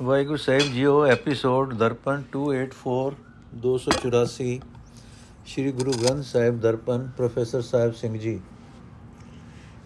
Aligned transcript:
ਵਾਹਿਗੁਰੂ 0.00 0.36
ਸਾਹਿਬ 0.36 0.72
ਜੀਓ, 0.72 1.04
episode 1.06 1.72
Darpan 1.74 2.22
284 2.32 3.14
284 3.54 4.60
Sri 5.46 5.72
Guru 5.72 5.92
Granth 5.92 6.24
Sahib 6.24 6.60
Darpan 6.60 7.06
professor 7.16 7.60
Sahib 7.60 7.92
Singh 7.92 8.16
ਜੀ। 8.18 8.40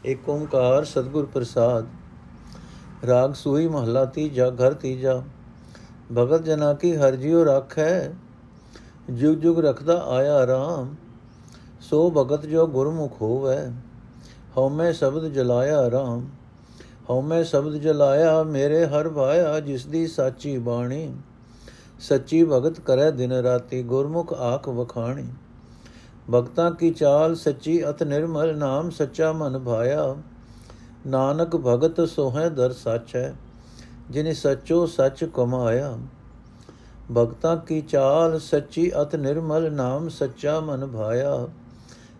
ਏਕ 0.07 0.29
ਓੰਕਾਰ 0.29 0.85
ਸਤਿਗੁਰ 0.85 1.27
ਪ੍ਰਸਾਦ, 1.27 1.87
ਰਾਗ 3.07 3.33
ਸੂਈ 3.33 3.67
ਮਹੱਲਾ 3.69 4.05
ਤੀਜਾ, 4.05 4.51
ਘਰ 4.51 4.75
ਤੀਜਾ, 4.75 5.23
ਭਗਤ 6.13 6.43
ਜਨਾ 6.43 6.73
ਕੀ 6.75 6.97
ਹਰ 6.97 7.17
ਜਿਉ 7.17 7.45
ਰੱਖੈ, 7.45 8.11
ਜੁਗ 9.11 9.37
ਜੁਗ 9.37 9.61
ਰਖਦਾ 9.61 9.99
ਆਇਆ 10.09 10.47
ਰਾਮ, 10.47 10.95
ਸੋ 11.81 12.11
ਭਗਤ 12.11 12.47
ਜੋ 12.47 12.67
ਗੁਰਮੁਖ 12.67 13.21
ਹੋਵੇ, 13.23 13.57
ਹਉਮੈ 14.57 14.93
ਸ਼ਬਦ 14.93 15.33
ਜਲਾਇਆ 15.33 15.91
ਰਾਮ। 15.91 16.27
ਹਉਮੈ 17.11 17.43
ਸ਼ਬਦ 17.43 17.75
ਜਲਾਇਆ, 17.75 18.43
ਮੇਰੇ 18.43 18.87
ਹਰ 18.87 19.09
ਭਾਇਆ 19.09 19.61
ਜਿਸ 19.61 19.87
ਦੀ 19.87 20.07
ਸਾਚੀ 20.07 20.59
ਬਾਣੀ। 20.59 21.15
ਸੱਚੀ 22.01 22.45
ਭਗਤ 22.45 22.81
ਕਰੈ 22.81 23.11
ਦਿਨ 23.11 23.33
ਰਾਤੀ, 23.33 23.83
ਗੁਰਮੁਖ 23.83 24.33
ਆਖ 24.33 24.69
ਵਖਾਣੀ। 24.69 25.27
ਭਗਤਾਂ 26.31 26.71
ਕੀ 26.71 26.91
ਚਾਲ, 26.91 27.35
ਸੱਚੀ 27.35 27.89
ਅਤ 27.89 28.03
ਨਿਰਮਲ, 28.03 28.57
ਨਾਮ 28.57 28.91
ਸੱਚਾ 28.91 29.33
ਮਨ 29.33 29.59
ਭਾਇਆ। 29.59 30.17
ਨਾਨਕ 31.07 31.57
ਭਗਤ 31.57 32.09
ਸੋਹੈ 32.09 32.49
ਦਰ 32.49 32.73
ਸੱਚ 32.73 33.17
ਹੈ 33.17 33.35
ਜਿਨੇ 34.11 34.35
ਸੱਚੋ 34.35 34.87
ਸੱਚ 34.87 35.25
ਕਮਾਇਆ। 35.25 35.99
ਭਗਤਾਂ 37.17 37.57
ਕੀ 37.57 37.81
ਚਾਲ, 37.81 38.39
ਸੱਚੀ 38.39 38.91
ਅਤ 39.03 39.17
ਨਿਰਮਲ, 39.17 39.73
ਨਾਮ 39.73 40.09
ਸੱਚਾ 40.09 40.61
ਮਨ 40.61 40.87
ਭਾਇਆ। 40.87 41.47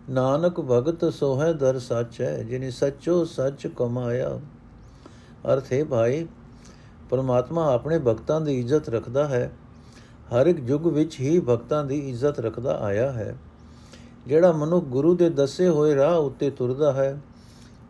ਨਾਨਕ 0.09 0.59
ਭਗਤ 0.59 1.13
ਸੋਹੈ 1.13 1.53
ਦਰ 1.53 1.79
ਸੱਚ 1.79 2.21
ਹੈ 2.21 2.43
ਜਿਨੇ 2.43 2.71
ਸੱਚੋ 2.71 3.25
ਸੱਚ 3.25 3.67
ਕਮਾਇਆ। 3.67 4.39
ਅਰਥ 5.53 5.73
ਹੈ, 5.73 5.83
ਭਾਈ, 5.85 6.27
ਪਰਮਾਤਮਾ 7.09 7.73
ਆਪਣੇ 7.73 7.99
ਭਗਤਾਂ 7.99 8.41
ਦੀ 8.41 8.59
ਇੱਜ਼ਤ 8.59 8.89
ਰੱਖਦਾ 8.89 9.27
ਹੈ। 9.27 9.51
ਹਰ 10.33 10.47
ਇੱਕ 10.47 10.59
ਯੁੱਗ 10.69 10.87
ਵਿੱਚ 10.87 11.19
ਹੀ 11.19 11.39
ਭਗਤਾਂ 11.39 11.85
ਦੀ 11.85 12.09
ਇੱਜ਼ਤ 12.09 12.39
ਰੱਖਦਾ 12.39 12.77
ਆਇਆ 12.79 13.11
ਹੈ। 13.11 13.37
ਜਿਹੜਾ 14.27 14.51
ਮਨੁੱਖ 14.51 14.85
ਗੁਰੂ 14.85 15.15
ਦੇ 15.15 15.29
ਦੱਸੇ 15.29 15.69
ਹੋਏ 15.69 15.95
ਰਾਹ 15.95 16.15
ਉੱਤੇ 16.15 16.49
ਤੁਰਦਾ 16.49 16.93
ਹੈ, 16.93 17.21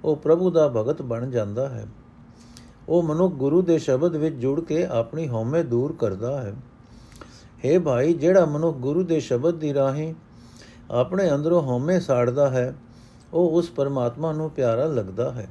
ਉਹ 0.04 0.16
ਪ੍ਰਭੂ 0.16 0.52
ਦਾ 0.52 0.68
ਭਗਤ 0.68 1.02
ਬਣ 1.02 1.30
ਜਾਂਦਾ 1.30 1.70
ਹੈ। 1.70 1.88
ਉਹ 2.90 3.04
ਮਨੁੱਖ 3.04 3.34
ਗੁਰੂ 3.34 3.62
ਦੇ 3.62 3.80
ਸ਼ਬਦ 3.80 4.16
ਵਿੱਚ 4.16 4.36
ਜੁੜ 4.36 4.60
ਕੇ 4.62 4.86
ਆਪਣੀ 4.86 5.28
ਹਉਮੈ 5.28 5.64
ਦੂਰ 5.64 5.96
ਕਰਦਾ 6.00 6.42
ਹੈ। 6.42 6.54
हे 7.66 7.82
ਭਾਈ, 7.82 8.14
ਜਿਹੜਾ 8.14 8.46
ਮਨੁੱਖ 8.46 8.78
ਗੁਰੂ 8.78 9.04
ਦੇ 9.04 9.20
ਸ਼ਬਦ 9.20 9.56
ਦੀ 9.56 9.74
ਰਾਹੀਂ 9.74 10.14
ਆਪਣੇ 10.92 11.32
ਅੰਦਰੋਂ 11.32 11.62
ਹਉਮੈ 11.62 12.00
ਸਾੜਦਾ 12.00 12.50
ਹੈ, 12.50 12.76
ਉਹ 13.34 13.50
ਉਸ 13.50 13.70
ਪਰਮਾਤਮਾ 13.70 14.32
ਨੂੰ 14.32 14.50
ਪਿਆਰਾ 14.50 14.86
ਲੱਗਦਾ 14.86 15.32
ਹੈ। 15.32 15.48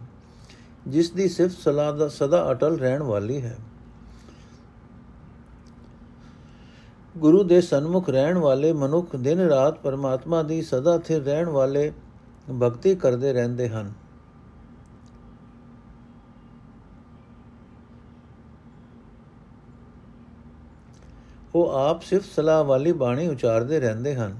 ਜਿਸ 0.86 1.10
ਦੀ 1.10 1.28
ਸਿਫਤ 1.28 1.58
ਸਲਾਹ 1.58 1.92
ਦਾ 1.92 2.08
ਸਦਾ 2.08 2.50
ਅਟਲ 2.52 2.78
ਰਹਿਣ 2.78 3.02
ਵਾਲੀ 3.02 3.40
ਹੈ 3.42 3.56
ਗੁਰੂ 7.14 7.42
ਦੇ 7.42 7.60
ਸਨਮੁਖ 7.60 8.08
ਰਹਿਣ 8.10 8.38
ਵਾਲੇ 8.38 8.72
ਮਨੁੱਖ 8.72 9.16
ਦਿਨ 9.16 9.40
ਰਾਤ 9.40 9.78
ਪਰਮਾਤਮਾ 9.78 10.42
ਦੀ 10.42 10.60
ਸਦਾ 10.62 10.98
ਸਥਿਰ 10.98 11.22
ਰਹਿਣ 11.22 11.48
ਵਾਲੇ 11.48 11.92
ਭਗਤੀ 12.50 12.94
ਕਰਦੇ 12.94 13.32
ਰਹਿੰਦੇ 13.32 13.68
ਹਨ 13.68 13.92
ਉਹ 21.54 21.70
ਆਪ 21.70 22.02
ਸਿਫਤ 22.02 22.26
ਸਲਾਹ 22.26 22.64
ਵਾਲੀ 22.64 22.92
ਬਾਣੀ 22.92 23.26
ਉਚਾਰਦੇ 23.28 23.78
ਰਹਿੰਦੇ 23.80 24.14
ਹਨ 24.14 24.36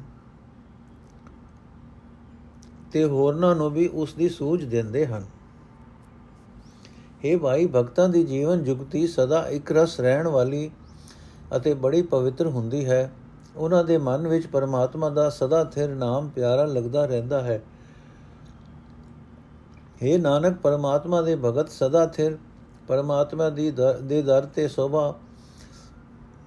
ਤੇ 2.93 3.05
ਹੋਰਨਾਂ 3.05 3.55
ਨੂੰ 3.55 3.71
ਵੀ 3.71 3.87
ਉਸ 3.95 4.15
ਦੀ 4.15 4.29
ਸੂਝ 4.29 4.65
ਦਿੰਦੇ 4.65 5.07
ਹਨ 5.07 5.25
ਇਹ 7.27 7.39
ਭਾਈ, 7.39 7.67
ਭਗਤਾਂ 7.67 8.09
ਦੀ 8.09 8.25
ਜੀਵਨ 8.25 8.65
ਜੁਗਤੀ 8.65 9.07
ਸਦਾ 9.07 9.47
ਇੱਕ 9.49 9.73
ਰਸ 9.73 10.01
ਰਹਿਣ 10.01 10.29
ਵਾਲੀ 10.29 10.71
ਅਤੇ 11.57 11.75
ਬੜੀ 11.75 12.03
ਪਵਿੱਤਰ 12.03 12.47
ਹੁੰਦੀ 12.47 12.85
ਹੈ। 12.87 13.11
ਉਹਨਾਂ 13.57 13.85
ਦੇ 13.85 13.99
ਮਨ 13.99 14.29
ਵਿੱਚ 14.29 14.47
ਪਰਮਾਤਮਾ 14.47 15.09
ਦਾ 15.11 15.29
ਸਦਾ 15.31 15.65
ਥਿਰ 15.65 15.89
ਨਾਮ 15.89 16.29
ਪਿਆਰਾ 16.29 16.65
ਲੱਗਦਾ 16.65 17.05
ਰਹਿੰਦਾ 17.07 17.41
ਹੈ। 17.41 17.63
हे 20.03 20.21
ਨਾਨਕ, 20.21 20.57
ਪਰਮਾਤਮਾ 20.57 21.23
ਦੇ 21.23 21.37
ਭਗਤ 21.37 21.69
ਸਦਾ 21.69 22.07
ਥਿਰ, 22.07 22.37
ਪਰਮਾਤਮਾ 22.89 23.51
ਦੀ 23.51 23.73
ਦੇ 24.03 24.23
ਦਰ 24.23 24.47
ਤੇ 24.47 24.69
ਸੋਭਾ, 24.69 25.15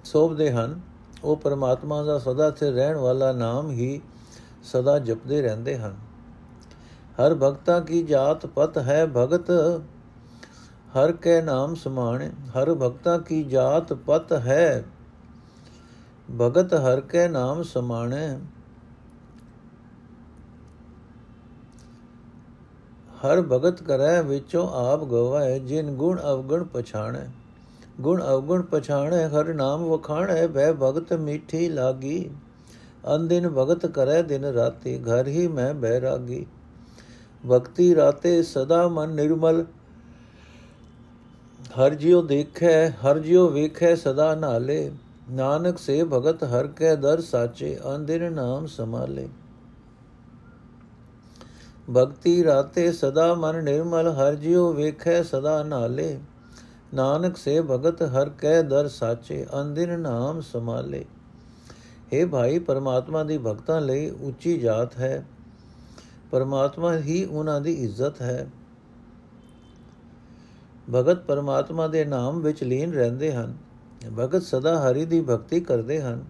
ਸੋਭਦੇ 0.04 0.52
ਹਨ। 0.52 0.80
ਉਹ 1.24 1.36
ਪਰਮਾਤਮਾ 1.36 2.04
ਦਾ 2.04 2.18
ਸਦਾ 2.20 2.50
ਥਿਰ 2.52 2.74
ਰਹਿਣ 2.74 2.98
ਵਾਲਾ 2.98 3.32
ਨਾਮ 3.32 3.72
ਹੀ 3.72 4.02
ਸਦਾ 4.64 5.00
ਜਪਦੇ 5.00 5.42
ਰਹਿੰਦੇ 5.42 5.78
ਹਨ। 5.78 5.96
ਹਰ 7.16 7.36
ਭਗਤਾ 7.36 7.80
ਕੀ 7.80 8.04
ਜਾਤ 8.04 8.46
ਪਤ 8.46 8.78
ਹੈ 8.78 9.06
ਭਗਤ? 9.06 9.52
ਹਰ 10.96 11.12
ਕੈ 11.14 11.42
ਨਾਮ 11.42 11.74
ਸਮਾਣੇ 11.76 12.30
ਹਰ 12.56 12.74
ਭਗਤਾ 12.76 13.18
ਕੀ 13.18 13.44
ਜਾਤ 13.44 13.94
ਪਤ 14.06 14.32
ਹੈ 14.46 14.84
ਭਗਤ 16.30 16.74
ਹਰ 16.76 17.02
ਕੈ 17.02 17.28
ਨਾਮ 17.28 17.62
ਸਮਾਣੇ 17.64 18.28
ਹਰ 23.24 23.42
ਭਗਤ 23.44 23.82
ਕਰੈ 23.84 24.22
ਵਿੱਚੋਂ 24.22 24.68
ਆਪ 24.76 25.04
ਗਵਾਏ 25.06 25.60
ਜਿਨ 25.60 25.96
ਗੁਣ 25.96 26.20
ਅਵਗੁਣ 26.24 26.64
ਪਛਾਣੈ 26.64 27.26
ਗੁਣ 28.02 28.22
ਅਵਗੁਣ 28.24 28.62
ਪਛਾਣੈ 28.64 29.28
ਹਰ 29.30 29.54
ਨਾਮ 29.54 29.84
ਵਖਾਣੈ 29.86 30.46
ਬੈ 30.48 30.72
ਭਗਤ 30.74 31.14
ਮੀਠੀ 31.14 31.68
ਲਾਗੀ 31.70 32.30
ਅੰਦਿਨ 33.08 33.50
ਭਗਤ 33.50 33.86
ਕਰੈ 33.86 34.22
ਦਿਨ 34.22 34.46
ਰਾਤੀ 34.46 34.98
ਘਰ 35.04 35.28
ਹੀ 35.28 35.48
ਮੈਂ 35.48 35.74
ਬੈਰਾਗੀ 35.74 36.46
ਭਗਤੀ 37.44 37.94
ਰਾਤੇ 37.96 38.42
ਸਦਾ 38.44 38.88
ਮਨ 38.88 39.10
ਨਿਰਮਲ 39.12 39.66
ਹਰ 41.70 41.94
ਜਿਉ 41.96 42.22
ਦੇਖੈ, 42.22 42.90
ਹਰ 42.90 43.20
ਜਿਉ 43.20 43.48
ਵੇਖੈ 43.50 43.94
ਸਦਾ 43.96 44.34
ਨਾਲੇ। 44.36 44.92
ਨਾਨਕ 45.32 45.78
ਸੇ 45.78 46.04
ਭਗਤ 46.04 46.44
ਹਰ 46.44 46.68
ਕੈ 46.68 46.96
ਦਰ 46.96 47.22
ਸਾਚੇ 47.22 47.78
ਅੰਦਿਰ 47.96 48.30
ਨਾਮ 48.30 48.66
ਸਮਾਲੇ 48.68 49.28
ਭਗਤੀ 51.96 52.44
ਰਾਤੇ 52.44 52.92
ਸਦਾ 52.92 53.34
ਮਨ 53.34 53.64
ਨਿਰਮਲ, 53.64 54.08
ਹਰ 54.10 54.36
ਜਿਉ 54.36 54.72
ਵੇਖੈ 54.74 55.22
ਸਦਾ 55.24 55.62
ਨਾਲੇ। 55.64 56.20
ਨਾਨਕ 56.94 57.38
ਸੇ 57.38 57.62
ਭਗਤ 57.62 58.02
ਹਰ 58.04 58.30
ਕੈ 58.30 58.62
ਦਰ 58.62 58.88
ਸਾਚੇ 58.88 59.46
ਅੰਦਿਰ 59.62 59.98
ਨਾਮ 59.98 60.42
ਸਮਾਲੇ 60.42 61.06
हे 62.14 62.28
ਭਾਈ, 62.30 62.60
ਪਰਮਾਤਮਾ 62.60 63.24
ਦੀ 63.24 63.38
ਭਗਤਾਂ 63.38 63.82
ਲਈ 63.82 64.10
ਉੱਚੀ 64.10 64.58
ਜਾਤ 64.58 64.98
ਹੈ। 64.98 65.26
ਪਰਮਾਤਮਾ 66.32 66.98
ਹੀ 66.98 67.24
ਉਹਨਾਂ 67.26 67.62
ਦੀ 67.62 67.74
ਇੱਜ਼ਤ 67.74 68.22
ਹੈ। 68.22 68.48
ਭਗਤ 70.90 71.24
ਪਰਮਾਤਮਾ 71.24 71.88
ਦੇ 71.88 72.04
ਨਾਮ 72.06 72.40
ਵਿੱਚ 72.42 72.64
ਲੀਨ 72.64 72.94
ਰਹਿੰਦੇ 72.94 73.32
ਹਨ। 73.34 73.54
ਭਗਤ 74.18 74.44
ਸਦਾ 74.44 74.76
ਹਰੀ 74.82 75.06
ਦੀ 75.06 75.22
ਭਗਤੀ 75.22 75.60
ਕਰਦੇ 75.60 76.00
ਹਨ। 76.02 76.24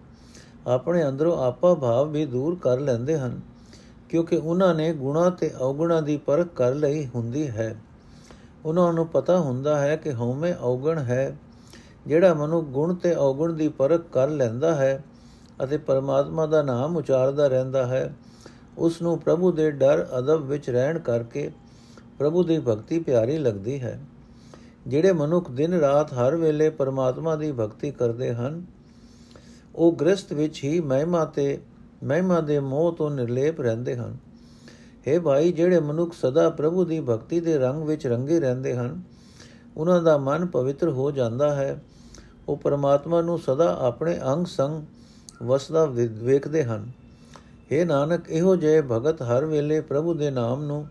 ਆਪਣੇ 0.66 1.06
ਅੰਦਰੋਂ 1.08 1.36
ਆਪਾ 1.38 1.74
ਭਾਵ 1.74 2.08
ਵੀ 2.08 2.24
ਦੂਰ 2.26 2.56
ਕਰ 2.62 2.80
ਲੈਂਦੇ 2.80 3.18
ਹਨ, 3.18 3.40
ਕਿਉਂਕਿ 4.08 4.36
ਉਹਨਾਂ 4.36 4.74
ਨੇ 4.74 4.92
ਗੁਣਾ 4.92 5.28
ਤੇ 5.30 5.50
ਔਗੁਣਾ 5.60 6.00
ਦੀ 6.00 6.16
ਪਰਖ 6.16 6.48
ਕਰ 6.56 6.74
ਲਈ 6.74 7.06
ਹੁੰਦੀ 7.14 7.48
ਹੈ। 7.48 7.74
ਉਹਨਾਂ 8.64 8.92
ਨੂੰ 8.92 9.06
ਪਤਾ 9.06 9.38
ਹੁੰਦਾ 9.38 9.78
ਹੈ 9.78 9.96
ਕਿ 9.96 10.12
ਹਉਮੈ 10.12 10.52
ਔਗਣ 10.62 10.98
ਹੈ, 10.98 11.36
ਜਿਹੜਾ 12.06 12.34
ਮਨੁ 12.34 12.60
ਗੁਣ 12.62 12.94
ਤੇ 12.94 13.14
ਔਗੁਣ 13.14 13.52
ਦੀ 13.52 13.68
ਪਰਖ 13.68 14.02
ਕਰ 14.12 14.28
ਲੈਂਦਾ 14.28 14.74
ਹੈ 14.74 15.02
ਅਤੇ 15.64 15.76
ਪਰਮਾਤਮਾ 15.78 16.46
ਦਾ 16.46 16.62
ਨਾਮ 16.62 16.96
ਉਚਾਰਦਾ 16.96 17.46
ਰਹਿੰਦਾ 17.46 17.86
ਹੈ 17.86 18.14
ਉਸ 18.78 19.00
ਨੂੰ 19.02 19.18
ਪ੍ਰਭੂ 19.18 19.52
ਦੇ 19.52 19.70
ਡਰ 19.70 20.06
ਅਦਬ 20.18 20.44
ਵਿੱਚ 20.44 20.70
ਰਹਿਣ 20.70 20.98
ਕਰਕੇ 20.98 21.50
ਪ੍ਰਭੂ 22.18 22.42
ਦੀ 22.42 22.58
ਭਗਤੀ 22.58 22.98
ਪਿਆਰੀ 22.98 23.38
ਲੱਗਦੀ 23.38 23.80
ਹੈ। 23.82 23.98
ਜਿਹੜੇ 24.86 25.12
ਮਨੁੱਖ 25.12 25.50
ਦਿਨ 25.50 25.74
ਰਾਤ 25.74 26.12
ਹਰ 26.12 26.36
ਵੇਲੇ 26.36 26.70
ਪਰਮਾਤਮਾ 26.70 27.36
ਦੀ 27.36 27.52
ਭਗਤੀ 27.52 27.90
ਕਰਦੇ 27.90 28.32
ਹਨ, 28.34 28.62
ਉਹ 29.74 29.92
ਗ੍ਰਸਥ 29.92 30.32
ਵਿੱਚ 30.32 30.62
ਹੀ 30.64 30.80
ਮਹਿਮਾ 30.80 31.24
ਤੇ 31.24 31.58
ਮਹਿਮਾ 32.04 32.40
ਦੇ 32.40 32.58
ਮੋਹ 32.60 32.92
ਤੋਂ 32.92 33.10
ਨਿਰਲੇਪ 33.10 33.60
ਰਹਿੰਦੇ 33.60 33.96
ਹਨ। 33.96 34.16
हे 35.08 35.20
ਭਾਈ, 35.22 35.52
ਜਿਹੜੇ 35.52 35.80
ਮਨੁੱਖ 35.80 36.12
ਸਦਾ 36.12 36.48
ਪ੍ਰਭੂ 36.50 36.84
ਦੀ 36.84 37.00
ਭਗਤੀ 37.00 37.40
ਦੇ 37.40 37.58
ਰੰਗ 37.58 37.82
ਵਿੱਚ 37.82 38.06
ਰੰਗੇ 38.06 38.40
ਰਹਿੰਦੇ 38.40 38.74
ਹਨ, 38.74 39.00
ਉਹਨਾਂ 39.76 40.02
ਦਾ 40.02 40.16
ਮਨ 40.18 40.46
ਪਵਿੱਤਰ 40.46 40.88
ਹੋ 40.88 41.10
ਜਾਂਦਾ 41.10 41.54
ਹੈ। 41.54 41.82
ਉਹ 42.48 42.56
ਪਰਮਾਤਮਾ 42.56 43.20
ਨੂੰ 43.22 43.38
ਸਦਾ 43.38 43.76
ਆਪਣੇ 43.80 44.18
ਅੰਗ 44.32 44.46
ਸੰਗ 44.46 44.82
ਵਸਦਾ 45.42 45.84
ਵੇਖਦੇ 45.84 46.64
ਹਨ। 46.64 46.90
हे 47.72 47.86
ਨਾਨਕ, 47.86 48.30
ਇਹੋ 48.30 48.56
ਜਿਹੇ 48.56 48.80
ਭਗਤ 48.82 49.22
ਹਰ 49.22 49.44
ਵੇਲੇ 49.44 49.80
ਪ੍ਰਭੂ 49.80 50.14
ਦੇ 50.14 50.30
ਨਾਮ 50.30 50.64
ਨੂੰ 50.64 50.86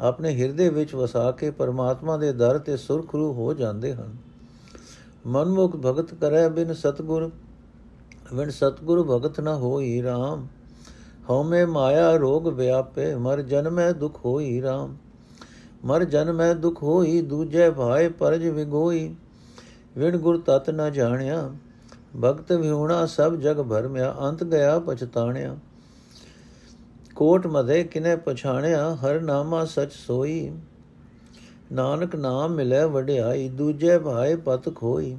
ਆਪਣੇ 0.00 0.34
ਹਿਰਦੇ 0.36 0.68
ਵਿੱਚ 0.68 0.94
ਵਸਾ 0.94 1.30
ਕੇ 1.30 1.50
ਪਰਮਾਤਮਾ 1.50 2.16
ਦੇ 2.16 2.32
ਦਰ 2.32 2.58
ਤੇ 2.58 2.76
ਸੁਰਖਰੂ 2.76 3.32
ਹੋ 3.32 3.52
ਜਾਂਦੇ 3.54 3.94
ਹਨ। 3.94 4.16
ਮਨਮੁਖ 5.26 5.76
ਭਗਤ 5.76 6.14
ਕਰੈ 6.14 6.48
ਬਿਨ 6.48 6.72
ਸਤਗੁਰ 6.74 7.30
ਬਿਨ 8.34 8.50
ਸਤਗੁਰ 8.50 9.02
ਭਗਤ 9.02 9.40
ਨ 9.40 9.48
ਹੋਈ 9.48 10.02
RAM 10.02 10.46
ਹਉਮੈ 11.30 11.64
ਮਾਇਆ 11.66 12.16
ਰੋਗ 12.16 12.48
ਵਿਆਪੇ, 12.48 13.14
ਮਰ 13.14 13.42
ਜਨਮੈ 13.42 13.92
ਦੁਖ 13.92 14.24
ਹੋਈ 14.24 14.60
RAM 14.62 14.94
ਮਰ 15.84 16.04
ਜਨਮੈ 16.04 16.52
ਦੁਖ 16.54 16.82
ਹੋਈ, 16.82 17.20
ਦੂਜੇ 17.20 17.70
ਭਾਏ 17.70 18.08
ਪਰਜ 18.08 18.46
ਵਿਗੋਈ। 18.46 19.14
ਵਿਣ 19.98 20.16
ਗੁਰ 20.18 20.40
ਤਤ 20.40 20.70
ਨ 20.70 20.92
ਜਾਣਿਆ, 20.92 21.50
ਭਗਤ 22.20 22.52
ਵਿਹੁਣਾ 22.52 23.06
ਸਭ 23.06 23.34
ਜਗ 23.34 23.60
ਭਰਮਿਆ, 23.62 24.14
ਅੰਤ 24.20 24.44
ਗਿਆ 24.44 24.78
ਪਛਤਾਣਿਆ। 24.78 25.56
ਕੋਟ 27.16 27.46
ਮਦੇ 27.46 27.84
ਕਿਨੇ 27.84 28.16
ਪਛਾਣਿਆ, 28.16 28.94
ਹਰ 28.94 29.20
ਨਾਮਾ 29.20 29.64
ਸਚ 29.64 29.92
ਸੋਈ। 29.92 30.52
ਨਾਨਕ 31.72 32.16
ਨਾਮ 32.16 32.54
ਮਿਲੇ 32.54 32.84
ਵਡਿਆਈ, 32.84 33.48
ਦੂਜੇ 33.48 33.98
ਭਾਏ 33.98 34.36
ਪਤ 34.36 34.74
ਖੋਈ। 34.74 35.16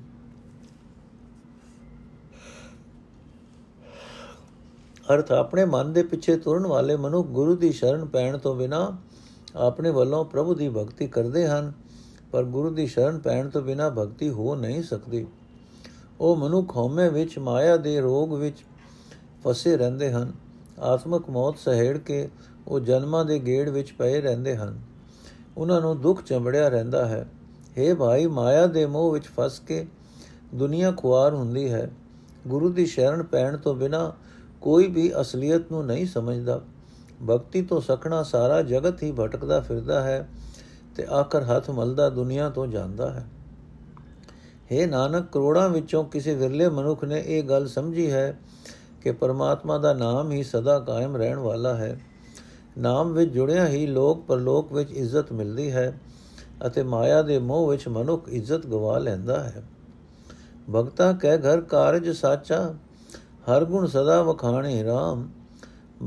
ਅਰਥ, 5.13 5.31
ਆਪਣੇ 5.31 5.65
ਮਨ 5.65 5.93
ਦੇ 5.93 6.03
ਪਿੱਛੇ 6.03 6.37
ਤੁਰਨ 6.37 6.67
ਵਾਲੇ 6.67 6.95
ਮਨੁ 6.95 7.23
ਗੁਰੂ 7.23 7.55
ਦੀ 7.55 7.71
ਸ਼ਰਨ 7.71 8.05
ਪੈਣ 8.05 8.37
ਤੋਂ 8.37 8.55
ਬਿਨਾ 8.55 8.97
ਆਪਣੇ 9.55 9.91
ਵੱਲੋਂ 9.91 10.25
ਪ੍ਰਭੂ 10.25 10.53
ਦੀ 10.53 10.69
ਭਗਤੀ 10.69 11.07
ਕਰਦੇ 11.07 11.47
ਹਨ, 11.47 11.73
ਪਰ 12.31 12.43
ਗੁਰੂ 12.43 12.69
ਦੀ 12.69 12.87
ਸ਼ਰਨ 12.87 13.19
ਪੈਣ 13.19 13.49
ਤੋਂ 13.49 13.61
ਬਿਨਾ 13.61 13.89
ਭਗਤੀ 13.89 14.29
ਹੋ 14.29 14.55
ਨਹੀਂ 14.55 14.83
ਸਕਦੀ। 14.83 15.25
ਉਹ 16.19 16.35
ਮਨੁੱਖ 16.35 16.75
ਹਉਮੈ 16.77 17.09
ਵਿੱਚ, 17.09 17.39
ਮਾਇਆ 17.39 17.77
ਦੇ 17.77 18.01
ਰੋਗ 18.01 18.33
ਵਿੱਚ 18.33 18.57
ਫਸੇ 19.43 19.77
ਰਹਿੰਦੇ 19.77 20.11
ਹਨ। 20.11 20.44
ਆਤਮਕ 20.79 21.29
ਮੌਤ 21.29 21.57
ਸਹਿੜ 21.57 21.97
ਕੇ 21.97 22.29
ਉਹ 22.67 22.79
ਜਨਮਾਂ 22.79 23.25
ਦੇ 23.25 23.39
ਗੇੜ 23.39 23.69
ਵਿੱਚ 23.69 23.91
ਪਏ 23.91 24.21
ਰਹਿੰਦੇ 24.21 24.57
ਹਨ। 24.57 24.79
ਉਹਨਾਂ 25.57 25.81
ਨੂੰ 25.81 26.01
ਦੁੱਖ 26.01 26.23
ਚੰਬੜਿਆ 26.23 26.67
ਰਹਿੰਦਾ 26.67 27.05
ਹੈ। 27.05 27.27
हे 27.79 27.95
ਭਾਈ, 27.95 28.27
ਮਾਇਆ 28.27 28.67
ਦੇ 28.67 28.85
ਮੋਹ 28.85 29.11
ਵਿੱਚ 29.11 29.25
ਫਸ 29.25 29.59
ਕੇ 29.59 29.87
ਦੁਨੀਆ 30.55 30.93
ਖੁਆਰ 30.97 31.33
ਹੁੰਦੀ 31.33 31.73
ਹੈ। 31.73 31.91
ਗੁਰੂ 32.47 32.69
ਦੀ 32.69 32.85
ਸ਼ਰਨ 32.85 33.23
ਪੈਣ 33.23 33.57
ਤੋਂ 33.57 33.75
ਬਿਨਾ 33.75 34.13
ਕੋਈ 34.61 34.87
ਵੀ 34.87 35.11
ਅਸਲੀਅਤ 35.21 35.71
ਨੂੰ 35.71 35.85
ਨਹੀਂ 35.85 36.05
ਸਮਝਦਾ। 36.05 36.61
ਭਗਤੀ 37.29 37.61
ਤੋਂ 37.61 37.81
ਸਖਣਾ 37.81 38.23
ਸਾਰਾ 38.23 38.61
ਜਗਤ 38.61 39.03
ਹੀ 39.03 39.11
ਭਟਕਦਾ 39.11 39.59
ਫਿਰਦਾ 39.59 40.03
ਹੈ 40.03 40.29
ਤੇ 40.95 41.05
ਆਖਰ 41.05 41.43
ਹੱਥ 41.43 41.69
ਮਲਦਾ 41.69 42.09
ਦੁਨੀਆ 42.09 42.49
ਤੋਂ 42.49 42.67
ਜਾਂਦਾ 42.67 43.11
ਹੈ। 43.11 43.27
हे 44.71 44.89
ਨਾਨਕ, 44.89 45.31
ਕਰੋੜਾਂ 45.31 45.69
ਵਿੱਚੋਂ 45.69 46.05
ਕਿਸੇ 46.05 46.35
ਵਿਰਲੇ 46.35 46.69
ਮਨੁੱਖ 46.69 47.03
ਨੇ 47.03 47.23
ਇਹ 47.25 47.43
ਗੱਲ 47.43 47.67
ਸਮਝੀ 47.67 48.11
ਹੈ 48.11 48.39
ਕਿ 49.05 49.11
ਪਰਮਾਤਮਾ 49.11 49.77
ਦਾ 49.77 49.93
ਨਾਮ 49.93 50.31
ਹੀ 50.31 50.43
ਸਦਾ 50.43 50.79
ਕਾਇਮ 50.79 51.15
ਰਹਿਣ 51.15 51.39
ਵਾਲਾ 51.39 51.73
ਹੈ। 51.75 51.99
ਨਾਮ 52.77 53.13
ਵਿੱਚ 53.13 53.31
ਜੁੜਿਆ 53.31 53.67
ਹੀ 53.67 53.85
ਲੋਕ 53.87 54.23
ਪਰਲੋਕ 54.25 54.73
ਵਿੱਚ 54.73 54.91
ਇੱਜ਼ਤ 54.91 55.31
ਮਿਲਦੀ 55.31 55.71
ਹੈ 55.71 55.99
ਅਤੇ 56.67 56.83
ਮਾਇਆ 56.83 57.21
ਦੇ 57.21 57.37
ਮੋਹ 57.39 57.67
ਵਿੱਚ 57.67 57.87
ਮਨੁੱਖ 57.87 58.29
ਇੱਜ਼ਤ 58.29 58.65
ਗਵਾ 58.67 58.97
ਲੈਂਦਾ 58.97 59.43
ਹੈ। 59.43 59.63
ਭਗਤਾ 60.75 61.11
ਕਹਿ 61.13 61.37
ਘਰ 61.37 61.61
ਕਾਰਜ 61.61 62.09
ਸਾਚਾ, 62.09 62.73
ਹਰ 63.49 63.65
ਗੁਣ 63.65 63.87
ਸਦਾ 63.87 64.21
ਵਖਾਣੇ 64.23 64.83
RAM 64.83 65.23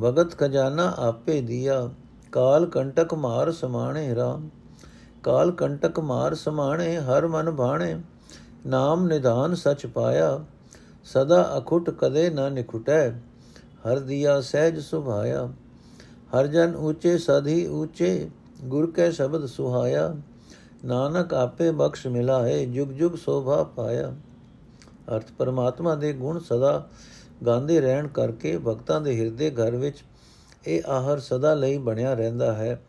ਭਗਤ 0.01 0.39
ਖਜ਼ਾਨਾ 0.39 0.93
ਆਪੇ 0.99 1.41
ਦਿਆ, 1.41 1.91
ਕਾਲ 2.33 2.67
ਕੰਟਕ 2.67 3.15
ਮਾਰ 3.15 3.53
ਸਮਾਣੇ 3.53 4.15
RAM 4.15 4.49
ਕਾਲ 5.23 5.51
ਕੰਟਕ 5.53 6.01
ਮਾਰ 6.01 6.35
ਸਮਾਣੇ, 6.35 6.97
ਹਰ 6.97 7.27
ਮਨ 7.27 7.51
ਭਾਣੇ। 7.51 8.01
ਨਾਮ 8.67 9.07
ਨਿਧਾਨ 9.07 9.55
ਸਚ 9.55 9.87
ਪਾਇਆ 9.87 10.39
ਸਦਾ 11.13 11.59
ਅਖੁੱਟ 11.59 11.91
ਕਦੇ 11.91 12.31
ਨਾ 12.31 12.49
ਨਿਖੁਟੈ, 12.49 13.11
ਹਰ 13.87 13.99
ਦਿਆ 13.99 14.41
ਸਹਿਜ 14.41 14.79
ਸੁਭਾਇਆ। 14.79 15.49
ਹਰ 16.35 16.47
ਜਨ 16.47 16.75
ਉੱਚੇ 16.75 17.19
ਸਧੀ 17.19 17.67
ਉੱਚੇ, 17.67 18.31
ਗੁਰ 18.65 18.91
ਕੈ 18.91 19.11
ਸ਼ਬਦ 19.11 19.47
ਸੁਹਾਇਆ। 19.47 20.15
ਨਾਨਕ 20.85 21.35
ਆਪੇ 21.35 21.71
ਬਖਸ਼ 21.71 22.07
ਮਿਲਾਏ, 22.07 22.67
ਜੁਗ 22.67 22.89
ਜੁਗ 22.89 23.13
ਸੋਭਾ 23.13 23.63
ਪਾਇਆ। 23.65 24.15
ਅਰਥ 25.17 25.33
ਪਰਮਾਤਮਾ 25.39 25.95
ਦੇ 25.95 26.13
ਗੁਣ 26.13 26.39
ਸਦਾ 26.39 26.89
ਗਾਉਂਦੇ 27.47 27.81
ਰਹਿਣ 27.81 28.09
ਕਰਕੇ 28.09 28.59
ਭਗਤਾਂ 28.59 29.01
ਦੇ 29.01 29.21
ਹਿਰਦੇ 29.21 29.51
ਘਰ 29.51 29.77
ਵਿੱਚ 29.77 29.97
ਇਹ 30.67 30.83
ਆਹਰ 30.89 31.19
ਸਦਾ 31.19 31.55
ਲਈ 31.55 31.79
ਬਣਿਆ 31.79 32.15
ਰਹਿੰਦਾ 32.15 32.53
ਹੈ। 32.53 32.83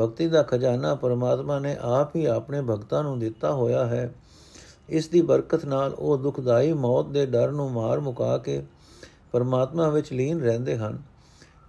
ਭਗਤੀ 0.00 0.28
ਦਾ 0.28 0.42
ਖਜ਼ਾਨਾ 0.42 0.94
ਪਰਮਾਤਮਾ 0.94 1.58
ਨੇ 1.58 1.76
ਆਪ 1.80 2.16
ਹੀ 2.16 2.26
ਆਪਣੇ 2.26 2.62
ਭਗਤਾਂ 2.62 3.02
ਨੂੰ 3.02 3.18
ਦਿੱਤਾ 3.18 3.52
ਹੋਇਆ 3.52 3.86
ਹੈ। 3.86 4.14
ਇਸ 4.90 5.08
ਦੀ 5.08 5.22
ਬਰਕਤ 5.22 5.64
ਨਾਲ 5.64 5.94
ਉਹ 5.98 6.18
ਦੁਖਦਾਈ 6.18 6.72
ਮੌਤ 6.72 7.08
ਦੇ 7.08 7.26
ਡਰ 7.26 7.50
ਨੂੰ 7.50 7.72
ਮਾਰ 7.72 8.00
ਮੁਕਾ 8.00 8.38
ਕੇ 8.38 8.62
ਪਰਮਾਤਮਾ 9.32 9.88
ਵਿੱਚ 9.88 10.12
ਲੀਨ 10.12 10.40
ਰਹਿੰਦੇ 10.40 10.76
ਹਨ। 10.76 11.02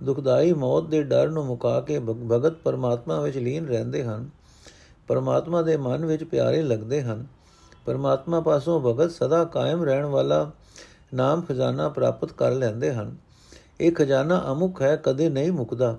ਦੁਖਦਾਈ 0.03 0.53
ਮੌਤ 0.53 0.83
ਦੇ 0.83 1.03
ਡਰ 1.03 1.29
ਨੂੰ 1.29 1.45
ਮੁਕਾ 1.45 1.81
ਕੇ 1.81 1.99
ਭਗਤ 1.99 2.53
ਪਰਮਾਤਮਾ 2.53 3.21
ਵਿੱਚ 3.21 3.37
ਲੀਨ 3.37 3.67
ਰਹਿੰਦੇ 3.67 4.03
ਹਨ। 4.03 4.29
ਪਰਮਾਤਮਾ 5.07 5.61
ਦੇ 5.61 5.77
ਮਨ 5.77 6.05
ਵਿੱਚ 6.05 6.23
ਪਿਆਰੇ 6.23 6.61
ਲੱਗਦੇ 6.61 7.01
ਹਨ। 7.01 7.25
ਪਰਮਾਤਮਾ 7.85 8.41
ਪਾਸੋਂ 8.41 8.81
ਭਗਤ 8.81 9.11
ਸਦਾ 9.11 9.43
ਕਾਇਮ 9.43 9.83
ਰਹਿਣ 9.83 10.05
ਵਾਲਾ 10.05 10.51
ਨਾਮ 11.13 11.41
ਖਜ਼ਾਨਾ 11.41 11.89
ਪ੍ਰਾਪਤ 11.89 12.31
ਕਰ 12.31 12.51
ਲੈਂਦੇ 12.51 12.93
ਹਨ। 12.93 13.17
ਇਹ 13.81 13.91
ਖਜ਼ਾਨਾ 13.91 14.45
ਅਮੁਕ 14.51 14.81
ਹੈ, 14.81 14.95
ਕਦੇ 14.95 15.29
ਨਹੀਂ 15.29 15.51
ਮੁਕਦਾ। 15.51 15.97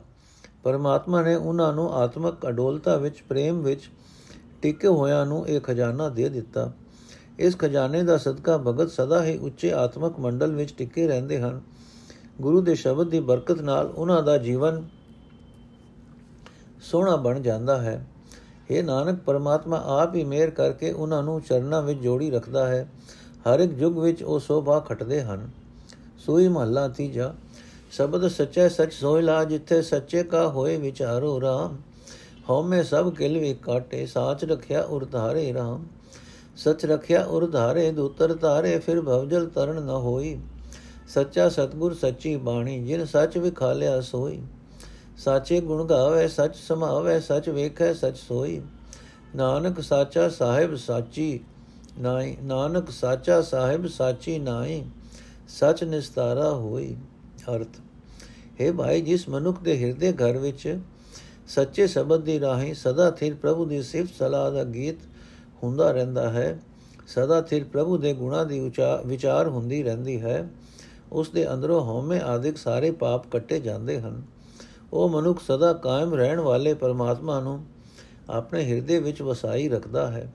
ਪਰਮਾਤਮਾ 0.63 1.23
ਨੇ 1.23 1.35
ਉਹਨਾਂ 1.35 1.73
ਨੂੰ 1.73 1.95
ਆਤਮਕ 1.95 2.49
ਅਡੋਲਤਾ 2.49 2.97
ਵਿੱਚ, 2.97 3.23
ਪ੍ਰੇਮ 3.29 3.63
ਵਿੱਚ 3.63 3.91
ਟਿਕੇ 4.63 4.89
ਹੋਇਆਂ 4.89 5.27
ਨੂੰ 5.27 5.49
ਇਹ 5.49 5.61
ਖਜ਼ਾਨਾ 5.61 6.09
ਦੇ 6.09 6.29
ਦਿੱਤਾ। 6.29 6.73
ਇਸ 7.39 7.59
ਖਜ਼ਾਨੇ 7.59 8.03
ਦਾ 8.03 8.17
ਸਦਕਾ 8.19 8.59
ਭਗਤ 8.59 8.91
ਸਦਾ 8.91 9.25
ਹੀ 9.25 9.39
ਉੱਚੇ 9.39 9.73
ਆਤਮਕ 9.73 10.19
ਮੰਡਲ 10.19 10.53
ਵਿੱਚ 10.53 10.75
ਟਿਕੇ 10.75 11.07
ਰਹਿੰਦੇ 11.07 11.41
ਹਨ। 11.41 11.61
ਗੁਰੂ 12.41 12.61
ਦੇ 12.61 12.75
ਸ਼ਬਦ 12.75 13.09
ਦੀ 13.09 13.21
ਬਰਕਤ 13.21 13.61
ਨਾਲ 13.61 13.87
ਉਹਨਾਂ 13.87 14.23
ਦਾ 14.23 14.39
ਜੀਵਨ 14.39 14.89
ਸੋਹਣਾ 16.83 17.17
ਬਣ 17.17 17.41
ਜਾਂਦਾ 17.41 17.83
ਹੈ। 17.83 18.07
ਇਹ 18.71 18.85
ਨਾਨਕ, 18.85 19.19
ਪਰਮਾਤਮਾ 19.19 19.83
ਆਪ 19.87 20.15
ਹੀ 20.15 20.25
ਮਿਹਰ 20.25 20.51
ਕਰਕੇ 20.51 20.93
ਉਹਨਾਂ 20.93 21.23
ਨੂੰ 21.23 21.41
ਚਰਨਾਂ 21.41 21.83
ਵਿੱਚ 21.83 22.01
ਜੋੜੀ 22.01 22.31
ਰੱਖਦਾ 22.31 22.67
ਹੈ। 22.67 22.93
ਹਰ 23.49 23.61
ਇੱਕ 23.61 23.73
ਯੁੱਗ 23.79 23.99
ਵਿੱਚ 23.99 24.23
ਉਹ 24.23 24.39
ਸੋਭਾ 24.41 24.81
ਖਟਦੇ 24.81 25.23
ਹਨ। 25.23 25.51
ਸੋਈ 26.19 26.49
ਮਹੱਲਾ 26.49 26.89
ਤੀਜਾ, 26.89 27.35
ਸ਼ਬਦ 27.91 28.29
ਸੱਚੇ 28.29 28.69
ਸੱਚ 28.69 28.93
ਸੋਇਲਾ 28.93 29.45
ਜਿੱਥੇ 29.45 29.83
ਸੱਚੇ 29.83 30.23
ਕਾ 30.23 30.49
ਹੋਏ 30.49 30.77
ਵਿਚਾਰੋ 30.77 31.41
ਰਾਮ। 31.41 31.77
ਹਉਮੈ 32.51 32.83
ਸਭ 32.83 33.15
ਕਿਲ 33.15 33.39
ਵੀ 33.39 33.55
ਕਾਟੇ, 33.55 34.07
ਸਾਚ 34.07 34.45
ਰਖਿਆ 34.45 34.83
ਉਰਧਾਰੇ 34.83 35.53
ਰਾਮ। 35.53 35.85
ਸਚ 36.57 36.85
ਰਖਿਆ 36.87 37.25
ਉਰਧਾਰੇ 37.25 37.91
ਦੂਤਰ 37.91 38.35
ਧਾਰੇ, 38.35 38.79
ਫਿਰ 38.79 39.01
ਭਵਜਲ 39.01 39.47
ਤਰਨ 39.47 39.83
ਨ 39.83 39.91
ਹੋਈ। 39.91 40.39
ਸੱਚਾ 41.09 41.49
ਸਤਗੁਰ 41.49 41.95
ਸੱਚੀ 41.95 42.37
ਬਾਣੀ, 42.37 42.79
ਜਿਨ 42.85 43.05
ਸੱਚ 43.05 43.39
ਵਿਖਾਲਿਆ 43.39 44.01
ਸੋਈ। 44.01 44.41
ਸਾਚੇ 45.19 45.61
ਗੁਣ 45.61 45.85
ਗਾਵੇ, 45.87 46.29
ਸੱਚ 46.29 46.57
ਸਮਾਵੇ, 46.57 47.21
ਸੱਚ 47.21 47.49
ਵੇਖੈ, 47.49 47.93
ਸੱਚ 47.95 48.17
ਸੋਈ। 48.17 48.61
ਨਾਨਕ 49.37 49.81
ਸਾਚਾ 49.81 50.29
ਸਾਹਿਬ 50.29 50.75
ਸਾਚੀ 50.77 51.41
ਨਾਈ 51.99 52.37
ਨਾਨਕ 52.43 52.91
ਸਾਚਾ 52.91 53.41
ਸਾਹਿਬ 53.43 53.87
ਸਾਚੀ 53.87 54.39
ਨਾਈ 54.39 54.83
ਸਚ 55.49 55.85
ਨਿਸਤਾਰਾ 55.85 56.51
ਹੋਈ। 56.51 56.97
ਅਰਥ, 57.55 57.81
ਹੈ 58.61 58.73
ਭਾਈ, 58.73 59.01
ਜਿਸ 59.01 59.29
ਮਨੁੱਖ 59.29 59.63
ਦੇ 59.63 59.77
ਹਿਰਦੇ 59.79 60.13
ਘਰ 60.13 60.39
ਵਿੱਚ 60.39 60.79
ਸੱਚੇ 61.49 61.87
ਸ਼ਬਦ 61.87 62.25
ਦੀ 62.25 62.41
ਰਾਹੀਂ 62.41 62.75
ਸਦਾ 62.75 63.11
ਥਿਰ 63.11 63.35
ਪ੍ਰਭੂ 63.35 63.65
ਦੀ 63.65 63.83
ਸਿਫਤ 63.83 64.15
ਸਲਾਹ 64.19 64.51
ਦਾ 64.53 64.65
ਗੀਤ 64.65 64.97
ਹੁੰਦਾ 65.63 65.93
ਰਹਿੰਦਾ 65.93 66.31
ਹੈ, 66.31 66.61
ਸਦਾ 67.07 67.41
ਥਿਰ 67.41 67.65
ਪ੍ਰਭੂ 67.65 67.97
ਦੇ 67.97 68.15
ਗੁਣਾ 68.15 68.45
ਦੀ 68.45 68.73
ਵਿਚਾਰ 69.07 69.49
ਹੁੰਦੀ 69.49 69.83
ਰਹਿੰਦੀ 69.83 70.21
ਹੈ। 70.21 70.51
ਉਸ 71.13 71.31
ਦੇ 71.31 71.53
ਅੰਦਰੋਂ 71.55 71.81
ਹਉਮੈ 71.81 72.21
ਆਦਿਕ 72.21 72.57
ਸਾਰੇ 72.57 72.91
ਪਾਪ 72.91 73.27
ਕੱਟੇ 73.27 73.61
ਜਾਂਦੇ 73.61 74.01
ਹਨ। 74.01 74.23
ਉਹ 74.93 75.09
ਮਨੁੱਖ 75.09 75.41
ਸਦਾ 75.41 75.73
ਕਾਇਮ 75.73 76.15
ਰਹਿਣ 76.15 76.41
ਵਾਲੇ 76.41 76.75
ਪਰਮਾਤਮਾ 76.75 77.41
ਨੂੰ 77.41 77.65
ਆਪਣੇ 78.31 78.65
ਹਿਰਦੇ 78.65 78.99
ਵਿੱਚ 78.99 79.23
ਵਸਾਈ 79.23 79.69
ਰੱਖਦਾ 79.69 80.11
ਹੈ। 80.11 80.33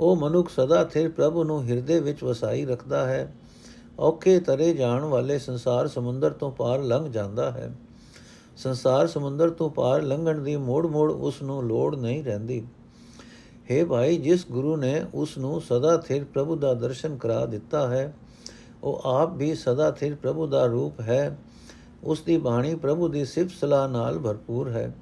ਉਹ 0.00 0.16
ਮਨੁੱਖ 0.16 0.48
ਸਦਾ 0.48 0.84
ਥਿਰ 0.84 1.08
ਪ੍ਰਭੂ 1.08 1.44
ਨੂੰ 1.44 1.64
ਹਿਰਦੇ 1.64 2.00
ਵਿੱਚ 2.00 2.24
ਵਸਾਈ 2.24 2.64
ਰੱਖਦਾ 2.64 3.06
ਹੈ। 3.06 3.34
ਔਖੇ 3.98 4.40
ਤਰੇ 4.40 4.74
ਜਾਣ 4.74 5.04
ਵਾਲੇ 5.04 5.38
ਸੰਸਾਰ 5.38 5.86
ਸਮੁੰਦਰ 5.86 6.30
ਤੋਂ 6.30 6.52
ਪਾਰ 6.52 6.82
ਲੰਘ 6.82 7.10
ਜਾਂਦਾ 7.10 7.50
ਹੈ। 7.50 7.74
ਸੰਸਾਰ 8.56 9.06
ਸਮੁੰਦਰ 9.06 9.50
ਤੋਂ 9.50 9.70
ਪਾਰ 9.70 10.02
ਲੰਘਣ 10.02 10.40
ਦੀ 10.40 10.56
ਮੋੜ-ਮੋੜ 10.56 11.12
ਉਸ 11.12 11.42
ਨੂੰ 11.42 11.62
ਲੋੜ 11.62 11.96
ਨਹੀਂ 11.96 12.24
ਰਹਿੰਦੀ। 12.24 12.66
ਹੈ 13.70 13.84
ਭਾਈ, 13.84 14.16
ਜਿਸ 14.16 14.46
ਗੁਰੂ 14.50 14.76
ਨੇ 14.76 15.04
ਉਸ 15.14 15.38
ਨੂੰ 15.38 15.60
ਸਦਾ 15.60 15.96
ਥਿਰ 15.96 16.24
ਪ੍ਰਭੂ 16.24 16.56
ਦਾ 16.56 16.74
ਦਰਸ਼ਨ 16.74 17.16
ਕਰਾ 17.16 17.46
ਦਿੱਤਾ 17.46 17.88
ਹੈ, 17.88 18.14
ਉਹ 18.82 19.02
ਆਪ 19.04 19.34
ਵੀ 19.34 19.54
ਸਦਾ 19.54 19.90
ਥਿਰ 19.90 20.14
ਪ੍ਰਭੂ 20.14 20.46
ਦਾ 20.46 20.66
ਰੂਪ 20.66 21.00
ਹੈ। 21.00 21.38
ਉਸ 22.04 22.22
ਦੀ 22.22 22.36
ਬਾਣੀ 22.36 22.74
ਪ੍ਰਭੂ 22.74 23.08
ਦੀ 23.08 23.24
ਸਿਫਤ 23.24 23.50
ਸਲਾਹ 23.50 23.88
ਨਾਲ 23.88 24.18
ਭਰਪੂਰ 24.18 24.70
ਹੈ। 24.70 24.94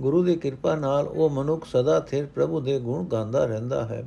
ਗੁਰੂ 0.00 0.22
ਦੀ 0.24 0.36
ਕਿਰਪਾ 0.36 0.74
ਨਾਲ 0.74 1.08
ਉਹ 1.08 1.30
ਮਨੁੱਖ 1.30 1.66
ਸਦਾ 1.66 2.00
ਥਿਰ 2.00 2.26
ਪ੍ਰਭੂ 2.26 2.60
ਦੇ 2.60 2.78
ਗੁਣ 2.80 3.04
ਗਾਉਂਦਾ 3.04 3.44
ਰਹਿੰਦਾ 3.44 3.84
ਹੈ। 3.84 4.04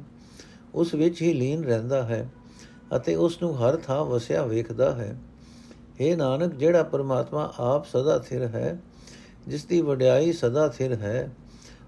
ਉਸ 0.73 0.93
ਵਿੱਚ 0.93 1.21
ਹੀ 1.21 1.33
ਲੀਨ 1.33 1.63
ਰਹਿੰਦਾ 1.63 2.03
ਹੈ 2.03 2.29
ਅਤੇ 2.95 3.15
ਉਸ 3.15 3.41
ਨੂੰ 3.41 3.57
ਹਰ 3.57 3.75
ਥਾਂ 3.75 4.05
ਵਸਿਆ 4.05 4.45
ਵੇਖਦਾ 4.45 4.91
ਹੈ। 4.95 5.17
हे 6.01 6.17
ਨਾਨਕ, 6.17 6.55
ਜਿਹੜਾ 6.55 6.83
ਪਰਮਾਤਮਾ 6.83 7.53
ਆਪ 7.59 7.85
ਸਦਾ 7.85 8.19
ਥਿਰ 8.19 8.41
ਹੈ 8.41 8.79
ਜਿਸ 9.47 9.65
ਦੀ 9.65 9.81
ਵਡਿਆਈ 9.81 10.33
ਸਦਾ 10.33 10.67
ਥਿਰ 10.67 10.93
ਹੈ 10.93 11.31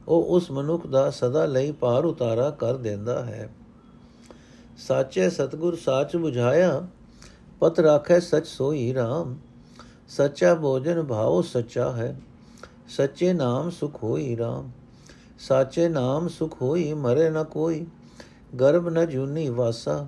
ਉਹ 0.09 0.25
ਉਸ 0.25 0.51
ਮਨੁੱਖ 0.51 0.87
ਦਾ 0.87 1.09
ਸਦਾ 1.09 1.45
ਲਈ 1.45 1.71
ਪਾਰ 1.71 2.05
ਉਤਾਰਾ 2.05 2.49
ਕਰ 2.49 2.77
ਦਿੰਦਾ 2.77 3.23
ਹੈ। 3.25 3.49
ਸਾਚੇ 4.77 5.29
ਸਤਗੁਰ 5.29 5.75
ਸਾਚ 5.75 6.15
부ਝਾਇਆ 6.15 6.87
ਪਤ 7.59 7.79
ਰਾਖੈ 7.79 8.19
ਸਚ 8.19 8.47
ਸੋਈ 8.47 8.93
RAM 8.93 9.33
ਸੱਚਾ 10.09 10.55
ਭੋਜਨ 10.55 11.03
ਭਾਉ 11.03 11.41
ਸੱਚਾ 11.41 11.91
ਹੈ, 11.91 12.15
ਸੱਚੇ 12.87 13.33
ਨਾਮ 13.33 13.69
ਸੁਖ 13.69 14.03
ਹੋਈ 14.03 14.35
RAM 14.35 14.69
ਸਾਚੇ 15.39 15.87
ਨਾਮ 15.89 16.27
ਸੁਖ 16.27 16.61
ਹੋਈ 16.61 16.93
ਮਰੇ 16.93 17.29
ਨ 17.29 17.43
ਕੋਈ, 17.43 17.85
ਗਰਭ 18.59 18.87
ਨ 18.89 19.05
ਜੂਨੀ 19.05 19.49
ਵਾਸਾ। 19.49 20.07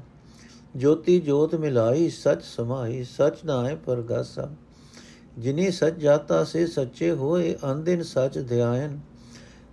ਜੋਤੀ 0.75 1.19
ਜੋਤ 1.19 1.55
ਮਿਲਾਈ 1.55 2.09
ਸਚ 2.09 2.43
ਸਮਾਈ, 2.43 3.03
ਸਚ 3.03 3.45
ਨਾਏ 3.45 3.75
ਪਰਗਾਸਾ। 3.75 4.49
ਜਿਨੀ 5.37 5.71
ਸਚ 5.71 5.99
ਜਾਤਾ 5.99 6.43
ਸੇ 6.43 6.67
ਸੱਚੇ 6.67 7.11
ਹੋਏ 7.11 7.55
ਅੰਦਿਨ 7.71 8.03
ਸਚ 8.03 8.45
ਧਿਆਇਨ। 8.49 8.99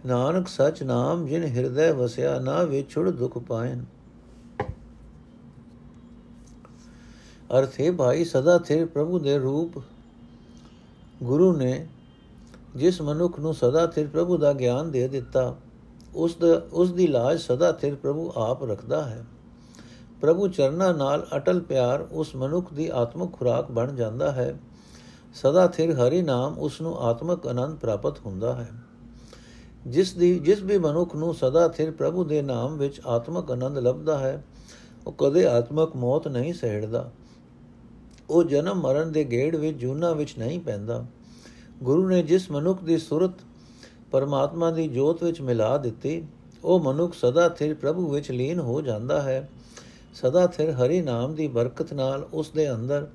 ਨਾਨਕ 0.07 0.49
ਸਚ 0.49 0.83
ਨਾਮ, 0.83 1.27
ਜਿਨ 1.27 1.45
ਹਿਰਦੈ 1.45 1.93
ਵਸਿਆ 1.93 2.39
ਨਾ 2.39 2.63
ਵਿਛੜ 2.63 3.11
ਦੁਖ 3.11 3.39
ਪਾਇਨ। 3.39 3.85
ਅਰਥੇ 7.59 7.91
ਭਾਈ, 7.91 8.25
ਸਦਾ 8.25 8.59
ਥੇ 8.59 8.85
ਪ੍ਰਭੂ 8.85 9.19
ਦੇ 9.19 9.39
ਰੂਪ 9.39 9.83
ਗੁਰੂ 11.23 11.57
ਨੇ 11.57 11.89
ਜਿਸ 12.77 13.01
ਮਨੁੱਖ 13.03 13.41
ਨੂੰ 13.41 13.55
ਸਦਾ 13.55 13.87
ਥੇ 13.87 14.07
ਪ੍ਰਭੂ 14.07 14.37
ਦਾ 14.37 14.53
ਗਿਆਨ 14.53 14.91
ਦੇ 14.91 15.09
ਦਿੱਤਾ, 15.09 15.57
ਉਸ 16.15 16.35
ਦਾ, 16.35 16.63
ਉਸ 16.73 16.93
ਦੀ 16.93 17.07
ਲਾਜ 17.07 17.41
ਸਦਾ 17.41 17.73
ਥੇ 17.73 17.95
ਪ੍ਰਭੂ 17.95 18.33
ਆਪ 18.37 18.65
ਰੱਖਦਾ 18.65 19.05
ਹੈ। 19.05 19.25
ਪ੍ਰਭੂ 20.21 20.49
ਚਰਨਾਂ 20.49 20.95
ਨਾਲ 20.95 21.27
ਅਟਲ 21.37 21.61
ਪਿਆਰ 21.61 22.01
ਉਸ 22.01 22.37
ਮਨੁੱਖ 22.37 22.75
ਦੀ 22.75 22.89
ਆਤਮਿਕ 22.89 23.33
ਖੁਰਾਕ 23.33 23.71
ਬਣ 23.71 23.95
ਜਾਂਦਾ 23.95 24.33
ਹੈ। 24.33 24.59
ਸਦਾ 25.35 25.67
ਥਿਰ 25.67 25.95
ਹਰੀ 25.95 26.23
ਨਾਮ, 26.23 26.59
ਉਸ 26.59 26.81
ਨੂੰ 26.81 26.99
ਆਤਮਕ 26.99 27.47
ਆਨੰਦ 27.47 27.79
ਪ੍ਰਾਪਤ 27.79 28.19
ਹੁੰਦਾ 28.27 28.55
ਹੈ। 28.55 28.71
ਜਿਸ 29.87 30.13
ਦੀ 30.13 30.39
ਜਿਸ 30.39 30.63
ਵੀ 30.63 30.79
ਮਨੁੱਖ 30.79 31.17
ਨੂੰ 31.17 31.35
ਸਦਾ 31.35 31.69
ਥਿਰ 31.69 31.91
ਪ੍ਰਭੂ 31.91 32.25
ਦੇ 32.25 32.43
ਨਾਮ 32.43 32.79
ਵਿੱਚ 32.79 33.01
ਆਤਮਕ 33.07 33.51
ਆਨੰਦ 33.51 33.79
ਲੱਭਦਾ 33.79 34.19
ਹੈ, 34.19 34.45
ਉਹ 35.07 35.13
ਕਦੇ 35.13 35.47
ਆਤਮਕ 35.47 35.97
ਮੌਤ 35.97 36.29
ਨਹੀਂ 36.29 36.55
ਸਹਿੜਦਾ। 36.55 37.11
ਉਹ 38.31 38.45
ਜਨਮ 38.45 38.81
ਮਰਨ 38.81 39.13
ਦੇ 39.13 39.25
ਗੇੜ 39.25 39.57
ਵਿੱਚ 39.57 39.79
ਜੂਨਾ 39.79 40.13
ਵਿੱਚ 40.13 40.39
ਨਹੀਂ 40.39 40.61
ਪੈਂਦਾ। 40.61 41.05
ਗੁਰੂ 41.83 42.09
ਨੇ 42.09 42.23
ਜਿਸ 42.23 42.51
ਮਨੁੱਖ 42.51 42.85
ਦੀ 42.85 42.99
ਸੁਰਤ 42.99 43.31
ਪਰਮਾਤਮਾ 44.11 44.71
ਦੀ 44.71 44.89
ਜੋਤ 44.89 45.23
ਵਿੱਚ 45.25 45.41
ਮਿਲਾ 45.41 45.77
ਦਿੱਤੀ, 45.79 46.25
ਉਹ 46.65 46.81
ਮਨੁੱਖ 46.81 47.15
ਸਦਾ 47.15 47.49
ਥਿਰ 47.49 47.75
ਪ੍ਰਭੂ 47.75 48.09
ਵਿੱਚ 48.09 48.31
ਲੀਨ 48.31 48.59
ਹੋ 48.59 48.81
ਜਾਂਦਾ 48.81 49.23
ਹੈ। 49.23 49.49
ਸਦਾ 50.15 50.47
ਥਿਰ 50.47 50.71
ਹਰੀ 50.71 51.01
ਨਾਮ 51.01 51.35
ਦੀ 51.35 51.49
ਬਰਕਤ 51.49 51.93
ਨਾਲ 51.93 52.29
ਉਸ 52.33 52.51
ਦੇ 52.51 52.71
ਅੰਦਰ 52.71 53.07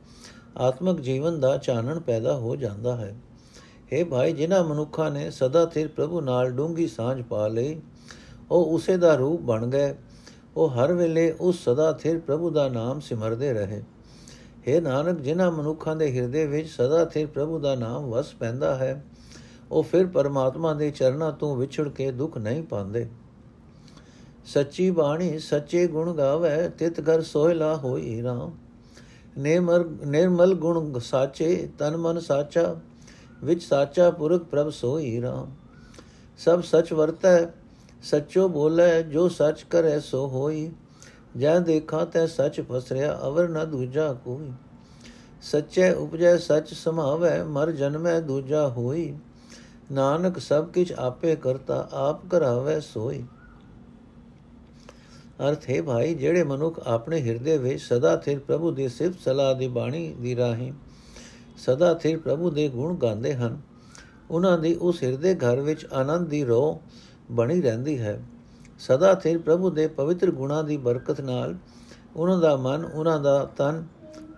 ਆਤਮਿਕ 0.57 1.01
ਜੀਵਨ 1.01 1.39
ਦਾ 1.39 1.57
ਚਾਨਣ 1.57 1.99
ਪੈਦਾ 1.99 2.35
ਹੋ 2.35 2.55
ਜਾਂਦਾ 2.55 2.95
ਹੈ। 2.95 3.15
हे 3.93 4.05
ਭਾਈ, 4.05 4.33
ਜਿਨ੍ਹਾਂ 4.33 4.63
ਮਨੁੱਖਾਂ 4.63 5.09
ਨੇ 5.11 5.29
ਸਦਾ 5.31 5.65
ਥਿਰ 5.65 5.87
ਪ੍ਰਭੂ 5.87 6.21
ਨਾਲ 6.21 6.51
ਡੂੰਗੀ 6.51 6.87
ਸਾਂਝ 6.87 7.21
ਪਾ 7.21 7.47
ਲਈ, 7.47 7.79
ਉਹ 8.51 8.65
ਉਸੇ 8.65 8.97
ਦਾ 8.97 9.15
ਰੂਪ 9.15 9.41
ਬਣ 9.41 9.65
ਗਏ। 9.67 9.93
ਉਹ 10.55 10.69
ਹਰ 10.69 10.93
ਵੇਲੇ 10.93 11.31
ਉਸ 11.39 11.63
ਸਦਾ 11.63 11.91
ਥਿਰ 11.91 12.19
ਪ੍ਰਭੂ 12.19 12.49
ਦਾ 12.49 12.67
ਨਾਮ 12.69 12.99
ਸਿਮਰਦੇ 12.99 13.53
ਰਹੇ। 13.53 13.81
हे 14.67 14.81
ਨਾਨਕ, 14.81 15.19
ਜਿਨ੍ਹਾਂ 15.19 15.51
ਮਨੁੱਖਾਂ 15.51 15.95
ਦੇ 15.95 16.11
ਹਿਰਦੇ 16.15 16.45
ਵਿੱਚ 16.45 16.69
ਸਦਾ 16.69 17.03
ਥਿਰ 17.05 17.27
ਪ੍ਰਭੂ 17.27 17.59
ਦਾ 17.59 17.75
ਨਾਮ 17.75 18.09
ਵਸ 18.09 18.33
ਪੈਂਦਾ 18.33 18.75
ਹੈ, 18.75 19.03
ਉਹ 19.71 19.83
ਫਿਰ 19.83 20.07
ਪਰਮਾਤਮਾ 20.07 20.73
ਦੇ 20.73 20.89
ਚਰਨਾਂ 20.91 21.31
ਤੋਂ 21.31 21.55
ਵਿਛੜ 21.55 21.87
ਕੇ 21.89 22.11
ਦੁੱਖ 22.11 22.37
ਨਹੀਂ 22.37 22.63
ਪਾਉਂਦੇ। 22.63 23.07
ਸੱਚੀ 24.45 24.89
ਬਾਣੀ, 24.91 25.37
ਸੱਚੇ 25.39 25.85
ਗੁਣ 25.87 26.13
ਗਾਵੇ, 26.13 26.69
ਤਿਤ 26.69 26.99
ਘਰ 27.01 27.21
ਸੋਹਿਲਾ 27.21 27.75
ਹੋਈ 27.75 28.21
ਰਾਮ। 28.23 28.51
ਨਿਰਮਲ 29.37 29.85
ਨਿਰਮਲ 30.07 30.53
ਗੁਣ 30.53 30.99
ਸਾਚੇ, 30.99 31.69
ਤਨ 31.79 31.97
ਮਨ 31.97 32.19
ਸਾਚਾ 32.19 32.75
ਵਿੱਚ 33.43 33.63
ਸਾਚਾ 33.63 34.11
ਪੁਰਖ 34.11 34.43
ਪ੍ਰਭ 34.43 34.69
ਸੋਈ 34.69 35.21
ਰਾਮ। 35.21 35.51
ਸਭ 36.37 36.61
ਸਚ 36.61 36.93
ਵਰਤੈ, 36.93 37.45
ਸਚੋ 38.03 38.47
ਬੋਲੇ, 38.47 39.03
ਜੋ 39.03 39.27
ਸਚ 39.29 39.63
ਕਰੇ 39.69 39.99
ਸੋ 39.99 40.27
ਹੋਈ। 40.27 40.71
ਜੈ 41.37 41.59
ਦੇਖਾ 41.59 42.05
ਤੈ 42.05 42.25
ਸਚ 42.25 42.61
ਫਸਰਿਆ 42.61 43.19
ਅਵਰ 43.27 43.49
ਨ 43.49 43.69
ਦੂਜਾ 43.69 44.13
ਕੋਈ। 44.13 44.51
ਸੱਚੇ 45.41 45.91
ਉਪਜੈ, 45.91 46.37
ਸਚ 46.37 46.73
ਸਮਾਵੈ, 46.73 47.43
ਮਰ 47.43 47.71
ਜਨਮੈ 47.71 48.19
ਦੂਜਾ 48.19 48.67
ਹੋਈ। 48.67 49.13
ਨਾਨਕ 49.91 50.39
ਸਭ 50.39 50.67
ਕਿਛ 50.67 50.91
ਆਪੇ 50.91 51.35
ਕਰਤਾ, 51.35 51.89
ਆਪ 51.93 52.25
ਕਰਾਵੇ 52.25 52.79
ਸੋਈ। 52.79 53.23
ਅਰਥ 55.49 55.69
ਹੈ 55.69 55.81
ਭਾਈ, 55.81 56.13
ਜਿਹੜੇ 56.13 56.43
ਮਨੁੱਖ 56.43 56.79
ਆਪਣੇ 56.87 57.21
ਹਿਰਦੇ 57.21 57.57
ਵਿੱਚ 57.57 57.81
ਸਦਾ 57.81 58.15
ਥਿਰ 58.15 58.39
ਪ੍ਰਭੂ 58.39 58.71
ਦੀ 58.71 58.87
ਸਿਫਤ 58.87 59.19
ਸਲਾਹ 59.19 59.55
ਦੀ 59.55 59.67
ਬਾਣੀ 59.67 60.15
ਦੀ 60.19 60.35
ਰਾਹੀਂ 60.35 60.73
ਸਦਾ 61.57 61.93
ਥਿਰ 61.93 62.19
ਪ੍ਰਭੂ 62.19 62.49
ਦੇ 62.49 62.69
ਗੁਣ 62.69 62.95
ਗਾਉਂਦੇ 62.95 63.35
ਹਨ। 63.35 63.61
ਉਹਨਾਂ 64.31 64.57
ਦੀ 64.57 64.75
ਉਸ 64.75 65.03
ਹਿਰਦੇ 65.03 65.35
ਘਰ 65.35 65.59
ਵਿੱਚ 65.59 65.85
ਆਨੰਦ 65.93 66.27
ਦੀ 66.27 66.43
ਰੋ 66.43 66.81
ਬਣੀ 67.31 67.61
ਰਹਿੰਦੀ 67.61 67.99
ਹੈ। 67.99 68.23
ਸਦਾ 68.79 69.13
ਥਿਰ 69.13 69.37
ਪ੍ਰਭੂ 69.37 69.69
ਦੇ 69.69 69.87
ਪਵਿੱਤਰ 69.87 70.31
ਗੁਣਾਂ 70.31 70.63
ਦੀ 70.63 70.77
ਬਰਕਤ 70.77 71.21
ਨਾਲ 71.21 71.55
ਉਹਨਾਂ 72.15 72.39
ਦਾ 72.39 72.55
ਮਨ 72.55 72.85
ਉਹਨਾਂ 72.85 73.19
ਦਾ 73.19 73.45
ਤਨ 73.57 73.85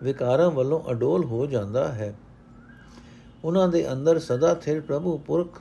ਵਿਕਾਰਾਂ 0.04 0.52
ਵੱਲੋਂ 0.52 0.92
ਅਡੋਲ 0.92 1.26
ਹੋ 1.26 1.46
ਜਾਂਦਾ 1.46 1.88
ਹੈ। 1.88 2.16
ਉਹਨਾਂ 3.44 3.68
ਦੇ 3.68 3.94
ਅੰਦਰ 3.94 4.20
ਸਦਾ 4.20 4.54
ਥਿਰ 4.54 4.82
ਪ੍ਰਭੂ 4.82 5.18
ਪੁਰਖ 5.18 5.60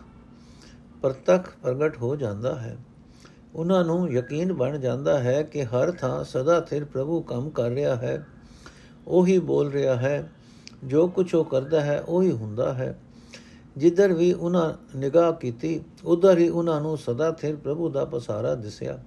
ਪ੍ਰਤੱਖ 1.03 1.51
ਪ੍ਰਗਟ 1.63 1.99
ਹੋ 1.99 2.17
ਜਾਂਦਾ 2.17 2.55
ਹੈ। 2.55 2.77
ਉਹਨਾਂ 3.55 3.85
ਨੂੰ 3.85 4.13
ਯਕੀਨ 4.13 4.53
ਬਣ 4.53 4.79
ਜਾਂਦਾ 4.79 5.19
ਹੈ 5.19 5.43
ਕਿ 5.43 5.65
ਹਰ 5.65 5.93
ਥਾਂ 5.93 6.25
ਸਦਾ 6.25 6.61
ਥਿਰ 6.61 6.85
ਪ੍ਰਭੂ 6.85 7.21
ਕੰਮ 7.23 7.51
ਕਰ 7.51 7.71
ਰਿਹਾ 7.71 7.97
ਹੈ। 7.97 8.27
ਉਹੀ 9.07 9.39
ਬੋਲ 9.39 9.71
ਰਿਹਾ 9.71 9.97
ਹੈ 9.97 10.31
ਜੋ 10.85 11.09
ਕੁਝ 11.09 11.35
ਉਹ 11.35 11.45
ਕਰਦਾ 11.45 11.81
ਹੈ, 11.81 12.01
ਉਹੀ 12.01 12.33
ਹੁੰਦਾ 12.33 12.75
ਹੈ। 12.75 13.01
ਜਿੱਧਰ 13.77 14.13
ਵੀ 14.13 14.33
ਉਹਨਾਂ 14.33 14.99
ਨਿਗਾਹ 14.99 15.33
ਕੀਤੀ, 15.33 15.81
ਉਧਰ 16.05 16.39
ਹੀ 16.39 16.49
ਉਹਨਾਂ 16.49 16.81
ਨੂੰ 16.81 16.99
ਸਦਾ 16.99 17.31
ਥਿਰ 17.33 17.57
ਪ੍ਰਭੂ 17.57 17.89
ਦਾ 17.89 18.05
ਪਸਾਰਾ 18.05 18.55
ਦਿਸਿਆ। 18.55 18.99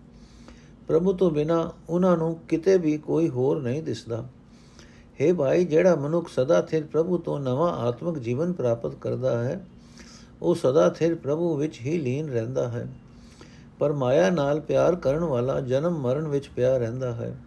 ਪ੍ਰਭੂ 0.88 1.14
ਤੋਂ 1.14 1.32
ਬਿਨਾ 1.32 1.72
ਉਹਨਾਂ 1.90 2.18
ਨੂੰ 2.18 2.40
ਕਿਤੇ 2.50 2.78
ਵੀ 2.78 2.98
ਕੋਈ 2.98 3.30
ਹੋਰ 3.30 3.62
ਨਹੀਂ 3.62 3.84
ਦਿਸਦਾ। 3.84 4.26
ਹੈ 5.22 5.34
ਭਾਈ, 5.34 5.66
ਜਿਹੜਾ 5.66 5.96
ਮਨੁੱਖ 5.96 6.30
ਸਦਾ 6.30 6.62
ਥਿਰ 6.62 6.84
ਪ੍ਰਭੂ 6.84 7.18
ਤੋਂ 7.18 7.40
ਨਵਾਂ 7.40 7.72
ਆਤਮਿਕ 7.74 8.20
ਜੀਵਨ 8.20 8.54
ਪ੍ਰਾਪਤ 8.54 8.96
ਕਰਦਾ 8.96 9.44
ਹੈ, 9.44 9.66
ਉਹ 10.42 10.56
ਸਦਾ 10.56 10.90
ਥਿਰ 10.90 11.16
ਪ੍ਰਭੂ 11.16 11.56
ਵਿੱਚ 11.56 11.82
ਹੀ 11.82 11.98
ਲੀਨ 11.98 12.30
ਰਹਿੰਦਾ 12.30 12.68
ਹੈ। 12.68 12.88
ਪਰ 13.80 13.94
ਮਾਇਆ 13.94 14.30
ਨਾਲ 14.30 14.60
ਪਿਆਰ 14.60 14.96
ਕਰਨ 14.96 15.24
ਵਾਲਾ 15.24 15.62
ਜਨਮ 15.62 16.00
ਮਰਨ 16.00 16.28
ਵਿੱਚ 16.28 16.50
ਪਿਆ 16.56 16.78
ਰਹਿੰਦਾ 16.78 17.14
ਹੈ। 17.14 17.38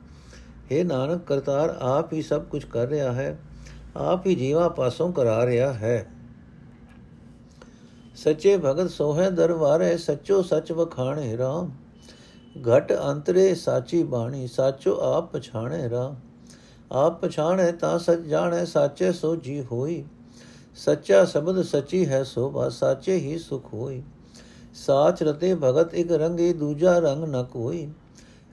हे 0.73 0.87
ਨਾਨਕ, 0.87 1.25
ਕਰਤਾਰ 1.27 1.77
ਆਪ 1.81 2.13
ਹੀ 2.13 2.23
ਸਭ 2.23 2.43
ਕੁਝ 2.43 2.65
ਕਰ 2.65 2.87
ਰਿਹਾ 2.87 3.13
ਹੈ। 3.13 3.39
ਆਪ 3.97 4.27
ਹੀ 4.27 4.35
ਜੀਵਾ 4.35 4.69
ਪਾਸੋਂ 4.69 5.13
ਕਰਾ 5.13 5.45
ਰਿਹਾ 5.47 5.73
ਹੈ 5.73 6.07
ਸੱਚੇ 8.17 8.57
ਭਗਤ 8.57 8.91
ਸੋਹੇ 8.91 9.31
ਦਰਬਾਰੇ 9.31 9.97
ਸੱਚੋ 9.97 10.41
ਸੱਚ 10.43 10.73
ਵਖਾਣੇ 10.73 11.37
ਰਾਮ 11.37 11.71
ਘਟ 12.69 12.93
ਅੰਤਰੇ 12.93 13.55
ਸਾਚੀ 13.55 14.03
ਬਾਣੀ 14.03 14.47
ਸਾਚੋ 14.47 14.97
ਆਪ 15.05 15.33
ਪਛਾਣੇ 15.33 15.89
ਰਾਮ 15.89 16.17
ਆਪ 16.93 17.21
ਪਛਾਣੇ 17.21 17.71
ਤਾਂ 17.73 17.99
ਸੱਚ 17.99 18.21
ਜਾਣੇ 18.21 18.65
ਸਾਚੇ 18.67 19.13
ਸੋ 19.13 19.35
ਜੀ 19.37 19.61
ਹੋਈ 19.63 20.03
ਸੱਚਾ 20.77 21.25
ਸ਼ਬਦ 21.25 21.63
ਸੱਚੀ 21.63 22.07
ਹੈ 22.07 22.23
ਸੋਭਾ 22.25 22.69
ਸਾਚੇ 22.69 23.17
ਹੀ 23.17 23.39
ਸੁਖ 23.39 23.73
ਹੋਈ 23.75 24.03
ਸਾਚ 24.77 25.23
ਰਤੇ 25.23 25.55
ਭਗਤ 25.55 25.95
ਇੱਕ 25.95 26.13
ਰੰਗੇ 26.13 26.53
ਦੂਜਾ 26.53 26.99
ਰੰਗ 26.99 27.25
ਨ 27.25 27.43
ਕੋਈ 27.43 27.89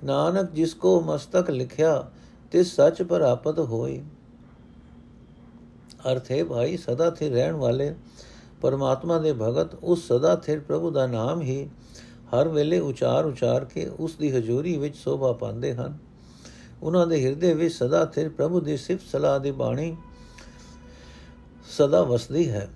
ਨਾਨਕ 0.03 0.51
ਜਿਸ 0.51 0.73
ਕੋ 0.73 0.99
ਮਸਤਕ 1.01 1.49
ਲਿਖਿਆ 1.49 2.03
ਤੇ 2.51 2.63
ਸੱਚ 2.63 3.01
ਪ੍ਰਾਪਤ 3.03 3.59
ਹੋਈ 3.59 4.01
ਅਰਥ 6.11 6.31
ਹੈ, 6.31 6.43
ਭਾਈ, 6.43 6.77
ਸਦਾ 6.77 7.09
ਥੇ 7.09 7.29
ਰਹਿਣ 7.29 7.53
ਵਾਲੇ 7.53 7.95
ਪਰਮਾਤਮਾ 8.61 9.19
ਦੇ 9.19 9.33
ਭਗਤ, 9.33 9.75
ਉਸ 9.75 10.07
ਸਦਾ 10.07 10.35
ਥੇ 10.35 10.59
ਪ੍ਰਭੂ 10.59 10.91
ਦਾ 10.91 11.07
ਨਾਮ 11.07 11.41
ਹੀ 11.41 11.69
ਹਰ 12.33 12.47
ਵੇਲੇ 12.47 12.79
ਉਚਾਰ 12.79 13.25
ਉਚਾਰ 13.25 13.65
ਕੇ 13.65 13.89
ਉਸ 13.99 14.15
ਦੀ 14.15 14.31
ਹਜ਼ੂਰੀ 14.31 14.77
ਵਿੱਚ 14.77 14.97
ਸੋਭਾ 14.97 15.31
ਪਾਉਂਦੇ 15.31 15.73
ਹਨ। 15.73 15.97
ਉਹਨਾਂ 16.83 17.07
ਦੇ 17.07 17.25
ਹਿਰਦੇ 17.25 17.53
ਵਿੱਚ 17.53 17.75
ਸਦਾ 17.75 18.05
ਥੇ 18.05 18.29
ਪ੍ਰਭੂ 18.29 18.59
ਦੀ 18.59 18.77
ਸਿਫਤ 18.77 19.05
ਸਲਾਹ 19.11 19.39
ਦੀ 19.39 19.51
ਬਾਣੀ 19.51 19.97
ਸਦਾ 21.77 22.03
ਵਸਦੀ 22.03 22.49
ਹੈ। 22.49 22.69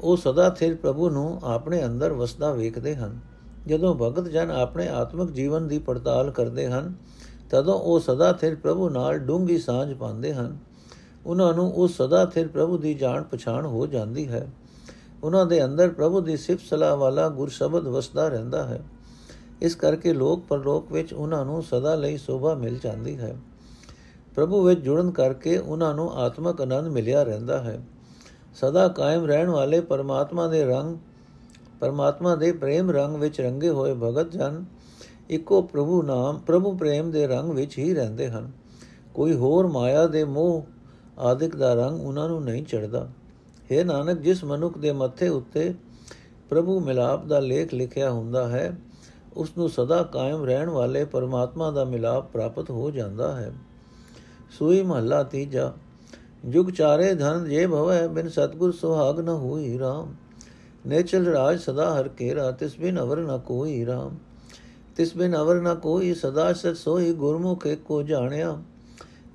ਉਹ 0.00 0.16
ਸਦਾ 0.16 0.50
ਥਿਰ 0.50 0.74
ਪ੍ਰਭੂ 0.74 1.10
ਨੂੰ 1.10 1.40
ਆਪਣੇ 1.44 1.84
ਅੰਦਰ 1.84 2.12
ਵਸਦਾ 2.12 2.52
ਵੇਖਦੇ 2.52 2.96
ਹਨ। 2.96 3.20
ਜਦੋਂ 3.66 3.94
ਭਗਤ 3.94 4.28
ਜਨ 4.28 4.50
ਆਪਣੇ 4.50 4.88
ਆਤਮਿਕ 4.88 5.30
ਜੀਵਨ 5.30 5.68
ਦੀ 5.68 5.78
ਪੜਤਾਲ 5.78 6.30
ਕਰਦੇ 6.30 6.66
ਹਨ, 6.66 6.94
ਤਦੋਂ 7.50 7.74
ਉਹ 7.74 8.00
ਸਦਾ 8.00 8.32
ਥਿਰ 8.32 8.54
ਪ੍ਰਭੂ 8.54 8.88
ਨਾਲ 8.88 9.18
ਡੂੰਗੀ 9.18 9.58
ਸਾਂਝ 9.58 9.94
ਪਾਉਂਦੇ 9.94 10.34
ਹਨ। 10.34 10.58
ਉਹਨਾਂ 11.26 11.54
ਨੂੰ 11.54 11.72
ਉਹ 11.72 11.88
ਸਦਾ 11.88 12.24
ਥਿਰ 12.24 12.48
ਪ੍ਰਭੂ 12.48 12.78
ਦੀ 12.78 12.94
ਜਾਣ 12.94 13.22
ਪਛਾਣ 13.22 13.66
ਹੋ 13.66 13.86
ਜਾਂਦੀ 13.86 14.28
ਹੈ। 14.28 14.48
ਉਹਨਾਂ 15.24 15.46
ਦੇ 15.46 15.64
ਅੰਦਰ 15.64 15.88
ਪ੍ਰਭੂ 15.88 16.20
ਦੀ 16.20 16.36
ਸਿਫਤ 16.36 16.64
ਸਲਾਹ 16.70 16.96
ਵਾਲਾ 16.96 17.28
ਗੁਰ 17.28 17.48
ਸ਼ਬਦ 17.48 17.86
ਵਸਦਾ 17.86 18.28
ਰਹਿੰਦਾ 18.28 18.64
ਹੈ। 18.64 18.82
ਇਸ 19.62 19.74
ਕਰਕੇ 19.74 20.12
ਲੋਕ 20.12 20.44
ਪਰਲੋਕ 20.48 20.92
ਵਿੱਚ 20.92 21.12
ਉਹਨਾਂ 21.12 21.44
ਨੂੰ 21.44 21.62
ਸਦਾ 21.62 21.94
ਲਈ 21.94 22.16
ਸੋਭਾ 22.16 22.54
ਮਿਲ 22.54 22.78
ਜਾਂਦੀ 22.78 23.18
ਹੈ। 23.18 23.36
ਪ੍ਰਭੂ 24.34 24.62
ਵਿੱਚ 24.62 24.80
ਜੁੜਨ 24.80 25.10
ਕਰਕੇ 25.10 25.58
ਉਹਨਾਂ 25.58 25.94
ਨੂੰ 25.94 26.12
ਆਤਮਿਕ 26.12 26.60
ਆਨੰਦ 26.60 26.88
ਮਿਲਿਆ 26.88 27.22
ਰਹਿੰਦਾ 27.22 27.62
ਹੈ। 27.62 27.80
ਸਦਾ 28.54 28.88
ਕਾਇਮ 28.88 29.24
ਰਹਿਣ 29.24 29.48
ਵਾਲੇ 29.48 29.80
ਪਰਮਾਤਮਾ 29.80 30.46
ਦੇ 30.46 30.64
ਰੰਗ, 30.64 30.96
ਪਰਮਾਤਮਾ 31.80 32.36
ਦੇ 32.36 32.52
ਪ੍ਰੇਮ 32.52 32.90
ਰੰਗ 32.90 33.16
ਵਿੱਚ 33.16 33.40
ਰੰਗੇ 33.40 33.70
ਹੋਏ 33.70 33.94
ਭਗਤ 33.94 34.30
ਜਨ 34.30 34.64
ਇੱਕੋ 35.30 35.62
ਪ੍ਰਭੂ 35.62 36.02
ਨਾਮ, 36.02 36.38
ਪ੍ਰਭੂ 36.38 36.72
ਪ੍ਰੇਮ 36.72 37.10
ਦੇ 37.10 37.26
ਰੰਗ 37.26 37.50
ਵਿੱਚ 37.50 37.78
ਹੀ 37.78 37.94
ਰਹਿੰਦੇ 37.94 38.28
ਹਨ। 38.28 38.50
ਕੋਈ 39.14 39.34
ਹੋਰ 39.34 39.66
ਮਾਇਆ 39.66 40.06
ਦੇ 40.06 40.24
ਮੋਹ 40.24 40.66
ਆਦਿਕ 41.20 41.56
ਦਾ 41.56 41.72
ਰੰਗ 41.74 42.00
ਉਹਨਾਂ 42.00 42.28
ਨੂੰ 42.28 42.42
ਨਹੀਂ 42.44 42.64
ਚੜਦਾ 42.64 43.08
ਹੈ 43.72 43.82
ਨਾਨਕ, 43.84 44.18
ਜਿਸ 44.18 44.44
ਮਨੁੱਖ 44.44 44.78
ਦੇ 44.78 44.92
ਮੱਥੇ 44.92 45.28
ਉੱਤੇ 45.28 45.74
ਪ੍ਰਭੂ 46.48 46.78
ਮਿਲਾਪ 46.80 47.24
ਦਾ 47.26 47.38
ਲੇਖ 47.40 47.74
ਲਿਖਿਆ 47.74 48.10
ਹੁੰਦਾ 48.10 48.48
ਹੈ 48.48 48.76
ਉਸ 49.36 49.50
ਨੂੰ 49.58 49.68
ਸਦਾ 49.68 50.02
ਕਾਇਮ 50.02 50.44
ਰਹਿਣ 50.44 50.68
ਵਾਲੇ 50.68 51.04
ਪਰਮਾਤਮਾ 51.04 51.70
ਦਾ 51.70 51.84
ਮਿਲਾਪ 51.84 52.30
ਪ੍ਰਾਪਤ 52.32 52.70
ਹੋ 52.70 52.90
ਜਾਂਦਾ 52.90 53.34
ਹੈ। 53.36 53.52
ਸੂਈ 54.50 54.82
ਮਹੱਲਾ 54.82 55.22
ਤੀਜਾ, 55.22 55.72
ਜੁਗ 56.44 56.70
ਚਾਰੇ 56.70 57.14
ਧਨ 57.14 57.48
ਜੇ 57.48 57.66
ਭਵੈ, 57.66 58.06
ਬਿਨ 58.08 58.28
ਸਤਗੁਰ 58.28 58.72
ਸੁਹਾਗ 58.72 59.20
ਨ 59.20 59.28
ਹੋਈ 59.28 59.78
RAM 59.78 60.08
ਨੇਚਲ 60.86 61.26
ਰਾਜ 61.26 61.60
ਸਦਾ 61.60 61.94
ਹਰ 61.98 62.08
ਕੇਰਾ, 62.08 62.50
ਤਿਸ 62.50 62.78
ਬਿਨ 62.78 63.00
ਅਵਰ 63.00 63.18
ਨ 63.18 63.38
ਕੋਈ 63.38 63.84
RAM 63.84 64.16
ਤਿਸ 64.96 65.16
ਬਿਨ 65.16 65.36
ਅਵਰ 65.36 65.60
ਨ 65.60 65.74
ਕੋਈ, 65.74 66.14
ਸਦਾ 66.14 66.52
ਸਤ 66.52 66.76
ਸੋਈ 66.76 67.12
ਗੁਰਮੁਖ 67.12 67.66
ਕੋ 67.84 68.02
ਜਾਣਿਆ। 68.02 68.56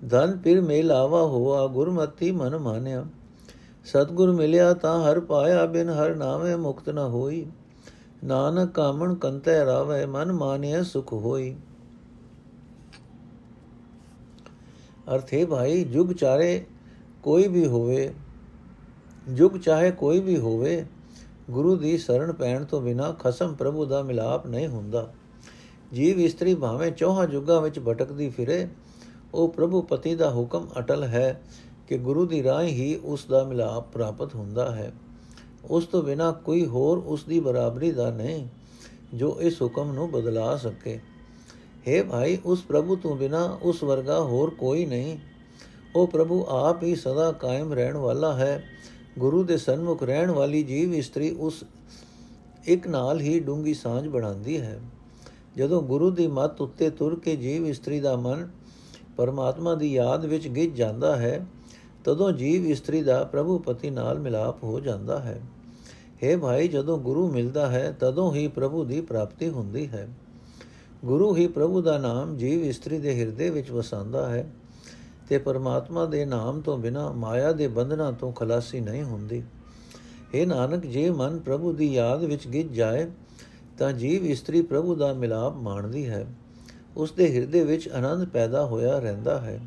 ਧਨ 0.10 0.38
ਫਿਰ 0.38 0.62
ਮੇਲਾਵਾ 0.62 1.22
ਹੋਆ, 1.22 1.68
ਗੁਰਮਤੀ 1.68 2.32
ਮਨ 2.32 2.58
ਮਾਨਿਆ। 2.58 3.06
ਸਤਗੁਰ 3.86 4.32
ਮਿਲਿਆ 4.32 4.74
ਤਾਂ 4.74 5.04
ਹਰ 5.04 5.20
ਪਾਇਆ, 5.20 5.66
ਬਿਨ 5.66 5.90
ਹਰ 5.90 6.16
ਨਾਮੇ 6.16 6.56
ਮੁਕਤ 6.56 6.90
ਨ 6.90 6.98
ਹੋਈ। 6.98 7.46
ਨਾਨਕ 8.24 8.72
ਕਾਮਣ 8.72 9.16
ਕੰਤੈ 9.16 9.66
ਰਾਵੇ, 9.66 10.06
ਮਨ 10.06 10.32
ਮਾਨਿਆ 10.32 10.84
ਸੁਖ 10.84 11.14
ਹੋਈ। 11.14 11.56
ਅਰਥੇ 15.16 15.46
ਭਾਈ, 15.46 15.84
ਜੁਗ 15.84 16.12
ਚਾਰੇ 16.12 16.66
ਕੋਈ 17.24 17.48
ਵੀ 17.48 17.68
ਹੋਵੇ, 17.68 18.14
ਜੁਗ 19.34 19.52
ਚਾਹੇ 19.52 19.92
ਕੋਈ 19.92 20.20
ਵੀ 20.20 20.38
ਹੋਵੇ, 20.38 20.86
ਗੁਰੂ 21.52 21.76
ਦੀ 21.76 21.98
ਸ਼ਰਨ 21.98 22.34
ਪੈਣ 22.34 22.66
ਤੋਂ 22.66 22.82
ਬਿਨਾ 22.82 23.12
ਖਸਮ 23.12 23.54
ਪ੍ਰਭੂ 23.54 23.86
ਦਾ 23.86 24.02
ਮਿਲਾਪ 24.04 24.48
ਨਹੀਂ 24.48 24.68
ਹੁੰਦਾ। 24.68 25.14
ਜੀਵ 25.94 26.20
ਇਸਤਰੀ 26.20 26.56
ਭਾਵੇਂ 26.56 26.92
ਚੌਹਾਂ 26.92 27.28
ਜੁਗਾਂ 27.28 27.62
ਵਿੱਚ 27.62 27.80
ਭਟਕਦੀ 27.80 28.30
ਫਿਰੇ 28.30 28.68
ਉਹ 29.36 29.50
ਪ੍ਰਭੂ 29.50 29.82
ਪਤੀ 29.82 30.16
ਦਾ 30.16 30.32
ਹੁਕਮ 30.32 30.68
ਅਟਲ 30.80 31.04
ਹੈ 31.04 31.42
ਕਿ 31.88 31.98
ਗੁਰੂ 31.98 32.26
ਦੀ 32.26 32.44
ਰਾਹ 32.44 32.64
ਹੀ 32.64 32.96
ਉਸ 33.04 33.26
ਦਾ 33.26 33.44
ਮਿਲਾਪ 33.44 33.92
ਪ੍ਰਾਪਤ 33.92 34.36
ਹੁੰਦਾ 34.36 34.76
ਹੈ। 34.76 34.94
ਉਸ 35.70 35.86
ਤੋਂ 35.86 36.04
ਬਿਨਾ 36.04 36.32
ਕੋਈ 36.32 36.66
ਹੋਰ 36.66 36.98
ਉਸ 36.98 37.24
ਦੀ 37.24 37.40
ਬਰਾਬਰੀ 37.40 37.92
ਦਾ 37.92 38.10
ਨਹੀਂ, 38.12 38.48
ਜੋ 39.14 39.42
ਇਸ 39.42 39.62
ਹੁਕਮ 39.62 39.92
ਨੂੰ 39.92 40.12
ਬਦਲਾ 40.12 40.58
ਸਕੇ। 40.58 41.00
हे 41.86 42.06
ਭਾਈ, 42.12 42.38
ਉਸ 42.46 42.62
ਪ੍ਰਭੂ 42.62 42.96
ਤੋਂ 42.96 43.16
ਬਿਨਾ 43.16 43.60
ਉਸ 43.62 43.84
ਵਰਗਾ 43.84 44.22
ਹੋਰ 44.22 44.50
ਕੋਈ 44.50 44.86
ਨਹੀਂ। 44.86 45.18
ਉਹ 45.96 46.08
ਪ੍ਰਭੂ 46.08 46.46
ਆਪ 46.50 46.84
ਹੀ 46.84 46.96
ਸਦਾ 46.96 47.32
ਕਾਇਮ 47.32 47.74
ਰਹਿਣ 47.74 47.98
ਵਾਲਾ 47.98 48.34
ਹੈ। 48.34 48.64
ਗੁਰੂ 49.20 49.44
ਦੇ 49.44 49.58
ਸਨਮੁਖ 49.58 50.04
ਰਹਿਣ 50.04 50.32
ਵਾਲੀ 50.32 50.64
ਜੀਵ 50.64 50.94
ਇਸਤਰੀ 50.94 51.30
ਉਸ 51.30 51.64
ਇੱਕ 52.66 52.88
ਨਾਲ 52.88 53.20
ਹੀ 53.20 53.40
ਡੂੰਗੀ 53.40 53.74
ਸਾਂਝ 53.74 54.08
ਬਣਾਉਂਦੀ 54.08 54.62
ਹੈ। 54.62 54.80
ਜਦੋਂ 55.58 55.82
ਗੁਰੂ 55.82 56.10
ਦੀ 56.12 56.28
ਮੱਤ 56.28 56.62
ਉੱਤੇ 56.62 56.90
ਤੁਰ 56.90 57.20
ਕੇ 57.20 57.36
ਜੀਵ 57.36 57.68
ਇਸਤਰੀ 57.68 58.00
ਦਾ 58.00 58.16
ਮਨ 58.16 58.50
ਪਰਮਾਤਮਾ 59.18 59.76
ਦੀ 59.76 59.94
ਯਾਦ 59.94 60.26
ਵਿੱਚ 60.26 60.48
ਗਿੱਜ 60.48 60.76
ਜਾਂਦਾ 60.76 61.16
ਹੈ, 61.16 61.46
ਤਦੋਂ 62.04 62.32
ਜੀਵ 62.32 62.66
ਇਸਤਰੀ 62.66 63.02
ਦਾ 63.02 63.24
ਪ੍ਰਭੂ 63.24 63.58
ਪਤੀ 63.60 63.90
ਨਾਲ 63.90 64.20
ਮਿਲਾਪ 64.20 64.64
ਹੋ 64.64 64.80
ਜਾਂਦਾ 64.80 65.20
ਹੈ। 65.20 65.42
हे 66.24 66.40
ਭਾਈ, 66.40 66.68
ਜਦੋਂ 66.68 66.98
ਗੁਰੂ 66.98 67.32
ਮਿਲਦਾ 67.32 67.68
ਹੈ, 67.68 67.96
ਤਦੋਂ 68.00 68.34
ਹੀ 68.34 68.48
ਪ੍ਰਭੂ 68.48 68.84
ਦੀ 68.84 69.02
ਪ੍ਰਾਪਤੀ 69.02 69.50
ਹੁੰਦੀ 69.50 69.88
ਹੈ। 69.88 70.08
ਗੁਰੂ 71.06 71.36
ਹੀ 71.36 71.48
ਪ੍ਰਭੂ 71.48 71.82
ਦਾ 71.82 71.98
ਨਾਮ 71.98 72.38
ਜੀਵ 72.38 72.64
ਇਸਤਰੀ 72.64 73.00
ਦੇ 73.00 73.20
ਹਿਰਦੇ 73.20 73.50
ਵਿੱਚ 73.50 73.72
ਵਸਾਉਂਦਾ 73.72 74.30
ਹੈ 74.30 74.52
ਤੇ 75.30 75.38
ਪਰਮਾਤਮਾ 75.38 76.06
ਦੇ 76.06 76.26
ਨਾਮ 76.26 76.62
ਤੋਂ 76.62 76.78
ਬਿਨਾ 76.78 77.12
ਮਾਇਆ 77.12 77.52
ਦੇ 77.52 77.68
ਬੰਧਨਾਂ 77.68 78.12
ਤੋਂ 78.14 78.32
ਖਲਾਸੀ 78.32 78.80
ਨਹੀਂ 78.80 79.04
ਹੁੰਦੀ। 79.04 79.44
हे 80.36 80.48
ਨਾਨਕ, 80.48 80.86
ਜੇ 80.86 81.10
ਮਨ 81.10 81.40
ਪ੍ਰਭੂ 81.40 81.74
ਦੀ 81.74 81.94
ਯਾਦ 81.94 82.24
ਵਿੱਚ 82.24 82.48
ਗਿੱਜ 82.48 82.72
ਜਾਏ, 82.72 83.08
ਤਾਂ 83.78 83.92
ਜੀਵ 83.92 84.26
ਇਸਤਰੀ 84.26 84.62
ਪ੍ਰਭੂ 84.62 84.96
ਦਾ 84.96 85.14
ਮਿਲਾਪ 85.14 85.56
ਮਾਣਦੀ 85.56 86.10
ਹੈ। 86.10 86.28
ਉਸ 86.98 87.12
ਦੇ 87.12 87.36
ਹਿਰਦੇ 87.36 87.64
ਵਿੱਚ 87.64 87.90
ਆਨੰਦ 87.90 88.28
ਪੈਦਾ 88.28 88.66
ਹੋਇਆ 88.66 89.00
ਰਹਿੰਦਾ 89.00 89.42
ਹੈ। 89.42 89.60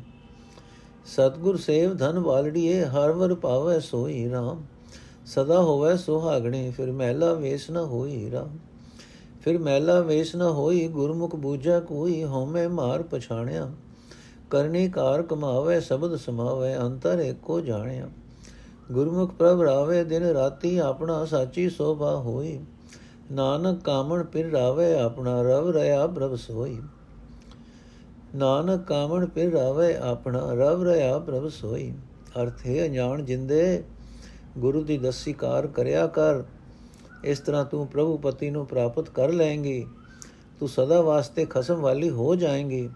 ਸਤਗੁਰ 1.05 1.57
ਸੇਵ 1.57 1.97
ਧਨ 1.97 2.19
ਵਾਲੜੀਏ, 2.19 2.85
ਹਰ 2.85 3.11
ਵਰ 3.11 3.33
ਪਾਵੇ 3.33 3.79
ਸੋਈ 3.79 4.29
ਰਾਮ। 4.29 4.63
ਸਦਾ 5.25 5.61
ਹੋਵੇ 5.61 5.97
ਸੁਹਾਗਣੀ, 5.97 6.71
ਫਿਰ 6.71 6.91
ਮਹਿਲਾ 6.91 7.33
ਵੇਸ 7.33 7.71
ਨ 7.71 7.77
ਹੋਈ 7.77 8.31
ਰਾਮ। 8.31 8.57
ਫਿਰ 9.41 9.57
ਮਹਿਲਾ 9.57 9.99
ਵੇਸ 9.99 10.35
ਨ 10.35 10.41
ਹੋਈ, 10.41 10.87
ਗੁਰਮੁਖ 10.87 11.35
ਬੂਝਾ 11.35 11.79
ਕੋਈ, 11.79 12.23
ਹਉਮੈ 12.23 12.67
ਮਾਰ 12.67 13.03
ਪਛਾਣਿਆ। 13.03 13.71
ਕਰਨੀ 14.49 14.89
ਕਾਰ 14.89 15.21
ਕਮਾਵੇ, 15.21 15.81
ਸ਼ਬਦ 15.81 16.15
ਸਮਾਵੇ, 16.15 16.77
ਅੰਤਰ 16.77 17.19
ਏਕੋ 17.19 17.61
ਜਾਣਿਆ। 17.61 18.09
ਗੁਰਮੁਖ 18.91 19.31
ਪ੍ਰਭ 19.31 19.61
ਰਾਵੇ, 19.61 20.03
ਦਿਨ 20.03 20.23
ਰਾਤੀ 20.23 20.77
ਆਪਣਾ 20.77 21.25
ਸਾਚੀ 21.25 21.69
ਸੋਭਾ 21.69 22.15
ਹੋਈ। 22.15 22.59
ਨਾਨਕ 23.31 23.83
ਕਾਮਣ 23.83 24.23
ਪਿਰ 24.23 24.51
ਰਾਵੇ, 24.51 24.99
ਆਪਣਾ 24.99 25.41
ਰਵ 25.41 25.71
ਰਿਆ 25.71 26.07
ਪ੍ਰਭ 26.07 26.35
ਸੋਈ। 26.35 26.79
ਨਾਨਕ 28.35 28.87
ਕਾਮਣ 28.87 29.25
ਪਿਰ 29.25 29.51
ਰਾਵੇ 29.51 29.95
ਆਪਣਾ, 29.95 30.53
ਰਵ 30.53 30.83
ਰਿਆ 30.83 31.19
ਪ੍ਰਭ 31.19 31.47
ਸੋਈ। 31.47 31.93
ਅਰਥ 32.41 32.65
ਹੈ, 32.67 32.87
ਅਣਜਾਣ 32.87 33.23
ਜਿੰਦੇ, 33.23 33.83
ਗੁਰੂ 34.57 34.83
ਦੀ 34.83 34.97
ਦਸੀ 34.97 35.33
ਕਾਰ 35.33 35.67
ਕਰਿਆ 35.67 36.07
ਕਰ। 36.07 36.43
ਇਸ 37.23 37.39
ਤਰ੍ਹਾਂ 37.39 37.65
ਤੂੰ 37.65 37.87
ਪ੍ਰਭੂ 37.87 38.17
ਪਤੀ 38.17 38.49
ਨੂੰ 38.49 38.65
ਪ੍ਰਾਪਤ 38.65 39.09
ਕਰ 39.09 39.31
ਲਏਂਗੀ। 39.31 39.85
ਤੂੰ 40.59 40.69
ਸਦਾ 40.69 41.01
ਵਾਸਤੇ 41.01 41.45
ਖਸਮ 41.45 41.75
ਵਾਲੀ 41.75 42.09
ਹੋ 42.09 42.35
ਜਾਏਂਗੀ। 42.35 42.89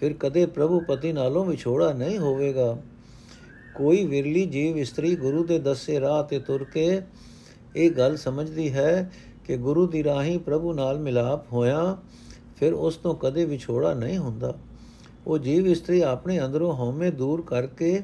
ਫਿਰ 0.00 0.12
ਕਦੇ 0.12 0.46
ਪ੍ਰਭੂ 0.46 0.80
ਪਤੀ 0.80 1.12
ਨਾਲੋਂ 1.12 1.44
ਵਿਛੋੜਾ 1.44 1.92
ਨਹੀਂ 1.92 2.18
ਹੋਵੇਗਾ। 2.18 2.78
ਕੋਈ 3.74 4.04
ਵਿਰਲੀ 4.04 4.46
ਜੀਵ 4.46 4.78
ਇਸਤਰੀ 4.78 5.16
ਗੁਰੂ 5.16 5.44
ਦੇ 5.44 5.58
ਦੱਸੇ 5.58 6.00
ਰਾਹ 6.00 6.24
ਤੇ 6.24 6.38
ਤੁਰ 6.38 6.64
ਕੇ 6.64 7.02
ਇਹ 7.76 7.90
ਗੱਲ 7.90 8.16
ਸਮਝਦੀ 8.16 8.72
ਹੈ 8.72 9.12
ਕਿ 9.44 9.56
ਗੁਰੂ 9.56 9.86
ਦੀ 9.86 10.04
ਰਾਹੀਂ 10.04 10.38
ਪ੍ਰਭੂ 10.38 10.72
ਨਾਲ 10.72 10.98
ਮਿਲਾਪ 10.98 11.52
ਹੋਇਆ। 11.52 11.98
ਫਿਰ 12.60 12.72
ਉਸ 12.72 12.96
ਤੋਂ 12.96 13.14
ਕਦੇ 13.14 13.44
ਵਿਛੋੜਾ 13.44 13.94
ਨਹੀਂ 13.94 14.18
ਹੁੰਦਾ। 14.18 14.54
ਉਹ 15.26 15.38
ਜੀਵ 15.38 15.66
ਇਸਤਰੀ 15.66 16.00
ਆਪਣੇ 16.00 16.40
ਅੰਦਰੋਂ 16.40 16.74
ਹਉਮੈ 16.74 17.10
ਦੂਰ 17.10 17.42
ਕਰਕੇ 17.42 18.02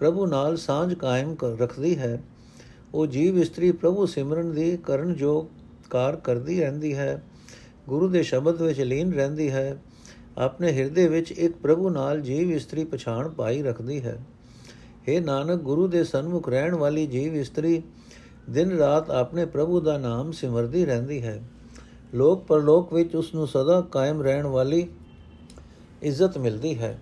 ਪ੍ਰਭੂ 0.00 0.26
ਨਾਲ 0.26 0.56
ਸਾਂਝ 0.56 0.94
ਕਾਇਮ 0.94 1.36
ਰੱਖਦੀ 1.60 1.98
ਹੈ। 1.98 2.22
ਉਹ 2.94 3.06
ਜੀਵ 3.06 3.38
ਇਸਤਰੀ 3.38 3.72
ਪ੍ਰਭੂ 3.72 4.06
ਸਿਮਰਨ 4.06 4.52
ਦੀ 4.52 4.76
ਕਰਨ 4.76 5.14
ਜੋ 5.14 5.50
ਕਾਰ 5.90 6.16
ਕਰਦੀ 6.16 6.60
ਰਹਿੰਦੀ 6.60 6.94
ਹੈ। 6.94 7.22
ਗੁਰੂ 7.88 8.08
ਦੇ 8.08 8.22
ਸ਼ਬਦ 8.22 8.62
ਵਿੱਚ 8.62 8.80
ਲੀਨ 8.80 9.12
ਰਹਿੰਦੀ 9.12 9.50
ਹੈ। 9.50 9.82
ਆਪਣੇ 10.38 10.72
ਹਿਰਦੇ 10.72 11.08
ਵਿੱਚ 11.08 11.32
ਇੱਕ 11.32 11.56
ਪ੍ਰਭੂ 11.56 11.90
ਨਾਲ 11.90 12.20
ਜੀਵ 12.20 12.52
ਇਸਤਰੀ 12.52 12.84
ਪਛਾਣ 12.84 13.28
ਪਾਈ 13.28 13.62
ਰੱਖਦੀ 13.62 14.00
ਹੈ। 14.00 14.24
हे 15.08 15.24
ਨਾਨਕ, 15.24 15.60
ਗੁਰੂ 15.60 15.86
ਦੇ 15.86 16.04
ਸਨਮੁਖ 16.04 16.48
ਰਹਿਣ 16.48 16.74
ਵਾਲੀ 16.74 17.06
ਜੀਵ 17.06 17.34
ਇਸਤਰੀ 17.34 17.82
ਦਿਨ 18.50 18.70
ਰਾਤ 18.70 19.10
ਆਪਣੇ 19.10 19.46
ਪ੍ਰਭੂ 19.46 19.80
ਦਾ 19.80 19.98
ਨਾਮ 19.98 20.32
ਸਿਮਰਦੀ 20.32 20.86
ਰਹਿੰਦੀ 20.86 21.22
ਹੈ। 21.22 21.42
ਲੋਕ 22.14 22.44
ਪਰਲੋਕ 22.44 22.92
ਵਿੱਚ 22.92 23.14
ਉਸ 23.16 23.34
ਨੂੰ 23.34 23.46
ਸਦਾ 23.46 23.80
ਕਾਇਮ 23.80 24.22
ਰਹਿਣ 24.22 24.46
ਵਾਲੀ 24.46 24.86
ਇੱਜ਼ਤ 26.02 26.38
ਮਿਲਦੀ 26.38 26.78
ਹੈ। 26.78 26.98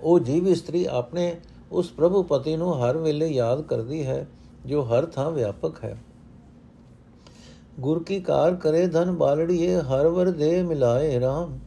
ਉਹ 0.00 0.18
ਜੀਵ 0.20 0.48
ਇਸਤਰੀ 0.48 0.84
ਆਪਣੇ 0.84 1.34
ਉਸ 1.72 1.90
ਪ੍ਰਭੂ 1.90 2.22
ਪਤੀ 2.22 2.56
ਨੂੰ 2.56 2.74
ਹਰ 2.78 2.96
ਵੇਲੇ 2.96 3.28
ਯਾਦ 3.28 3.62
ਕਰਦੀ 3.62 4.06
ਹੈ, 4.06 4.26
ਜੋ 4.66 4.82
ਹਰ 4.82 5.06
ਥਾਂ 5.06 5.30
ਵਿਆਪਕ 5.30 5.84
ਹੈ। 5.84 5.96
ਗੁਰ 7.80 8.02
ਕੀ 8.02 8.20
ਕਾਰ 8.20 8.54
ਕਰੇ 8.54 8.86
ਧਨ 8.86 9.10
ਬਾਲੜੀਏ, 9.12 9.76
ਹਰ 9.76 10.06
ਵਰ 10.06 10.30
ਦੇ 10.30 10.62
ਮਿਲਾਏ 10.62 11.18
RAM 11.18 11.58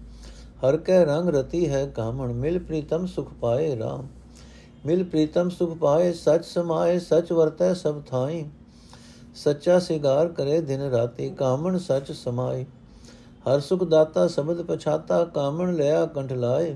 ਹਰ 0.65 0.77
ਕੈ 0.77 1.03
ਰੰਗ 1.05 1.29
ਰਤੀ 1.29 1.67
ਹੈ 1.69 1.85
ਕਾਮਣ, 1.85 2.33
ਮਿਲ 2.33 2.59
ਪ੍ਰੀਤਮ 2.59 3.05
ਸੁਖ 3.05 3.33
ਪਾਏ 3.33 3.75
RAM 3.75 4.05
ਮਿਲ 4.85 5.03
ਪ੍ਰੀਤਮ 5.03 5.49
ਸੁਖ 5.49 5.77
ਪਾਏ, 5.77 6.13
ਸਚ 6.13 6.45
ਸਮਾਏ, 6.45 6.99
ਸਚ 6.99 7.31
ਵਰਤੈ 7.31 7.73
ਸਭ 7.73 8.01
ਥਾਈ। 8.01 8.45
ਸੱਚਾ 9.35 9.79
ਸਿਗਾਰ 9.79 10.27
ਕਰੇ 10.27 10.61
ਦਿਨ 10.61 10.81
ਰਾਤੀ, 10.81 11.29
ਕਾਮਣ 11.29 11.77
ਸਚ 11.77 12.11
ਸਮਾਏ 12.11 12.65
ਹਰ 13.47 13.59
ਸੁਖ 13.59 13.83
ਦਾਤਾ 13.83 14.27
ਸ਼ਬਦ 14.27 14.61
ਪਛਾਤਾ 14.61 15.25
ਕਾਮਣ 15.25 15.75
ਲਿਆ 15.75 16.05
ਕੰਠ 16.05 16.33
ਲਾਏ। 16.33 16.75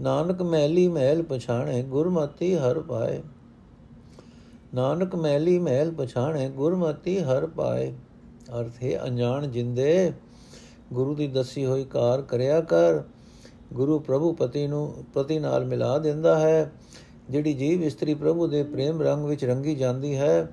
ਨਾਨਕ 0.00 0.42
ਮਹਿਲੀ 0.42 0.88
ਮਹਿਲ 0.88 1.22
ਪਛਾਣੇ 1.22 1.82
ਗੁਰਮਤੀ 1.82 2.54
ਹਰ 2.56 2.80
ਪਾਏ। 2.80 3.22
ਨਾਨਕ 4.74 5.14
ਮਹਿਲੀ 5.14 5.58
ਮਹਿਲ 5.58 5.90
ਪਛਾਣੇ 5.90 6.48
ਗੁਰਮਤੀ 6.48 7.20
ਹਰ 7.20 7.46
ਪਾਏ। 7.46 7.92
ਅਰਥ 8.60 8.84
ਹੈ 8.84 9.04
ਅਣਜਾਣ 9.04 9.46
ਜਿੰਦੇ, 9.46 10.12
ਗੁਰੂ 10.92 11.14
ਦੀ 11.14 11.26
ਦੱਸੀ 11.26 11.66
ਹੋਈ 11.66 11.84
ਕਾਰ 11.84 12.22
ਕਰਿਆ 12.22 12.60
ਕਰ। 12.60 13.02
ਗੁਰੂ 13.72 13.98
ਪ੍ਰਭੂ 13.98 14.32
ਪਤੀ 14.32 14.66
ਨੂੰ, 14.66 15.04
ਪਤੀ 15.14 15.38
ਨਾਲ 15.38 15.64
ਮਿਲਾ 15.64 15.98
ਦਿੰਦਾ 15.98 16.38
ਹੈ। 16.38 16.72
ਜਿਹੜੀ 17.30 17.54
ਜੀਵ 17.54 17.82
ਇਸਤਰੀ 17.82 18.14
ਪ੍ਰਭੂ 18.14 18.46
ਦੇ 18.46 18.62
ਪ੍ਰੇਮ 18.62 19.02
ਰੰਗ 19.02 19.24
ਵਿੱਚ 19.24 19.44
ਰੰਗੀ 19.44 19.74
ਜਾਂਦੀ 19.74 20.16
ਹੈ, 20.16 20.48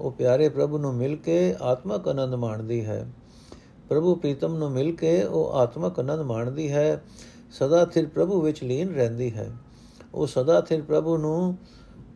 ਉਹ 0.00 0.10
ਪਿਆਰੇ 0.10 0.48
ਪ੍ਰਭੂ 0.48 0.78
ਨੂੰ 0.78 0.94
ਮਿਲ 0.94 1.16
ਕੇ 1.16 1.54
ਆਤਮਕ 1.62 2.08
ਆਨੰਦ 2.08 2.34
ਮਾਣਦੀ 2.34 2.84
ਹੈ। 2.84 3.06
ਪ੍ਰਭੂ 3.90 4.14
ਪ੍ਰੀਤਮ 4.14 4.56
ਨੂੰ 4.56 4.70
ਮਿਲ 4.70 4.96
ਕੇ 4.96 5.24
ਉਹ 5.24 5.52
ਆਤਮਕ 5.52 6.00
ਆਨੰਦ 6.00 6.20
ਮਾਣਦੀ 6.20 6.72
ਹੈ, 6.72 7.04
ਸਦਾ 7.52 7.84
ਥਿਰ 7.84 8.06
ਪ੍ਰਭੂ 8.06 8.40
ਵਿੱਚ 8.40 8.64
ਲੀਨ 8.64 8.94
ਰਹਿੰਦੀ 8.94 9.34
ਹੈ। 9.34 9.50
ਉਹ 10.14 10.26
ਸਦਾ 10.26 10.60
ਥਿਰ 10.60 10.82
ਪ੍ਰਭੂ 10.82 11.16
ਨੂੰ, 11.16 11.56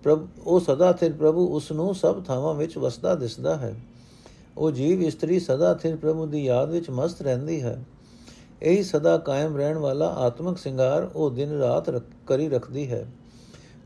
ਪ੍ਰਭ, 0.02 0.26
ਉਹ 0.46 0.60
ਸਦਾ 0.60 0.92
ਥਿਰ 0.92 1.12
ਪ੍ਰਭੂ 1.12 1.46
ਉਸ 1.46 1.72
ਨੂੰ 1.72 1.94
ਸਭ 1.94 2.24
ਥਾਵਾਂ 2.24 2.54
ਵਿੱਚ 2.54 2.78
ਵਸਦਾ 2.78 3.14
ਦਿਸਦਾ 3.14 3.56
ਹੈ। 3.56 3.74
ਉਹ 4.58 4.70
ਜੀਵ 4.70 5.02
ਇਸਤਰੀ 5.02 5.40
ਸਦਾ 5.40 5.74
ਥਿਰ 5.74 5.96
ਪ੍ਰਭੂ 5.96 6.26
ਦੀ 6.26 6.44
ਯਾਦ 6.44 6.70
ਵਿੱਚ 6.70 6.90
ਮਸਤ 6.90 7.22
ਰਹਿੰਦੀ 7.22 7.62
ਹੈ। 7.62 7.84
ਇਹੀ 8.62 8.82
ਸਦਾ 8.82 9.18
ਕਾਇਮ 9.18 9.56
ਰਹਿਣ 9.56 9.78
ਵਾਲਾ 9.78 10.06
ਆਤਮਿਕ 10.06 10.58
ਸ਼ਿੰਗਾਰ 10.58 11.10
ਉਹ 11.14 11.30
ਦਿਨ 11.30 11.50
ਰਾਤ 11.50 12.02
ਕਰੀ 12.26 12.48
ਰੱਖਦੀ 12.48 12.90
ਹੈ। 12.90 13.06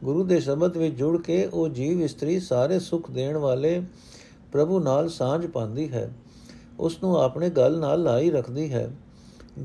ਗੁਰੂ 0.04 0.24
ਦੇ 0.24 0.40
ਸ਼ਬਦ 0.40 0.76
ਵਿੱਚ 0.76 0.94
ਜੁੜ 0.94 1.22
ਕੇ 1.22 1.46
ਉਹ 1.46 1.68
ਜੀਵ 1.68 2.02
ਇਸਤਰੀ 2.02 2.40
ਸਾਰੇ 2.40 2.78
ਸੁੱਖ 2.78 3.10
ਦੇਣ 3.10 3.36
ਵਾਲੇ 3.36 3.82
ਪ੍ਰਭੂ 4.52 4.80
ਨਾਲ 4.80 5.08
ਸਾਂਝ 5.08 5.46
ਪਾਉਂਦੀ 5.46 5.92
ਹੈ। 5.92 6.12
ਉਸ 6.80 7.02
ਨੂੰ 7.02 7.22
ਆਪਣੇ 7.22 7.50
ਗਲ 7.50 7.78
ਨਾਲ 7.78 8.02
ਲਾਈ 8.02 8.30
ਰੱਖਦੀ 8.30 8.72
ਹੈ। 8.72 8.96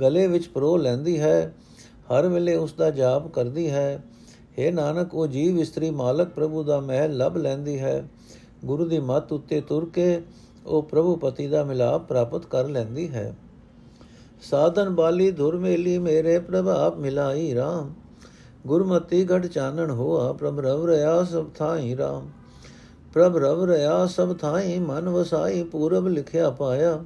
ਗਲੇ 0.02 0.28
ਵਿੱਚ 0.28 0.48
ਪਰੋ 0.48 0.78
ਲੈਂਦੀ 0.78 1.20
ਹੈ। 1.20 1.56
ਹਰ 1.98 2.28
ਵੇਲੇ 2.28 2.56
ਉਸ 2.56 2.74
ਦਾ 2.74 2.90
ਜਾਪ 2.90 3.28
ਕਰਦੀ 3.28 3.70
ਹੈ। 3.70 4.04
हे 4.60 4.74
ਨਾਨਕ, 4.74 5.16
ਉਹ 5.16 5.28
ਜੀਵ 5.28 5.60
ਇਸਤਰੀ 5.60 5.90
ਮਾਲਕ 5.90 6.30
ਪ੍ਰਭੂ 6.30 6.64
ਦਾ 6.64 6.80
ਮਹਿਲ 6.80 7.18
ਲਭ 7.18 7.38
ਲੈਂਦੀ 7.38 7.80
ਹੈ। 7.80 8.10
ਗੁਰੂ 8.66 8.86
ਦੀ 8.86 9.00
ਮੱਤ 9.00 9.34
ਉੱਤੇ 9.34 9.62
ਤੁਰ 9.62 9.90
ਕੇ 9.94 10.22
ਉਹ 10.66 10.84
ਪ੍ਰਭੂ 10.84 11.16
ਪਤੀ 11.16 11.48
ਦਾ 11.48 11.64
ਮਿਲਾਪ 11.64 12.08
ਪ੍ਰਾਪਤ 12.08 12.46
ਕਰ 12.46 12.70
ਲੈਂਦੀ 12.70 13.10
ਹੈ। 13.10 13.36
ਸਾਧਨ 14.42 14.90
ਬਾਲੀ 14.90 15.32
ਧੁਰ 15.32 15.58
ਮੇਲੀ, 15.58 15.98
ਮੇਰੇ 15.98 16.40
ਪ੍ਰਭਾਪ 16.40 16.98
ਮਿਲਾਈ 16.98 17.56
RAM 17.56 17.88
ਗੁਰਮਤੀ 18.68 19.26
ਘਟ 19.26 19.46
ਚਾਨਣ 19.46 19.92
ਹੋਆ, 19.92 20.34
ਪ੍ਰਭ 20.34 20.60
ਰਵ 20.60 20.86
ਰਿਆ 20.86 21.24
ਸਭ 21.24 21.46
ਥਾਈ 21.58 21.96
RAM 21.96 22.43
ਪ੍ਰਭ 23.14 23.38
ਰਵ 23.38 23.64
ਰਿਆ 23.64 24.06
ਸਭ 24.06 24.38
ਥਾਈ 24.38 24.80
ਮਨ 24.80 25.10
ਵਸਾਈ, 25.10 25.64
ਪੂਰਬ 25.64 26.08
ਲਿਖਿਆ 26.08 26.50
ਪਾਇਆ। 26.50 27.04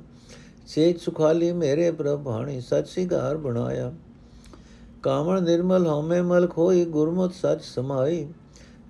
ਸੇਜ 0.68 1.00
ਸੁਖਾਲੀ 1.00 1.52
ਮੇਰੇ 1.52 1.92
ਪ੍ਰਭ 1.92 2.20
ਬਾਣੀ, 2.20 2.62
ਸਚ 2.62 2.88
ਸਿਗਾਰ 2.88 3.38
ਬਣਾਇਆ। 3.38 3.94
ਕਾਮਣ 5.04 5.42
ਨਿਰਮਲ 5.42 5.88
ਹਉਮੈ 5.88 6.22
ਮਲ 6.22 6.48
ਖੋਈ 6.48 6.86
ਗੁਰਮਤਿ 6.86 7.34
ਸਚ 7.34 7.64
ਸਮਾਈ। 7.64 8.28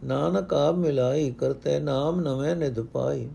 ਨਾਨਕ 0.03 0.53
ਆਪ 0.53 0.75
ਮਿਲਾਈ, 0.75 1.31
ਕਰਤੇ 1.31 1.79
ਨਾਮ 1.79 2.21
ਨਵੇਂ 2.21 2.55
ਨਿਧ 2.55 2.79
ਪਾਈ। 2.79 3.29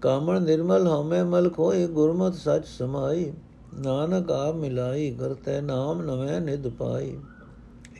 ਕਾਮਣ 0.00 0.42
ਨਿਰਮਲ 0.42 0.86
ਹਉਮੈ 0.86 1.24
ਮਲ 1.24 1.50
ਖੋਈ 1.50 1.86
ਗੁਰਮਤਿ 1.86 2.38
ਸਚ 2.38 2.66
ਸਮਾਈ। 2.66 3.32
ਨਾਨਕ 3.74 4.30
ਆਪ 4.30 4.54
ਮਿਲਾਈ, 4.54 5.10
ਕਰਤੇ 5.10 5.60
ਨਾਮ 5.60 6.02
ਨਵੇਂ 6.02 6.40
ਨਿਧ 6.40 6.68
ਪਾਈ। 6.68 7.18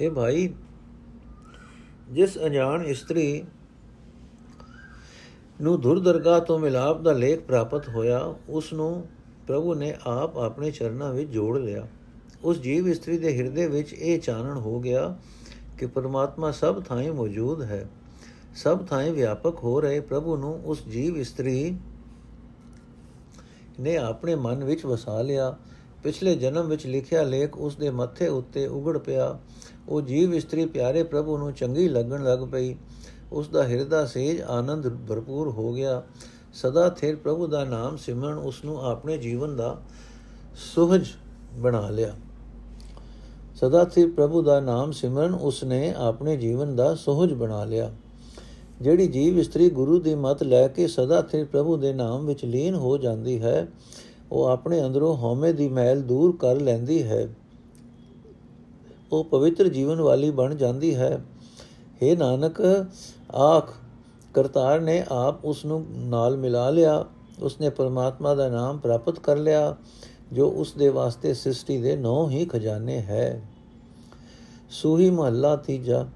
ਇਹ 0.01 0.11
ਭਾਈ, 0.11 0.55
ਜਿਸ 2.11 2.39
ਅਣਜਾਣ 2.39 2.83
ਇਸਤਰੀ 2.83 3.45
ਨੂੰ 5.61 5.81
ਧੁਰ 5.81 5.99
ਦਰਗਾਹ 5.99 6.41
ਤੋਂ 6.41 6.59
ਮਿਲਾਪ 6.59 7.01
ਦਾ 7.01 7.13
ਲੇਖ 7.13 7.41
ਪ੍ਰਾਪਤ 7.41 7.89
ਹੋਇਆ 7.89 8.35
ਉਸ 8.49 8.73
ਨੂੰ 8.73 9.07
ਪ੍ਰਭੂ 9.47 9.75
ਨੇ 9.75 9.95
ਆਪ 10.07 10.39
ਆਪਣੇ 10.39 10.71
ਚਰਨਾਂ 10.71 11.13
ਵਿੱਚ 11.13 11.31
ਜੋੜ 11.31 11.59
ਲਿਆ। 11.59 11.89
ਉਸ 12.45 12.59
ਜੀਵ 12.59 12.89
ਇਸਤਰੀ 12.89 13.19
ਦੇ 13.19 13.37
ਹਿਰਦੇ 13.37 13.67
ਵਿੱਚ 13.67 13.93
ਇਹ 13.93 14.21
ਚਾਨਣ 14.21 14.57
ਹੋ 14.57 14.81
ਗਿਆ 14.81 15.17
ਕਿ 15.79 15.87
ਪਰਮਾਤਮਾ 15.87 16.51
ਸਭ 16.51 16.83
ਥਾਂ 16.83 17.03
ਮੌਜੂਦ 17.03 17.63
ਹੈ। 17.63 17.89
ਸਭ 18.55 18.87
ਥਾਂ 18.87 19.05
ਵਿਆਪਕ 19.05 19.55
ਹੋ 19.65 19.81
ਰਹੇ 19.81 20.01
ਪ੍ਰਭੂ 20.01 20.37
ਨੂੰ 20.37 20.61
ਉਸ 20.65 20.89
ਜੀਵ 20.89 21.17
ਇਸਤਰੀ 21.17 21.77
ਨੇ 23.81 23.97
ਆਪਣੇ 23.97 24.35
ਮਨ 24.35 24.65
ਵਿੱਚ 24.65 24.87
ਵਸਾ 24.87 25.23
ਲਿਆ। 25.23 25.57
ਪਿਛਲੇ 26.03 26.37
ਜਨਮ 26.37 26.69
ਵਿੱਚ 26.69 26.87
ਲਿਖਿਆ 26.87 27.23
ਲੇਖ 27.23 27.57
ਉਸ 27.57 27.77
ਦੇ 27.77 27.91
ਮੱਥੇ 27.91 28.29
ਉੱਤੇ 28.29 28.67
ਉਗੜ 28.67 28.99
ਪਿਆ। 28.99 29.39
ਉਹ 29.89 30.01
ਜੀਵ 30.01 30.35
ਇਸਤਰੀ 30.35 30.67
ਪਿਆਰੇ 30.67 31.03
ਪ੍ਰਭੂ 31.03 31.39
ਨੂੰ 31.39 31.53
ਚੰਗੀ 31.53 31.89
ਲੱਗਣ 31.89 32.25
ਲੱਗ 32.25 32.39
ਪਈ। 32.39 32.75
ਉਸ 33.33 33.49
ਦਾ 33.49 33.63
ਹਿਰਦਾ 33.63 34.07
ਸੇਜ 34.07 34.41
ਆਨੰਦ 34.41 34.89
ਭਰਪੂਰ 34.89 35.49
ਹੋ 35.49 35.73
ਗਿਆ। 35.73 36.03
ਸਦਾ 36.53 36.89
ਥਿਰ 36.89 37.17
ਪ੍ਰਭੂ 37.17 37.47
ਦਾ 37.47 37.65
ਨਾਮ 37.65 37.97
ਸਿਮਰਨ 37.97 38.39
ਉਸ 38.39 38.65
ਨੂੰ 38.65 38.87
ਆਪਣੇ 38.87 39.19
ਜੀਵਨ 39.19 39.57
ਦਾ 39.57 39.81
ਸੁਹਜ 40.75 41.07
ਬਣਾ 41.55 41.91
ਲਿਆ। 41.91 42.15
ਸਦਾ 43.55 43.85
ਥਿਰ 43.85 44.11
ਪ੍ਰਭੂ 44.11 44.43
ਦਾ 44.43 44.61
ਨਾਮ 44.61 44.93
ਸਿਮਰਨ 44.93 45.35
ਉਸ 45.35 45.65
ਨੇ 45.65 45.95
ਆਪਣੇ 45.97 46.37
ਜੀਵਨ 46.37 46.77
ਦਾ 46.77 46.95
ਸੁਹਜ 46.95 47.33
ਬਣਾ 47.33 47.65
ਲਿਆ। 47.65 47.91
ਜਿਹੜੀ 48.81 49.07
ਜੀਵ 49.07 49.39
ਇਸਤਰੀ 49.39 49.71
ਗੁਰੂ 49.71 50.01
ਦੀ 50.01 50.15
ਮਤ 50.15 50.43
ਲੈ 50.43 50.69
ਕੇ 50.69 50.87
ਸਦਾ 50.87 51.23
ਥਿਰ 51.23 51.45
ਪ੍ਰਭੂ 51.45 51.77
ਦੇ 51.77 51.93
ਨਾਮ 51.93 52.27
ਵਿੱਚ 52.27 52.45
ਲੀਨ 52.45 52.75
ਹੋ 52.75 52.97
ਜਾਂਦੀ 52.99 53.43
ਹੈ, 53.43 53.69
ਉਹ 54.33 54.45
ਆਪਣੇ 54.45 54.85
ਅੰਦਰੋਂ 54.85 55.17
ਹਉਮੈ 55.17 55.53
ਦੀ 55.53 55.69
ਮੈਲ 55.69 56.03
ਦੂਰ 56.03 56.37
ਕਰ 56.37 56.61
ਲੈਂਦੀ 56.61 57.03
ਹੈ। 57.03 57.29
ਉਹ 59.13 59.25
ਪਵਿੱਤਰ 59.25 59.69
ਜੀਵਨ 59.69 60.01
ਵਾਲੀ 60.01 60.31
ਬਣ 60.31 60.55
ਜਾਂਦੀ 60.55 60.95
ਹੈ। 60.95 61.25
हे 62.03 62.19
ਨਾਨਕ 62.19 62.61
ਆਖ, 63.35 63.71
ਕਰਤਾਰ 64.35 64.81
ਨੇ 64.81 65.05
ਆਪ 65.11 65.45
ਉਸ 65.45 65.65
ਨੂੰ 65.65 65.87
ਨਾਲ 65.91 66.37
ਮਿਲਾ 66.37 66.71
ਲਿਆ। 66.71 67.05
ਉਸਨੇ 67.43 67.71
ਪਰਮਾਤਮਾ 67.71 68.35
ਦਾ 68.35 68.49
ਨਾਮ 68.49 68.79
ਪ੍ਰਾਪਤ 68.79 69.19
ਕਰ 69.19 69.37
ਲਿਆ, 69.37 69.77
ਜੋ 70.33 70.49
ਉਸ 70.49 70.73
ਦੇ 70.73 70.89
ਵਾਸਤੇ 70.89 71.35
ਸ੍ਰਿਸ਼ਟੀ 71.35 71.81
ਦੇ 71.81 71.97
ਨੌ 71.97 72.29
ਹੀ 72.29 72.45
ਖਜ਼ਾਨੇ 72.45 73.01
ਹੈ। 73.01 73.49
ਸੂਹੀ 74.71 75.11
ਮਹੱਲਾ 75.11 75.57
ਤੀਜਾ, 75.57 76.07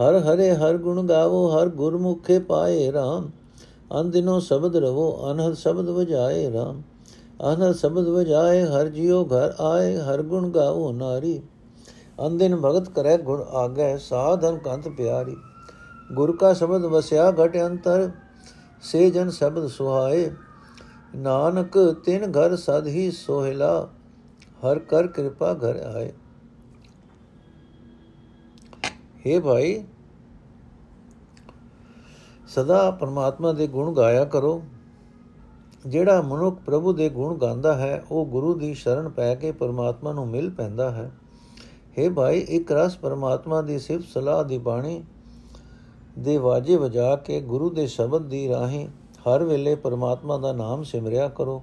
ਹਰ 0.00 0.18
ਹਰੇ 0.18 0.54
ਹਰ 0.54 0.76
ਗੁਣ 0.78 1.06
ਗਾਵੋ, 1.06 1.48
ਹਰ 1.48 1.68
ਗੁਰਮੁਖੇ 1.68 2.38
ਪਾਏ 2.38 2.90
RAM 2.90 3.30
ਅੰਦਿਨੋ 4.00 4.40
ਸ਼ਬਦ 4.40 4.76
ਰਵੋ, 4.76 5.30
ਅਨਹਦ 5.30 5.54
ਸ਼ਬਦ 5.54 5.88
ਵਜਾਏ 5.88 6.48
RAM 6.48 6.82
ਅਨਹਦ 7.52 7.76
ਸ਼ਬਦ 7.76 8.08
ਵਜਾਏ, 8.08 8.64
ਹਰ 8.64 8.88
ਜਿਉ 8.88 9.24
ਘਰ 9.24 9.54
ਆਏ, 9.60 9.96
ਹਰ 9.96 10.22
ਗੁਣ 10.22 10.50
ਗਾਵੋ 10.50 10.92
ਨਾਰੀ। 10.92 11.40
ਅੰਦਿਨ 12.26 12.56
ਭਗਤ 12.56 12.88
ਕਰੇ 12.88 13.16
ਗੁਣ 13.18 13.42
ਆਗੇ 13.42 13.98
ਸਾਧਨ 13.98 14.58
ਕੰਤ 14.58 14.88
ਪਿਆਰੀ। 14.88 15.36
ਗੁਰ 16.12 16.36
ਕਾ 16.36 16.52
ਸ਼ਬਦ 16.52 16.84
ਵਸਿਆ 16.84 17.30
ਘਟ 17.30 17.56
ਅੰਤਰ, 17.56 18.10
ਸੇ 18.82 19.10
ਜਨ 19.10 19.30
ਸ਼ਬਦ 19.30 19.66
ਸੁਹਾਏ। 19.66 20.30
ਨਾਨਕ 21.16 21.78
ਤਿਨ 22.04 22.32
ਘਰ 22.32 22.56
ਸਦ 22.56 22.86
ਹੀ 22.86 23.10
ਸੋਹਿਲਾ, 23.10 23.88
ਹਰ 24.64 24.78
ਕਰ 24.78 25.06
ਕਿਰਪਾ 25.06 25.52
ਘਰ 25.54 25.76
ਆਏ। 25.76 26.12
हे 29.26 29.42
ਭਾਈ, 29.42 29.84
ਸਦਾ 32.48 32.90
ਪਰਮਾਤਮਾ 32.90 33.52
ਦੇ 33.52 33.66
ਗੁਣ 33.66 33.94
ਗਾਇਆ 33.94 34.24
ਕਰੋ। 34.24 34.62
ਜਿਹੜਾ 35.86 36.22
ਮਨੁੱਖ 36.22 36.60
ਪ੍ਰਭੂ 36.60 36.92
ਦੇ 36.92 37.08
ਗੁਣ 37.08 37.38
ਗਾਉਂਦਾ 37.38 37.74
ਹੈ, 37.74 38.04
ਉਹ 38.10 38.26
ਗੁਰੂ 38.26 38.54
ਦੀ 38.54 38.74
ਸ਼ਰਨ 38.74 39.08
ਪੈ 39.08 39.34
ਕੇ 39.34 39.52
ਪਰਮਾਤਮਾ 39.52 40.12
ਨੂੰ 40.12 40.28
ਮਿਲ 40.28 40.50
ਪੈਂਦਾ 40.50 40.90
ਹੈ। 40.90 41.10
हे 41.98 42.12
ਭਾਈ, 42.14 42.38
ਇੱਕ 42.38 42.72
ਰਸ 42.72 42.96
ਪਰਮਾਤਮਾ 42.96 43.62
ਦੀ 43.62 43.78
ਸਿਫਤ 43.78 44.04
ਸਲਾਹ 44.04 44.44
ਦੀ 44.44 44.58
ਬਾਣੀ 44.58 45.04
ਦੇ 46.18 46.36
ਵਾਜੇ 46.36 46.76
ਵਜਾ 46.76 47.16
ਕੇ 47.16 47.40
ਗੁਰੂ 47.40 47.70
ਦੇ 47.70 47.86
ਸ਼ਬਦ 47.86 48.22
ਦੀ 48.22 48.48
ਰਾਹੀਂ 48.48 48.88
ਹਰ 49.20 49.44
ਵੇਲੇ 49.44 49.74
ਪਰਮਾਤਮਾ 49.74 50.38
ਦਾ 50.38 50.52
ਨਾਮ 50.52 50.82
ਸਿਮਰਿਆ 50.82 51.28
ਕਰੋ। 51.28 51.62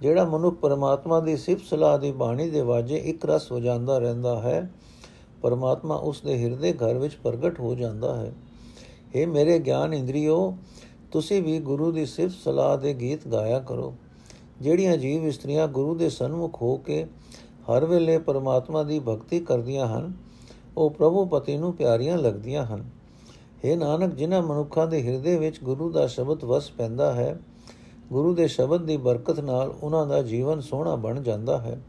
ਜਿਹੜਾ 0.00 0.24
ਮਨੁੱਖ 0.24 0.56
ਪਰਮਾਤਮਾ 0.56 1.20
ਦੀ 1.20 1.36
ਸਿਫਤ 1.36 1.64
ਸਲਾਹ 1.64 1.98
ਦੀ 1.98 2.12
ਬਾਣੀ 2.12 2.50
ਦੇ 2.50 2.60
ਵਾਜੇ 2.60 2.96
ਇੱਕ 2.96 3.26
ਰਸ 3.26 3.52
ਵਜਾਉਂਦਾ 3.52 3.98
ਰਹਿੰਦਾ 3.98 4.40
ਹੈ, 4.40 4.70
ਪਰਮਾਤਮਾ 5.42 5.94
ਉਸ 5.94 6.20
ਦੇ 6.20 6.44
ਹਿਰਦੇ 6.44 6.72
ਘਰ 6.72 6.98
ਵਿੱਚ 6.98 7.14
ਪ੍ਰਗਟ 7.14 7.60
ਹੋ 7.60 7.74
ਜਾਂਦਾ 7.74 8.16
ਹੈ। 8.16 8.32
हे 9.16 9.28
ਮੇਰੇ 9.28 9.58
ਗਿਆਨ 9.58 9.94
ਇੰਦਰੀਓ, 9.94 10.56
ਤੁਸੀਂ 11.12 11.42
ਵੀ 11.42 11.58
ਗੁਰੂ 11.58 11.92
ਦੀ 11.92 12.06
ਸਿਫਤ 12.06 12.34
ਸਲਾਹ 12.44 12.78
ਦੇ 12.78 12.94
ਗੀਤ 12.94 13.28
ਗਾਇਆ 13.28 13.60
ਕਰੋ। 13.60 13.94
ਜਿਹੜੀਆਂ 14.60 14.96
ਜੀਵ 14.96 15.26
ਇਸਤਰੀਆਂ 15.26 15.68
ਗੁਰੂ 15.68 15.94
ਦੇ 15.94 16.08
ਸਨਮੁਖ 16.10 16.62
ਹੋ 16.62 16.76
ਕੇ 16.76 17.04
ਹਰ 17.70 17.84
ਵੇਲੇ 17.84 18.18
ਪਰਮਾਤਮਾ 18.18 18.82
ਦੀ 18.82 18.98
ਭਗਤੀ 18.98 19.40
ਕਰਦੀਆਂ 19.40 19.86
ਹਨ, 19.86 20.12
ਉਹ 20.76 20.90
ਪ੍ਰਭੂ 20.90 21.24
ਪਤੀ 21.24 21.56
ਨੂੰ 21.56 21.72
ਪਿਆਰੀਆਂ 21.72 22.18
ਲੱਗਦੀਆਂ 22.18 22.66
ਹਨ। 22.66 22.84
हे 23.64 23.76
ਨਾਨਕ, 23.78 24.14
ਜਿਨ੍ਹਾਂ 24.14 24.42
ਮਨੁੱਖਾਂ 24.42 24.86
ਦੇ 24.86 25.02
ਹਿਰਦੇ 25.02 25.36
ਵਿੱਚ 25.36 25.60
ਗੁਰੂ 25.62 25.90
ਦਾ 25.90 26.06
ਸ਼ਬਦ 26.06 26.44
ਵਸ 26.44 26.70
ਪੈਂਦਾ 26.70 27.12
ਹੈ, 27.12 27.40
ਗੁਰੂ 28.12 28.34
ਦੇ 28.34 28.48
ਸ਼ਬਦ 28.48 28.84
ਦੀ 28.84 28.96
ਬਰਕਤ 28.96 29.40
ਨਾਲ 29.40 29.74
ਉਹਨਾਂ 29.82 30.06
ਦਾ 30.06 30.22
ਜੀਵਨ 30.22 30.60
ਸੋਹਣਾ 30.60 30.96
ਬਣ 30.96 31.20
ਜਾਂਦਾ 31.20 31.58
ਹੈ। 31.58 31.80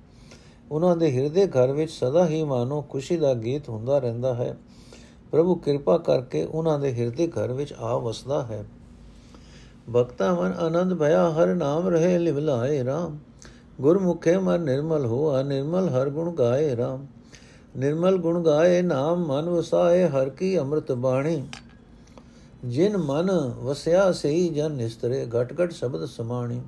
ਉਹਨਾਂ 0.71 0.97
ਦੇ 0.97 1.11
ਹਿਰਦੇ 1.11 1.47
ਘਰ 1.47 1.71
ਵਿੱਚ 1.71 1.91
ਸਦਾ 1.91 2.27
ਹੀ 2.27 2.43
ਮਾਨੋ 2.43 2.81
ਖੁਸ਼ੀ 2.81 3.17
ਦਾ 3.17 3.33
ਗੀਤ 3.33 3.69
ਹੁੰਦਾ 3.69 3.99
ਰਹਿੰਦਾ 3.99 4.33
ਹੈ। 4.33 4.57
ਪ੍ਰਭੂ 5.31 5.55
ਕਿਰਪਾ 5.55 5.97
ਕਰਕੇ 5.97 6.43
ਉਹਨਾਂ 6.43 6.79
ਦੇ 6.79 6.93
ਹਿਰਦੇ 6.93 7.27
ਘਰ 7.27 7.53
ਵਿੱਚ 7.53 7.73
ਆ 7.73 7.97
ਵਸਦਾ 7.97 8.43
ਹੈ। 8.43 8.65
ਭਗਤਾ 9.95 10.33
ਮਨ 10.33 10.51
ਆਨੰਦ 10.51 10.93
ਭਇਆ, 10.93 11.29
ਹਰ 11.29 11.55
ਨਾਮ 11.55 11.87
ਰਹੇ 11.87 12.17
ਲਿਵਲਾਏ 12.17 12.83
RAM 12.83 13.17
ਗੁਰਮੁਖੇ 13.81 14.37
ਮਨ 14.37 14.61
ਨਿਰਮਲ 14.61 15.05
ਹੋਆ, 15.05 15.43
ਨਿਰਮਲ 15.43 15.89
ਹਰ 15.89 16.09
ਗੁਣ 16.09 16.31
ਗਾਏ 16.31 16.75
RAM 16.75 17.05
ਨਿਰਮਲ 17.75 18.17
ਗੁਣ 18.17 18.43
ਗਾਏ, 18.43 18.81
ਨਾਮ 18.81 19.25
ਮਨ 19.25 19.49
ਵਸਾਏ, 19.49 20.07
ਹਰ 20.07 20.29
ਕੀ 20.29 20.59
ਅੰਮ੍ਰਿਤ 20.59 20.91
ਬਾਣੀ। 20.91 21.47
ਜਿਨ 22.65 22.97
ਮਨ 22.97 23.31
ਵਸਿਆ 23.63 24.11
ਸਈ 24.11 24.49
ਜਨ 24.49 24.71
ਨਿਸਤਰੇ, 24.71 25.27
ਘਟ 25.27 25.53
ਘਟ 25.53 25.71
ਸ਼ਬਦ 25.71 26.05
ਸਮਾਣੀ। 26.05 26.61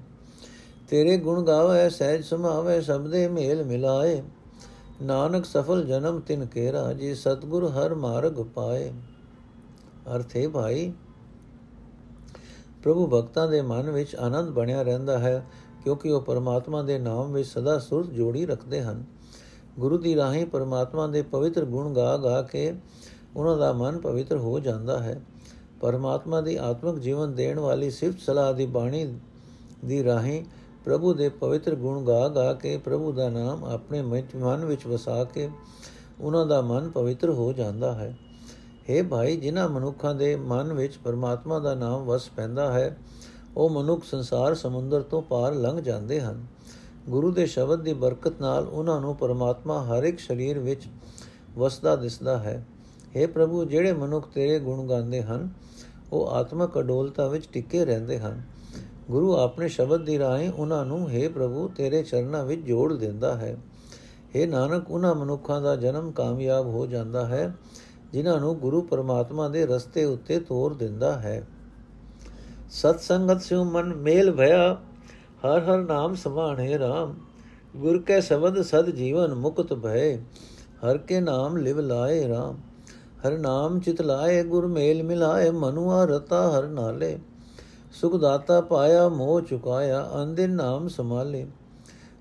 ਤੇਰੇ 0.89 1.17
ਗੁਣ 1.17 1.43
ਗਾਵੇ, 1.43 1.89
ਸਹਿਜ 1.89 2.23
ਸਮਾਵੇ 2.23 2.81
ਸਬਦੇ 2.81 3.27
ਮੇਲ 3.27 3.63
ਮਿਲਾਏ। 3.63 4.21
ਨਾਨਕ 5.01 5.45
ਸਫਲ 5.45 5.85
ਜਨਮ 5.85 6.19
ਤਿਨ 6.19 6.45
ਕੇਰਾ, 6.45 6.93
ਜੀ 6.93 7.15
ਸਤਗੁਰ 7.15 7.69
ਹਰ 7.69 7.95
ਮਾਰਗ 7.95 8.31
ਪਾਏ। 8.31 8.91
ਅਰਥੇ 10.15 10.47
ਭਾਈ, 10.47 10.93
ਪ੍ਰਭੂ 12.83 13.07
ਭਗਤਾਂ 13.07 13.47
ਦੇ 13.47 13.61
ਮਨ 13.61 13.89
ਵਿੱਚ 13.91 14.15
ਆਨੰਦ 14.15 14.49
ਬਣਿਆ 14.49 14.81
ਰਹਿੰਦਾ 14.81 15.19
ਹੈ, 15.19 15.45
ਕਿਉਂਕਿ 15.83 16.11
ਉਹ 16.11 16.21
ਪਰਮਾਤਮਾ 16.21 16.81
ਦੇ 16.83 16.99
ਨਾਮ 16.99 17.31
ਵਿੱਚ 17.31 17.49
ਸਦਾ 17.49 17.79
ਸੁਰਤ 17.79 18.07
ਜੋੜੀ 18.07 18.45
ਰੱਖਦੇ 18.45 18.81
ਹਨ। 18.81 19.03
ਗੁਰੂ 19.79 19.97
ਦੀ 19.97 20.15
ਰਾਹੀਂ 20.15 20.45
ਪਰਮਾਤਮਾ 20.45 21.07
ਦੇ 21.07 21.21
ਪਵਿੱਤਰ 21.21 21.65
ਗੁਣ 21.65 21.93
ਗਾ 21.93 22.17
ਗਾ 22.17 22.41
ਕੇ 22.41 22.73
ਉਹਨਾਂ 23.35 23.57
ਦਾ 23.57 23.73
ਮਨ 23.73 23.97
ਪਵਿੱਤਰ 23.97 24.37
ਹੋ 24.37 24.59
ਜਾਂਦਾ 24.59 24.99
ਹੈ। 24.99 25.21
ਪਰਮਾਤਮਾ 25.81 26.41
ਦੀ 26.41 26.55
ਆਤਮਿਕ 26.55 26.99
ਜੀਵਨ 26.99 27.33
ਦੇਣ 27.33 27.59
ਵਾਲੀ 27.59 27.91
ਸਿਫਤ 27.91 28.19
ਸਲਾਹ 28.19 28.53
ਦੀ 28.53 28.65
ਬਾਣੀ 28.65 29.19
ਦੀ 29.85 30.03
ਰਾਹੀਂ 30.03 30.43
ਪ੍ਰਭੂ 30.85 31.13
ਦੇ 31.13 31.29
ਪਵਿੱਤਰ 31.29 31.75
ਗੁਣ 31.75 32.03
ਗਾ 32.05 32.27
ਗਾ 32.27 32.53
ਕੇ 32.53 32.77
ਪ੍ਰਭੂ 32.77 33.11
ਦਾ 33.11 33.29
ਨਾਮ 33.29 33.63
ਆਪਣੇ 33.65 34.01
ਮਨ 34.35 34.65
ਵਿੱਚ 34.65 34.87
ਵਸਾ 34.87 35.23
ਕੇ 35.23 35.49
ਉਹਨਾਂ 36.21 36.45
ਦਾ 36.45 36.61
ਮਨ 36.61 36.89
ਪਵਿੱਤਰ 36.89 37.29
ਹੋ 37.29 37.53
ਜਾਂਦਾ 37.53 37.93
ਹੈ। 37.93 38.17
हे 38.89 39.07
ਭਾਈ, 39.07 39.35
ਜਿਨ੍ਹਾਂ 39.37 39.69
ਮਨੁੱਖਾਂ 39.69 40.15
ਦੇ 40.15 40.35
ਮਨ 40.35 40.73
ਵਿੱਚ 40.73 40.97
ਪਰਮਾਤਮਾ 40.97 41.59
ਦਾ 41.59 41.73
ਨਾਮ 41.75 42.05
ਵਸ 42.05 42.29
ਪੈਂਦਾ 42.29 42.71
ਹੈ, 42.73 42.97
ਉਹ 43.57 43.69
ਮਨੁੱਖ 43.69 44.03
ਸੰਸਾਰ 44.03 44.55
ਸਮੁੰਦਰ 44.55 45.01
ਤੋਂ 45.01 45.21
ਪਾਰ 45.21 45.55
ਲੰਘ 45.55 45.81
ਜਾਂਦੇ 45.81 46.21
ਹਨ। 46.21 46.45
ਗੁਰੂ 47.08 47.30
ਦੇ 47.30 47.46
ਸ਼ਬਦ 47.46 47.82
ਦੀ 47.82 47.92
ਬਰਕਤ 47.94 48.40
ਨਾਲ 48.40 48.66
ਉਹਨਾਂ 48.66 49.00
ਨੂੰ 49.00 49.14
ਪਰਮਾਤਮਾ 49.16 49.82
ਹਰ 49.86 50.04
ਇੱਕ 50.04 50.18
ਸਰੀਰ 50.18 50.58
ਵਿੱਚ 50.58 50.88
ਵਸਦਾ 51.56 51.94
ਦਿਸਦਾ 51.96 52.38
ਹੈ 52.38 52.64
हे 53.14 53.26
ਪ੍ਰਭੂ 53.26 53.64
ਜਿਹੜੇ 53.64 53.92
ਮਨੁੱਖ 53.92 54.28
ਤੇਰੇ 54.28 54.58
ਗੁਣ 54.58 54.86
ਗਾਉਂਦੇ 54.86 55.22
ਹਨ 55.22 55.48
ਉਹ 56.12 56.28
ਆਤਮਕ 56.30 56.78
ਅਡੋਲਤਾ 56.78 57.26
ਵਿੱਚ 57.28 57.48
ਟਿੱਕੇ 57.52 57.84
ਰਹਿੰਦੇ 57.84 58.18
ਹਨ 58.18 58.42
ਗੁਰੂ 59.10 59.34
ਆਪਣੇ 59.34 59.68
ਸ਼ਬਦ 59.68 60.04
ਦੀ 60.04 60.18
ਰਾਹੀਂ 60.18 60.50
ਉਹਨਾਂ 60.50 60.84
ਨੂੰ 60.84 61.08
हे 61.10 61.28
ਪ੍ਰਭੂ 61.28 61.68
ਤੇਰੇ 61.68 62.02
ਚਰਨਾਂ 62.02 62.44
ਵਿੱਚ 62.44 62.60
ਜੋੜ 62.60 62.92
ਦਿੰਦਾ 62.92 63.34
ਹੈ 63.36 63.56
हे 64.34 64.46
ਨਾਨਕ 64.46 64.90
ਉਹਨਾਂ 64.90 65.14
ਮਨੁੱਖਾਂ 65.14 65.60
ਦਾ 65.60 65.74
ਜਨਮ 65.76 66.10
ਕਾਮਯਾਬ 66.12 66.66
ਹੋ 66.66 66.86
ਜਾਂਦਾ 66.86 67.26
ਹੈ 67.26 67.52
ਜਿਨ੍ਹਾਂ 68.12 68.38
ਨੂੰ 68.40 68.56
ਗੁਰੂ 68.58 68.80
ਪਰਮਾਤਮਾ 68.82 69.48
ਦੇ 69.48 69.66
ਰਸਤੇ 69.66 70.04
ਉੱਤੇ 70.04 70.38
ਤੋਰ 70.40 70.74
ਦਿੰਦਾ 70.74 71.12
ਹੈ 71.20 71.42
ਸਤ 72.72 73.00
ਸੰਗਤ 73.00 73.40
ਸਿਉ 73.40 73.64
ਮਨ 73.64 73.94
ਮੇਲ 73.94 74.32
ਭਇਆ 74.32 74.76
ਹਰ 75.45 75.59
ਹਰ 75.59 75.77
ਨਾਮ 75.77 76.15
ਸਮਾਣੇ 76.15 76.77
RAM 76.77 77.13
ਗੁਰ 77.77 78.01
ਕੈ 78.01 78.19
ਸ਼ਬਦ 78.19 78.61
ਸਦ 78.61 78.89
ਜੀਵਨ 78.89 79.33
ਮੁਕਤ 79.33 79.73
ਭਏ, 79.73 80.17
ਹਰ 80.85 80.97
ਕੇ 80.97 81.19
ਨਾਮ 81.21 81.57
ਲਿਵ 81.57 81.79
ਲਾਏ 81.79 82.27
RAM 82.31 82.55
ਹਰ 83.27 83.37
ਨਾਮ 83.37 83.79
ਚਿਤ 83.79 84.01
ਲਾਏ, 84.01 84.43
ਗੁਰ 84.43 84.67
ਮੇਲ 84.67 85.03
ਮਿਲਾਏ, 85.03 85.49
ਮਨੁਆ 85.49 86.05
ਰਤਾ 86.05 86.57
ਹਰ 86.57 86.67
ਨਾਲੇ। 86.67 87.19
ਸੁਖ 87.91 88.15
ਦਾਤਾ 88.15 88.61
ਪਾਇਆ, 88.61 89.09
ਮੋਹ 89.09 89.41
ਚੁਕਾਇਆ 89.41 90.09
ਅੰਦਿਨ 90.23 90.51
ਨਾਮ 90.51 90.87
ਸੰਭਾਲੇ। 90.87 91.47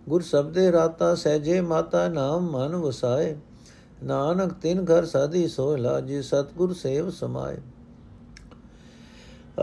ਗੁਰ 0.09 0.23
ਸਬਦੇ 0.23 0.73
ਰਾਤਾ 0.73 1.15
ਸਹਜੇ 1.15 1.61
ਮਾਤਾ, 1.61 2.09
ਨਾਮ 2.09 2.51
ਮਨ 2.51 2.77
ਵਸਾਏ। 2.77 3.37
ਨਾਨਕ 4.03 4.53
ਤਿਨ 4.53 4.85
ਘਰ 4.85 5.05
ਸਾਦੀ 5.05 5.49
ਸੋਹਲਾ, 5.49 6.01
ਜੀ 6.01 6.23
ਸਤਗੁਰ 6.23 6.73
ਸੇਵ 6.73 7.11
ਸਮਾਏ। 7.11 7.59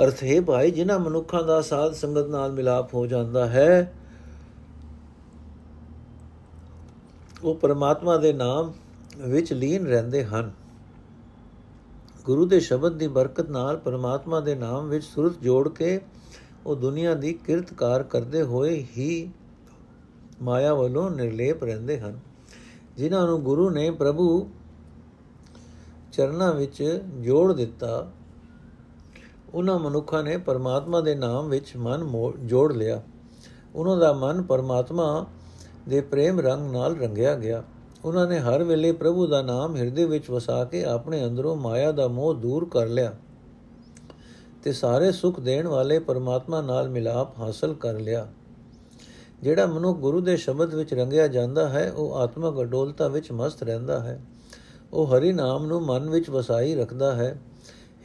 ਅਰਥ 0.03 0.23
ਹੈ 0.23 0.41
ਭਾਈ, 0.41 0.71
ਜਿਨ੍ਹਾਂ 0.71 0.99
ਮਨੁੱਖਾਂ 0.99 1.43
ਦਾ 1.43 1.61
ਸਾਧ 1.61 1.93
ਸੰਗਤ 1.93 2.27
ਨਾਲ 2.27 2.51
ਮਿਲਾਪ 2.51 2.93
ਹੋ 2.93 3.05
ਜਾਂਦਾ 3.07 3.45
ਹੈ, 3.45 3.93
ਉਹ 7.43 7.55
ਪਰਮਾਤਮਾ 7.55 8.17
ਦੇ 8.17 8.33
ਨਾਮ 8.33 8.73
ਵਿੱਚ 9.17 9.53
ਲੀਨ 9.53 9.87
ਰਹਿੰਦੇ 9.87 10.25
ਹਨ। 10.25 10.51
ਗੁਰੂ 12.25 12.45
ਦੇ 12.45 12.59
ਸ਼ਬਦ 12.59 12.93
ਦੀ 12.93 13.07
ਬਰਕਤ 13.07 13.49
ਨਾਲ 13.49 13.77
ਪਰਮਾਤਮਾ 13.77 14.39
ਦੇ 14.39 14.55
ਨਾਮ 14.55 14.89
ਵਿੱਚ 14.89 15.05
ਸੁਰਤ 15.05 15.33
ਜੋੜ 15.43 15.69
ਕੇ 15.69 16.01
ਉਹ 16.65 16.75
ਦੁਨੀਆ 16.75 17.13
ਦੀ 17.13 17.33
ਕਿਰਤਕਾਰ 17.33 18.03
ਕਰਦੇ 18.03 18.41
ਹੋਏ 18.41 18.85
ਹੀ 18.97 19.29
ਮਾਇਆ 20.41 20.73
ਵੱਲੋਂ 20.73 21.11
ਨਿਰਲੇਪ 21.11 21.63
ਰਹਿੰਦੇ 21.63 21.99
ਹਨ। 21.99 22.19
ਜਿਨ੍ਹਾਂ 22.97 23.27
ਨੂੰ 23.27 23.43
ਗੁਰੂ 23.43 23.69
ਨੇ 23.69 23.91
ਪ੍ਰਭੂ 23.91 24.49
ਚਰਨਾਂ 26.11 26.53
ਵਿੱਚ 26.53 27.03
ਜੋੜ 27.19 27.53
ਦਿੱਤਾ 27.53 28.11
ਉਹਨਾਂ 29.55 29.79
ਮਨੁੱਖਾਂ 29.79 30.23
ਨੇ 30.23 30.37
ਪਰਮਾਤਮਾ 30.37 31.01
ਦੇ 31.01 31.15
ਨਾਮ 31.15 31.49
ਵਿੱਚ 31.49 31.77
ਮਨ 31.77 32.09
ਜੋੜ 32.39 32.73
ਲਿਆ। 32.73 33.01
ਉਹਨਾਂ 33.75 33.97
ਦਾ 33.97 34.13
ਮਨ 34.13 34.41
ਪਰਮਾਤਮਾ 34.43 35.25
ਦੇ 35.89 36.01
ਪ੍ਰੇਮ 36.01 36.39
ਰੰਗ 36.39 36.71
ਨਾਲ 36.71 36.95
ਰੰਗਿਆ 36.95 37.35
ਗਿਆ। 37.35 37.63
ਉਹਨਾਂ 38.05 38.27
ਨੇ 38.27 38.39
ਹਰ 38.39 38.63
ਵੇਲੇ 38.63 38.91
ਪ੍ਰਭੂ 38.91 39.27
ਦਾ 39.27 39.41
ਨਾਮ 39.41 39.75
ਹਿਰਦੇ 39.75 40.05
ਵਿੱਚ 40.05 40.29
ਵਸਾ 40.29 40.63
ਕੇ 40.65 40.83
ਆਪਣੇ 40.85 41.23
ਅੰਦਰੋਂ 41.25 41.55
ਮਾਇਆ 41.55 41.91
ਦਾ 41.91 42.07
ਮੋਹ 42.07 42.33
ਦੂਰ 42.33 42.69
ਕਰ 42.69 42.87
ਲਿਆ 42.87 43.13
ਤੇ 44.63 44.71
ਸਾਰੇ 44.71 45.11
ਸੁਖ 45.11 45.39
ਦੇਣ 45.39 45.67
ਵਾਲੇ 45.67 45.99
ਪਰਮਾਤਮਾ 45.99 46.61
ਨਾਲ 46.61 46.89
ਮਿਲਾਪ 46.89 47.39
ਹਾਸਲ 47.39 47.73
ਕਰ 47.73 47.93
ਲਿਆ। 47.93 48.27
ਜਿਹੜਾ 49.41 49.65
ਮਨੁ 49.65 49.93
ਗੁਰੂ 49.93 50.21
ਦੇ 50.21 50.37
ਸ਼ਬਦ 50.37 50.75
ਵਿੱਚ 50.75 50.93
ਰੰਗਿਆ 50.93 51.27
ਜਾਂਦਾ 51.27 51.69
ਹੈ, 51.69 51.91
ਉਹ 51.91 52.15
ਆਤਮਕ 52.15 52.61
ਅਡੋਲਤਾ 52.61 53.07
ਵਿੱਚ 53.07 53.31
ਮਸਤ 53.31 53.63
ਰਹਿੰਦਾ 53.63 53.99
ਹੈ। 53.99 54.21
ਉਹ 54.93 55.07
ਹਰੀ 55.07 55.31
ਨਾਮ 55.31 55.65
ਨੂੰ 55.65 55.81
ਮਨ 55.81 56.09
ਵਿੱਚ 56.09 56.29
ਵਸਾਈ 56.29 56.75
ਰੱਖਦਾ 56.75 57.15
ਹੈ। 57.15 57.39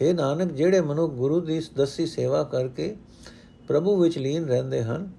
हे 0.03 0.15
ਨਾਨਕ, 0.15 0.53
ਜਿਹੜੇ 0.53 0.81
ਮਨੁ 0.81 1.09
ਗੁਰੂ 1.09 1.41
ਦੀ 1.41 1.63
ਦਸੀ 1.77 2.07
ਸੇਵਾ 2.07 2.43
ਕਰਕੇ 2.43 2.97
ਪ੍ਰਭੂ 3.69 3.97
ਵਿੱਚ 3.97 4.19
ਲੀਨ 4.19 4.47
ਰਹਿੰਦੇ 4.47 4.83
ਹਨ, 4.83 5.11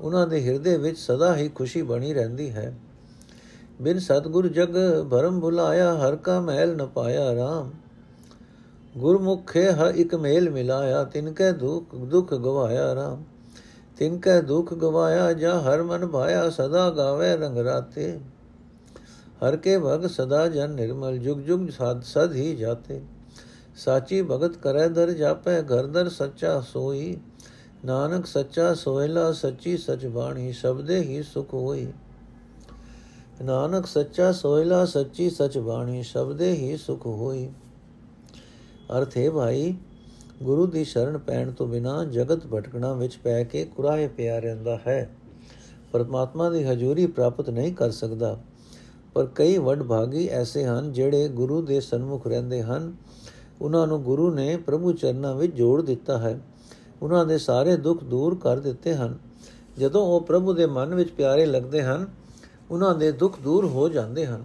ਉਹਨਾਂ 0.00 0.26
ਦੇ 0.26 0.44
ਹਿਰਦੇ 0.44 0.76
ਵਿੱਚ 0.76 0.98
ਸਦਾ 0.98 1.36
ਹੀ 1.36 1.48
ਖੁਸ਼ੀ 1.48 1.82
ਬਣੀ 1.82 2.14
ਰਹਿੰਦੀ 2.14 2.50
ਹੈ। 2.50 2.78
ਬਿਨ 3.82 3.98
ਸਤਗੁਰ 3.98 4.48
ਜਗ 4.48 4.76
ਭਰਮ 5.10 5.40
ਭੁਲਾਇਆ, 5.40 5.94
ਹਰ 5.94 6.16
ਕਾ 6.16 6.40
ਮਹਿਲ 6.40 6.76
ਨ 6.76 6.86
ਪਾਇਆ 6.86 7.32
RAM 7.32 7.70
ਗੁਰਮੁਖੇ 8.98 9.72
ਹ 9.72 9.92
ਇੱਕ 9.94 10.14
ਮੇਲ 10.14 10.50
ਮਿਲਾਇਆ, 10.50 11.04
ਤਿਨ 11.04 11.32
ਕੈ 11.32 11.52
ਦੁਖ 11.52 11.94
ਦੁਖ 11.94 12.34
ਗਵਾਇਆ 12.34 12.94
RAM 12.94 13.22
ਤਿਨ 13.96 14.18
ਕੈ 14.18 14.40
ਦੁਖ 14.40 14.74
ਗਵਾਇਆ, 14.74 15.32
ਜਾਂ 15.32 15.60
ਹਰ 15.60 15.82
ਮਨ 15.82 16.06
ਭਾਇਆ, 16.06 16.50
ਸਦਾ 16.50 16.90
ਗਾਵੇ 16.90 17.36
ਰੰਗ 17.36 17.58
ਰਾਤੇ। 17.58 18.18
ਹਰ 19.46 19.56
ਕੇ 19.56 19.78
ਭਗ 19.78 20.06
ਸਦਾ 20.06 20.48
ਜਨ 20.48 20.70
ਨਿਰਮਲ, 20.70 21.18
ਜੁਗ 21.18 21.38
ਜੁਗ 21.38 21.68
ਸਾਧ 21.68 22.02
ਸਦ 22.02 22.32
ਹੀ 22.34 22.56
ਜਾਤੇ। 22.56 23.00
ਸਾਚੀ 23.84 24.22
ਭਗਤ 24.22 24.56
ਕਰੈ 24.56 24.88
ਦਰ 24.88 25.10
ਜਾਪੈ, 25.10 25.62
ਘਰ 25.62 25.86
ਦਰ 25.86 26.08
ਸੱਚਾ 26.08 26.60
ਸੋਈ। 26.60 27.16
ਨਾਨਕ 27.84 28.26
ਸੱਚਾ 28.26 28.74
ਸੋਇਲਾ 28.74 29.32
ਸੱਚੀ 29.32 29.76
ਸਚ 29.76 30.06
ਬਾਣੀ, 30.06 30.52
ਸ਼ਬਦੇ 30.52 31.00
ਹੀ 31.00 31.22
ਸੁਖ 31.22 31.54
ਹੋਈ। 31.54 31.86
ਨਾਨਕ 33.42 33.86
ਸੱਚਾ 33.86 34.32
ਸੋਇਲਾ 34.32 34.84
ਸੱਚੀ 34.84 35.30
ਸਚ 35.30 35.58
ਬਾਣੀ, 35.58 36.02
ਸ਼ਬਦੇ 36.02 36.52
ਹੀ 36.52 36.76
ਸੁਖ 36.76 37.06
ਹੋਈ। 37.06 37.48
ਅਰਥ 38.98 39.16
ਹੈ 39.16 39.30
ਭਾਈ, 39.30 39.74
ਗੁਰੂ 40.42 40.66
ਦੀ 40.66 40.84
ਸ਼ਰਨ 40.84 41.18
ਪੈਣ 41.18 41.52
ਤੋਂ 41.52 41.66
ਬਿਨਾ 41.66 42.04
ਜਗਤ 42.04 42.46
ਭਟਕਣਾ 42.46 42.92
ਵਿੱਚ 42.92 43.16
ਪੈ 43.16 43.44
ਕੇ 43.44 43.64
ਕੁਰਾਹੇ 43.64 44.08
ਪਿਆ 44.08 44.38
ਰਹਿੰਦਾ 44.38 44.78
ਹੈ। 44.86 45.10
ਪਰਮਾਤਮਾ 45.92 46.50
ਦੀ 46.50 46.64
ਹਜ਼ੂਰੀ 46.64 47.06
ਪ੍ਰਾਪਤ 47.06 47.50
ਨਹੀਂ 47.50 47.74
ਕਰ 47.74 47.90
ਸਕਦਾ। 47.90 48.40
ਪਰ 49.14 49.26
ਕਈ 49.26 49.58
ਵੱਡ 49.58 49.82
ਭਾਗੀ 49.82 50.28
ਐਸੇ 50.28 50.64
ਹਨ 50.64 50.92
ਜਿਹੜੇ 50.92 51.28
ਗੁਰੂ 51.28 51.62
ਦੇ 51.62 51.80
ਸਨਮੁਖ 51.80 52.26
ਰਹਿੰਦੇ 52.26 52.62
ਹਨ। 52.62 52.96
ਉਹਨਾਂ 53.60 53.86
ਨੂੰ 53.86 54.02
ਗੁਰੂ 54.02 54.34
ਨੇ 54.34 54.56
ਪ੍ਰਭੂ 54.56 54.92
ਚਰਨਾਂ 54.92 55.34
ਵਿੱਚ 55.34 55.54
ਜੋੜ 55.54 55.82
ਦਿੱਤਾ 55.82 56.18
ਹੈ। 56.18 56.40
ਉਹਨਾਂ 57.02 57.26
ਦੇ 57.26 57.38
ਸਾਰੇ 57.38 57.76
ਦੁੱਖ 57.76 58.04
ਦੂਰ 58.04 58.34
ਕਰ 58.34 58.58
ਦਿੱਤੇ 58.58 58.94
ਹਨ। 58.94 59.18
ਜਦੋਂ 59.78 60.02
ਉਹ 60.02 60.20
ਪ੍ਰਭੂ 60.20 60.52
ਦੇ 60.52 60.66
ਮਨ 60.66 60.94
ਵਿੱਚ 60.94 61.10
ਪਿਆਰੇ 61.10 61.46
ਲੱਗਦੇ 61.46 61.82
ਹਨ, 61.82 62.06
ਉਹਨਾਂ 62.70 62.94
ਦੇ 62.94 63.12
ਦੁੱਖ 63.12 63.40
ਦੂਰ 63.40 63.64
ਹੋ 63.64 63.88
ਜਾਂਦੇ 63.88 64.26
ਹਨ। 64.26 64.44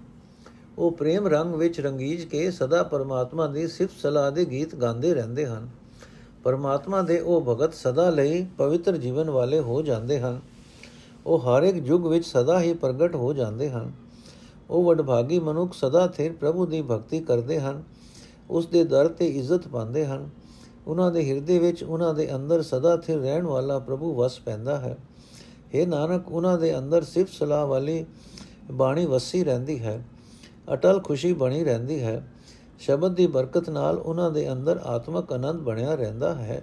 ਉਹ 0.77 0.91
ਪ੍ਰੇਮ 0.91 1.27
ਰੰਗ 1.27 1.55
ਵਿੱਚ 1.55 1.79
ਰੰਗੀਜ 1.79 2.25
ਕੇ 2.25 2.51
ਸਦਾ 2.51 2.83
ਪਰਮਾਤਮਾ 2.83 3.47
ਦੀ 3.47 3.67
ਸਿਫਤ 3.67 4.01
ਸਲਾਹ 4.01 4.31
ਦੇ 4.31 4.45
ਗੀਤ 4.45 4.75
ਗਾਉਂਦੇ 4.75 5.13
ਰਹਿੰਦੇ 5.13 5.45
ਹਨ। 5.45 5.69
ਪਰਮਾਤਮਾ 6.43 7.01
ਦੇ 7.01 7.19
ਉਹ 7.19 7.41
ਭਗਤ 7.41 7.73
ਸਦਾ 7.73 8.09
ਲਈ 8.09 8.47
ਪਵਿੱਤਰ 8.57 8.97
ਜੀਵਨ 8.97 9.29
ਵਾਲੇ 9.29 9.59
ਹੋ 9.59 9.81
ਜਾਂਦੇ 9.81 10.19
ਹਨ। 10.19 10.41
ਉਹ 11.25 11.39
ਹਰ 11.39 11.63
ਇੱਕ 11.63 11.87
ਯੁੱਗ 11.87 12.07
ਵਿੱਚ 12.07 12.25
ਸਦਾ 12.25 12.61
ਹੀ 12.61 12.73
ਪ੍ਰਗਟ 12.73 13.15
ਹੋ 13.15 13.33
ਜਾਂਦੇ 13.33 13.69
ਹਨ। 13.69 13.91
ਉਹ 14.69 14.83
ਵਡਭਾਗੀ 14.83 15.39
ਮਨੁੱਖ 15.39 15.73
ਸਦਾ 15.73 16.07
ਥਿਰ 16.07 16.33
ਪ੍ਰਭੂ 16.33 16.65
ਦੀ 16.65 16.81
ਭਗਤੀ 16.81 17.19
ਕਰਦੇ 17.19 17.59
ਹਨ। 17.59 17.83
ਉਸ 18.49 18.67
ਦੇ 18.67 18.83
ਦਰ 18.83 19.07
ਤੇ 19.07 19.27
ਇੱਜ਼ਤ 19.27 19.67
ਪਾਉਂਦੇ 19.67 20.05
ਹਨ। 20.05 20.29
ਉਹਨਾਂ 20.87 21.11
ਦੇ 21.11 21.29
ਹਿਰਦੇ 21.29 21.59
ਵਿੱਚ 21.59 21.83
ਉਹਨਾਂ 21.83 22.13
ਦੇ 22.13 22.35
ਅੰਦਰ 22.35 22.61
ਸਦਾ 22.61 22.97
ਥਿਰ 22.97 23.19
ਰਹਿਣ 23.19 23.43
ਵਾਲਾ 23.43 23.79
ਪ੍ਰਭੂ 23.79 24.15
ਵਸ 24.15 24.39
ਪੈਂਦਾ 24.39 24.77
ਹੈ। 24.77 24.97
हे 25.75 25.87
ਨਾਨਕ, 25.87 26.31
ਉਹਨਾਂ 26.31 26.57
ਦੇ 26.57 26.77
ਅੰਦਰ 26.77 27.03
ਸਿਫਤ 27.03 27.33
ਸਲਾਹ 27.33 27.67
ਵਾਲੀ 27.67 28.05
ਬਾਣੀ 28.71 29.05
ਵਸੀ 29.05 29.43
ਰਹਿੰਦੀ 29.43 29.79
ਹੈ। 29.79 30.05
ਅਟਲ 30.73 30.99
ਖੁਸ਼ੀ 30.99 31.33
ਬਣੀ 31.33 31.63
ਰਹਿੰਦੀ 31.63 32.01
ਹੈ। 32.03 32.31
ਸ਼ਬਦ 32.79 33.15
ਦੀ 33.15 33.27
ਬਰਕਤ 33.27 33.69
ਨਾਲ 33.69 33.97
ਉਹਨਾਂ 33.97 34.31
ਦੇ 34.31 34.51
ਅੰਦਰ 34.51 34.77
ਆਤਮਕ 34.77 35.33
ਆਨੰਦ 35.33 35.59
ਬਣਿਆ 35.59 35.95
ਰਹਿੰਦਾ 35.95 36.35
ਹੈ। 36.35 36.61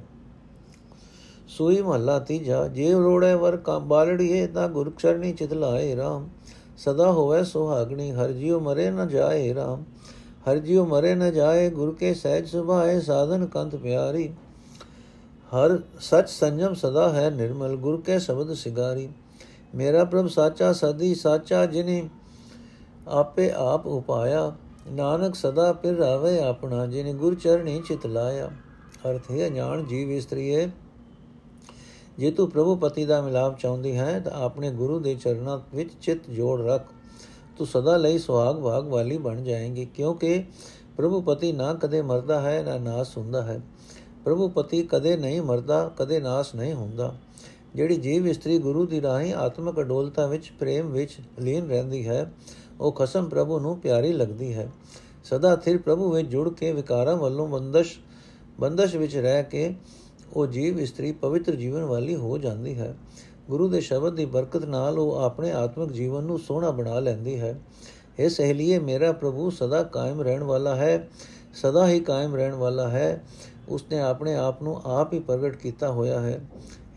ਸੂਈ 1.48 1.82
ਮਹੱਲਾ 1.82 2.18
ਤੀਜਾ, 2.18 2.68
ਜੇ 2.68 2.92
ਰੋੜੇ 2.92 3.34
ਵਰ 3.34 3.56
ਕਾ 3.56 3.78
ਬਾਲੜੀਏ, 3.78 4.46
ਤਾਂ 4.46 4.68
ਗੁਰਚਰਨੀ 4.68 5.32
ਚਿਤ 5.32 5.52
ਲਾਏ 5.52 5.96
RAM 5.96 6.28
ਸਦਾ 6.76 7.12
ਹੋਵੇ 7.12 7.44
ਸੁਹਾਗਣੀ, 7.44 8.10
ਹਰ 8.12 8.32
ਜਿਉ 8.32 8.60
ਮਰੇ 8.60 8.90
ਨ 8.90 9.08
ਜਾਏ 9.08 9.54
RAM 9.54 9.91
ਹਰ 10.50 10.58
ਜਿਉ 10.58 10.84
ਮਰੇ 10.84 11.14
ਨ 11.14 11.32
ਜਾਏ, 11.32 11.70
ਗੁਰ 11.70 11.94
ਕੇ 11.94 12.14
ਸਹਿਜ 12.14 12.48
ਸੁਭਾਏ, 12.48 13.00
ਸਾਧਨ 13.00 13.46
ਕੰਤ 13.46 13.76
ਪਿਆਰੀ। 13.76 14.28
ਹਰ 15.52 15.78
ਸਚ 16.00 16.28
ਸੰਜਮ 16.28 16.74
ਸਦਾ 16.74 17.08
ਹੈ 17.08 17.30
ਨਿਰਮਲ, 17.30 17.76
ਗੁਰ 17.76 18.00
ਕੇ 18.00 18.18
ਸ਼ਬਦ 18.18 18.52
ਸਿਗਾਰੀ। 18.54 19.08
ਮੇਰਾ 19.74 20.04
ਪ੍ਰਭ 20.04 20.26
ਸਾਚਾ 20.26 20.72
ਸਦੀ 20.72 21.14
ਸਾਚਾ, 21.14 21.66
ਜਿਨੇ 21.66 22.08
ਆਪੇ 23.08 23.50
ਆਪ 23.50 23.86
ਉਪਾਇਆ। 23.86 24.52
ਨਾਨਕ 24.90 25.34
ਸਦਾ 25.34 25.72
ਫਿਰ 25.72 25.94
ਰਾਵੇ 25.94 26.38
ਆਪਣਾ, 26.40 26.86
ਜਿਨੇ 26.86 27.12
ਗੁਰ 27.14 27.34
ਚਰਣੀ 27.34 27.82
ਚਿਤ 27.88 28.06
ਲਾਇਆ। 28.06 28.50
ਅਰਥ 29.10 29.30
ਹੈ, 29.30 29.48
ਅਣਜਾਣ 29.48 29.84
ਜੀਵ 29.84 30.10
ਇਸਤਰੀਏ 30.10 30.70
ਜੇ 32.18 32.30
ਤੂੰ 32.30 32.50
ਪ੍ਰਭੂ 32.50 32.76
ਪਤੀ 32.76 33.04
ਦਾ 33.04 33.20
ਮਿਲਾਪ 33.20 33.58
ਚਾਹੁੰਦੀ 33.58 33.96
ਹੈ, 33.96 34.20
ਤਾਂ 34.20 34.32
ਆਪਣੇ 34.32 34.70
ਗੁਰੂ 34.70 34.98
ਦੇ 34.98 35.14
ਚਰਨਾਂ 35.14 35.58
ਵਿੱਚ 35.74 35.90
ਚਿਤ 36.00 36.30
ਜੋੜ 36.30 36.60
ਰੱਖ। 36.62 36.84
ਤੂੰ 37.56 37.66
ਸਦਾ 37.66 37.96
ਲਈ 37.96 38.18
ਸੁਹਾਗ 38.18 38.56
ਭਾਗ 38.56 38.88
ਵਾਲੀ 38.88 39.18
ਬਣ 39.18 39.42
ਜਾਏਂਗੀ, 39.42 39.84
ਕਿਉਂਕਿ 39.84 40.44
ਪ੍ਰਭੂ 40.96 41.20
ਪਤੀ 41.20 41.52
ਨਾ 41.52 41.74
ਕਦੇ 41.74 42.02
ਮਰਦਾ 42.02 42.40
ਹੈ, 42.40 42.62
ਨਾ 42.62 42.78
ਨਾਸ 42.78 43.16
ਹੁੰਦਾ 43.16 43.42
ਹੈ। 43.42 43.60
ਪ੍ਰਭੂ 44.24 44.48
ਪਤੀ 44.48 44.82
ਕਦੇ 44.82 45.16
ਨਹੀਂ 45.16 45.42
ਮਰਦਾ, 45.42 45.92
ਕਦੇ 45.96 46.20
ਨਾਸ 46.20 46.54
ਨਹੀਂ 46.54 46.74
ਹੁੰਦਾ। 46.74 47.14
ਜਿਹੜੀ 47.74 47.96
ਜੀਵ 47.96 48.28
ਇਸਤਰੀ 48.28 48.58
ਗੁਰੂ 48.58 48.86
ਦੀ 48.86 49.02
ਰਾਹੀਂ 49.02 49.34
ਆਤਮਿਕ 49.34 49.80
ਅਡੋਲਤਾ 49.80 50.26
ਵਿੱਚ, 50.26 50.52
ਪ੍ਰੇਮ 50.58 50.90
ਵਿੱਚ 50.90 51.18
ਲੀਨ 51.40 51.68
ਰਹਿੰਦੀ 51.68 52.08
ਹੈ, 52.08 52.32
ਉਹ 52.80 52.92
ਖਸਮ 52.92 53.28
ਪ੍ਰਭੂ 53.28 53.58
ਨੂੰ 53.58 53.78
ਪਿਆਰੀ 53.78 54.12
ਲੱਗਦੀ 54.12 54.54
ਹੈ। 54.54 54.72
ਸਦਾ 55.24 55.56
ਥਿਰ 55.56 55.78
ਪ੍ਰਭੂ 55.78 56.10
ਵਿੱਚ 56.10 56.28
ਜੁੜ 56.28 56.48
ਕੇ 56.48 56.72
ਵਿਕਾਰਾਂ 56.72 57.16
ਵੱਲੋਂ 57.16 57.48
ਬੰਦਸ਼ 57.48 57.98
ਬੰਦਸ਼ 58.60 58.96
ਵਿੱਚ 58.96 59.16
ਰਹਿ 59.16 59.44
ਕੇ 59.44 59.74
ਉਹ 60.32 60.46
ਜੀਵ 60.46 60.80
ਇਸਤਰੀ 60.80 61.12
ਪਵਿੱਤਰ 61.12 61.54
ਜੀਵਨ 61.54 61.82
ਵਾਲੀ 61.82 62.14
ਹੋ 62.14 62.38
ਜਾਂਦੀ 62.38 62.78
ਹੈ। 62.78 62.96
ਗੁਰੂ 63.52 63.68
ਦੇ 63.68 63.80
ਸ਼ਬਦ 63.80 64.14
ਦੀ 64.14 64.24
ਬਰਕਤ 64.24 64.64
ਨਾਲ 64.64 64.98
ਉਹ 64.98 65.16
ਆਪਣੇ 65.16 65.52
ਆਤਮਿਕ 65.52 65.92
ਜੀਵਨ 65.92 66.24
ਨੂੰ 66.24 66.38
ਸੋਹਣਾ 66.38 66.70
ਬਣਾ 66.70 66.98
ਲੈਂਦੀ 66.98 67.40
ਹੈ। 67.40 67.60
ਇਹ 68.18 68.28
ਸਹਲੀਏ, 68.28 68.78
ਮੇਰਾ 68.78 69.12
ਪ੍ਰਭੂ 69.12 69.50
ਸਦਾ 69.50 69.82
ਕਾਇਮ 69.82 70.20
ਰਹਿਣ 70.20 70.42
ਵਾਲਾ 70.42 70.74
ਹੈ, 70.74 71.08
ਸਦਾ 71.54 71.88
ਹੀ 71.88 72.00
ਕਾਇਮ 72.00 72.34
ਰਹਿਣ 72.34 72.54
ਵਾਲਾ 72.54 72.88
ਹੈ। 72.88 73.24
ਉਸਨੇ 73.68 74.00
ਆਪਣੇ 74.00 74.34
ਆਪ 74.34 74.62
ਨੂੰ 74.62 74.80
ਆਪ 74.84 75.12
ਹੀ 75.12 75.18
ਪ੍ਰਗਟ 75.18 75.56
ਕੀਤਾ 75.56 75.90
ਹੋਇਆ 75.90 76.20
ਹੈ। 76.20 76.40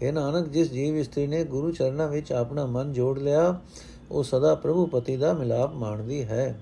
ਇਹ 0.02 0.14
ਨਾਨਕ, 0.14 0.48
ਜਿਸ 0.48 0.72
ਜੀਵ 0.72 0.96
ਇਸਤਰੀ 0.96 1.28
ਨੇ 1.28 1.44
ਗੁਰੂ 1.44 1.72
ਚਰਨਾਂ 1.72 2.08
ਵਿੱਚ 2.08 2.32
ਆਪਣਾ 2.32 2.66
ਮਨ 2.66 2.94
ਜੋੜ 2.94 3.20
ਲਿਆ, 3.20 3.60
ਉਹ 4.12 4.24
ਸਦਾ 4.24 4.56
ਪ੍ਰਭੂ 4.56 4.86
ਪਤੀ 4.86 5.18
ਦਾ 5.18 5.34
ਮਿਲਾਪ 5.34 5.74
ਮਾਣਦੀ 5.74 6.24
ਹੈ। 6.24 6.60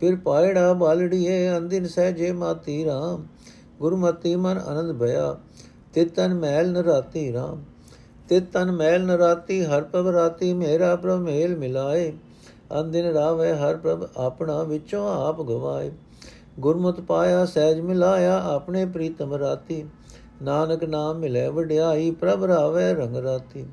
ਫਿਰ 0.00 0.16
ਪਾਇੜਾ 0.16 0.72
ਬਾਲੜੀਏ 0.72 1.56
ਅੰਦਿਨ 1.56 1.88
ਸਹਜੇ 1.88 2.32
ਮਾਤੀ 2.32 2.84
ਰਾਮ, 2.84 3.26
ਗੁਰਮਤੀ 3.78 4.36
ਮਨ 4.36 4.58
ਆਨੰਦ 4.58 4.98
ਭਇਆ, 4.98 5.36
ਤਿਤਨ 5.94 6.34
ਮਹਿਲ 6.34 6.72
ਨਰਾਤੀ 6.72 7.32
ਰਾਮ 8.30 8.40
ਤਿਤਨ 8.40 8.72
ਮਹਿਲ 8.72 9.06
ਨਰਾਤੀ, 9.06 9.64
ਹਰ 9.64 9.82
ਪ੍ਰਭ 9.82 10.06
ਰਾਤੀ 10.06 10.54
ਮੇਰਾ 10.54 10.96
ਪ੍ਰਭ 10.96 11.20
ਮੇਲ 11.20 11.56
ਮਿਲਾਏ। 11.56 12.12
ਅੰਦਿਨ 12.80 13.06
ਰਾਵੇ, 13.06 13.52
ਹਰ 13.52 13.76
ਪ੍ਰਭ 13.76 14.08
ਆਪਣਾ 14.16 14.62
ਵਿੱਚੋਂ 14.62 15.28
ਆਪ 15.28 15.42
ਗਵਾਏ। 15.42 15.90
ਗੁਰਮਤ 16.60 17.00
ਪਾਇਆ, 17.00 17.44
ਸਹਿਜ 17.44 17.80
ਮਿਲਾਇਆ 17.80 18.42
ਆਪਣੇ 18.44 18.86
ਪ੍ਰੀਤਮ 18.86 19.34
ਰਾਤੀ। 19.34 19.84
ਨਾਨਕ 20.42 20.84
ਨਾਮ 20.84 21.18
ਮਿਲੇ 21.18 21.48
ਵਡਿਆਈ, 21.48 22.10
ਪ੍ਰਭ 22.10 22.44
ਰਾਵੇ 22.44 22.94
ਰੰਗ 22.94 23.16
ਰਾਤੀ। 23.16 23.66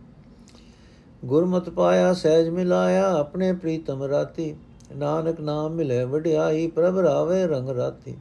ਗੁਰਮਤ 1.25 1.69
ਪਾਇਆ, 1.69 2.13
ਸਹਿਜ 2.13 2.49
ਮਿਲਾਇਆ 2.49 3.13
ਆਪਣੇ 3.13 3.53
ਪ੍ਰੀਤਮ 3.53 4.03
ਰਾਤੀ। 4.03 4.55
ਨਾਨਕ 4.95 5.39
ਨਾਮ 5.39 5.71
ਮਿਲੇ 5.71 6.03
ਵਡਿਆਈ, 6.03 6.67
ਪ੍ਰਭ 6.67 6.99
ਰਾਵੇ 6.99 7.47
ਰੰਗ 7.47 7.69
ਰਾਤੀ। 7.69 8.15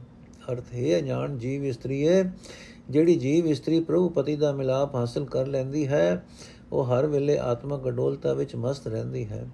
ਅਰਥ 0.51 0.63
ਹੈ 0.73 0.99
ਅਣਜਾਣ 0.99 1.37
ਜੀਵ 1.37 1.65
ਇਸਤਰੀਏ 1.65 2.23
ਜਿਹੜੀ 2.89 3.15
ਜੀਵ 3.15 3.47
ਇਸਤਰੀ 3.47 3.79
ਪ੍ਰਭੂ 3.79 4.09
ਪਤੀ 4.09 4.35
ਦਾ 4.35 4.51
ਮਿਲਾਪ 4.51 4.95
ਹਾਸਲ 4.95 5.25
ਕਰ 5.25 5.47
ਲੈਂਦੀ 5.47 5.87
ਹੈ, 5.87 6.25
ਉਹ 6.71 6.85
ਹਰ 6.85 7.05
ਵੇਲੇ 7.05 7.37
ਆਤਮਕ 7.37 7.87
ਅਡੋਲਤਾ 7.87 8.33
ਵਿੱਚ 8.33 8.55
ਮਸਤ 8.55 8.87
ਰਹਿੰਦੀ 8.87 9.25
ਹੈ। 9.25 9.49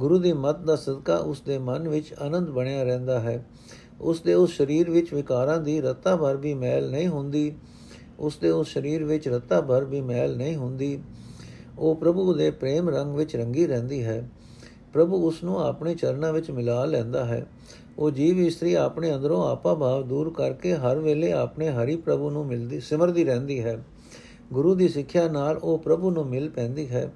ਗੁਰੂ 0.00 0.18
ਦੀ 0.18 0.32
ਮਤ 0.32 0.58
ਦਾ 0.58 0.76
ਸਦਕਾ 0.76 1.16
ਉਸ 1.16 1.40
ਦੇ 1.40 1.58
ਮਨ 1.58 1.88
ਵਿੱਚ 1.88 2.14
ਆਨੰਦ 2.22 2.50
ਬਣਿਆ 2.50 2.82
ਰਹਿੰਦਾ 2.82 3.20
ਹੈ। 3.20 3.46
ਉਸ 4.00 4.20
ਦੇ 4.20 4.34
ਉਸ 4.34 4.56
ਸਰੀਰ 4.56 4.90
ਵਿੱਚ 4.90 5.14
ਵਿਕਾਰਾਂ 5.14 5.58
ਦੀ 5.58 5.80
ਰਤਾ 5.80 6.16
ਭਰ 6.16 6.36
ਵੀ 6.36 6.54
ਮੈਲ 6.54 6.90
ਨਹੀਂ 6.90 7.08
ਹੁੰਦੀ। 7.08 7.56
ਉਸ 8.18 8.36
ਦੇ 8.36 8.50
ਉਸ 8.50 8.74
ਸਰੀਰ 8.74 9.04
ਵਿੱਚ 9.04 9.28
ਰਤਾ 9.28 9.60
ਭਰ 9.60 9.84
ਵੀ 9.84 10.00
ਮੈਲ 10.00 10.36
ਨਹੀਂ 10.36 10.56
ਹੁੰਦੀ। 10.56 11.02
ਉਹ 11.78 11.96
ਪ੍ਰਭੂ 11.96 12.34
ਦੇ 12.34 12.50
ਪ੍ਰੇਮ 12.50 12.88
ਰੰਗ 12.88 13.14
ਵਿੱਚ 13.14 13.36
ਰੰਗੀ 13.36 13.66
ਰਹਿੰਦੀ 13.66 14.04
ਹੈ। 14.04 14.30
ਪ੍ਰਭੂ 14.92 15.26
ਉਸ 15.26 15.44
ਨੂੰ 15.44 15.60
ਆਪਣੇ 15.60 15.94
ਚਰਨਾਂ 15.94 16.32
ਵਿੱਚ 16.32 16.50
ਮਿਲਾ 16.50 16.84
ਲੈਂਦਾ 16.84 17.24
ਹੈ। 17.24 17.46
ਉਹ 17.98 18.10
ਜੀਵ 18.10 18.40
ਇਸਤਰੀ 18.40 18.74
ਆਪਣੇ 18.74 19.14
ਅੰਦਰੋਂ 19.14 19.48
ਆਪਾ 19.48 19.74
ਭਾਵ 19.74 20.08
ਦੂਰ 20.08 20.32
ਕਰਕੇ 20.36 20.74
ਹਰ 20.74 20.98
ਵੇਲੇ 20.98 21.32
ਆਪਣੇ 21.32 21.70
ਹਰੀ 21.70 21.96
ਪ੍ਰਭੂ 21.96 22.30
ਨੂੰ 22.30 22.46
ਮਿਲਦੀ, 22.46 22.80
ਸਿਮਰਦੀ 22.80 23.24
ਰਹਿੰਦੀ 23.24 23.64
ਹੈ। 23.64 23.84
ਗੁਰੂ 24.52 24.74
ਦੀ 24.74 24.88
ਸਿੱਖਿਆ 24.88 25.28
ਨਾਲ 25.28 25.56
ਉਹ 25.56 25.78
ਪ੍ਰਭੂ 25.78 26.10
ਨੂੰ 26.10 26.26
ਮਿਲ 26.26 26.50
ਪੈਂਦੀ 26.50 26.88
ਹੈ। 26.88 27.12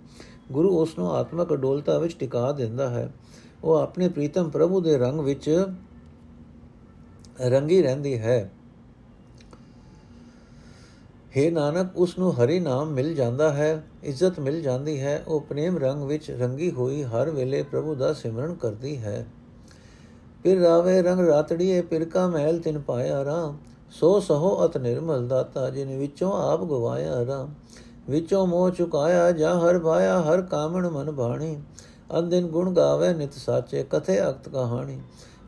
ਗੁਰੂ 0.52 0.78
ਉਸ 0.78 0.98
ਨੂੰ 0.98 1.12
ਆਤਮਕ 1.12 1.52
ਅਡੋਲਤਾ 1.52 1.98
ਵਿੱਚ 1.98 2.16
ਟਿਕਾ 2.18 2.52
ਦਿੰਦਾ 2.52 2.90
ਹੈ। 2.90 3.12
ਉਹ 3.64 3.74
ਆਪਣੇ 3.74 4.08
ਪ੍ਰੀਤਮ 4.08 4.50
ਪ੍ਰਭੂ 4.50 4.80
ਦੇ 4.80 4.98
ਰੰਗ 4.98 5.20
ਵਿੱਚ 5.20 5.66
ਰੰਗੀ 7.40 7.82
ਰਹਿੰਦੀ 7.82 8.18
ਹੈ। 8.18 8.52
हे 11.36 11.52
ਨਾਨਕ 11.52 11.96
ਉਸ 11.96 12.18
ਨੂੰ 12.18 12.44
ਹਰੀ 12.44 12.60
ਨਾਮ 12.60 12.90
ਮਿਲ 12.90 13.14
ਜਾਂਦਾ 13.14 13.52
ਹੈ, 13.52 13.86
ਇੱਜ਼ਤ 14.02 14.40
ਮਿਲ 14.40 14.62
ਜਾਂਦੀ 14.62 15.00
ਹੈ। 15.00 15.24
ਉਹ 15.28 15.40
ਪ੍ਰੇਮ 15.40 15.78
ਰੰਗ 15.78 16.02
ਵਿੱਚ 16.02 16.30
ਰੰਗੀ 16.30 16.70
ਹੋਈ 16.70 17.02
ਹਰ 17.02 17.30
ਵੇਲੇ 17.30 17.62
ਪ੍ਰਭੂ 17.62 17.94
ਦਾ 17.94 18.12
ਸਿਮਰਨ 18.12 18.54
ਕਰਦੀ 18.54 18.96
ਹੈ। 18.96 19.26
ਫਿਰ 20.42 20.61
ਰਾਵੇ 20.61 21.02
ਰੰਗ 21.02 21.20
ਰਾਤੜੀਏ 21.20 21.81
ਪਿਰ 21.81 22.05
ਕਾ 22.05 22.26
ਮਹਿਲ 22.26 22.59
ਤਿਨ 22.59 22.78
ਪਾਇਆ 22.78 23.24
ਰਾਮ। 23.24 23.57
ਸੋ 23.90 24.20
ਸਹੋ 24.20 24.64
ਅਤ 24.64 24.76
ਨਿਰਮਲ 24.76 25.28
ਦਾਤਾ, 25.28 25.70
ਜਿਨ 25.70 25.98
ਵਿੱਚੋਂ 25.98 26.33
ਆਪ 26.52 26.64
ਗਵਾਇਆ 26.64 27.26
ਰਾਮ। 27.26 27.55
ਵਿੱਚੋਂ 28.11 28.46
ਮੋਹ 28.46 28.70
ਚੁਕਾਇਆ 28.70 29.33
ਜਾ, 29.33 29.59
ਹਰ 29.59 29.78
ਭਾਇਆ, 29.78 30.20
ਹਰ 30.22 30.42
ਕਾਮਣ 30.42 30.90
ਮਨ 30.90 31.11
ਬਾਣੀ 31.11 31.61
ਅੰਦਿਨ 32.18 32.46
ਗੁਣ 32.46 32.74
ਗਾਵੇ 32.74 33.14
ਨਿਤ 33.14 33.33
ਸਾਚੇ, 33.33 33.85
ਕਥੇ 33.90 34.20
ਅਕਤ 34.28 34.48
ਕਹਾਣੀ। 34.48 35.00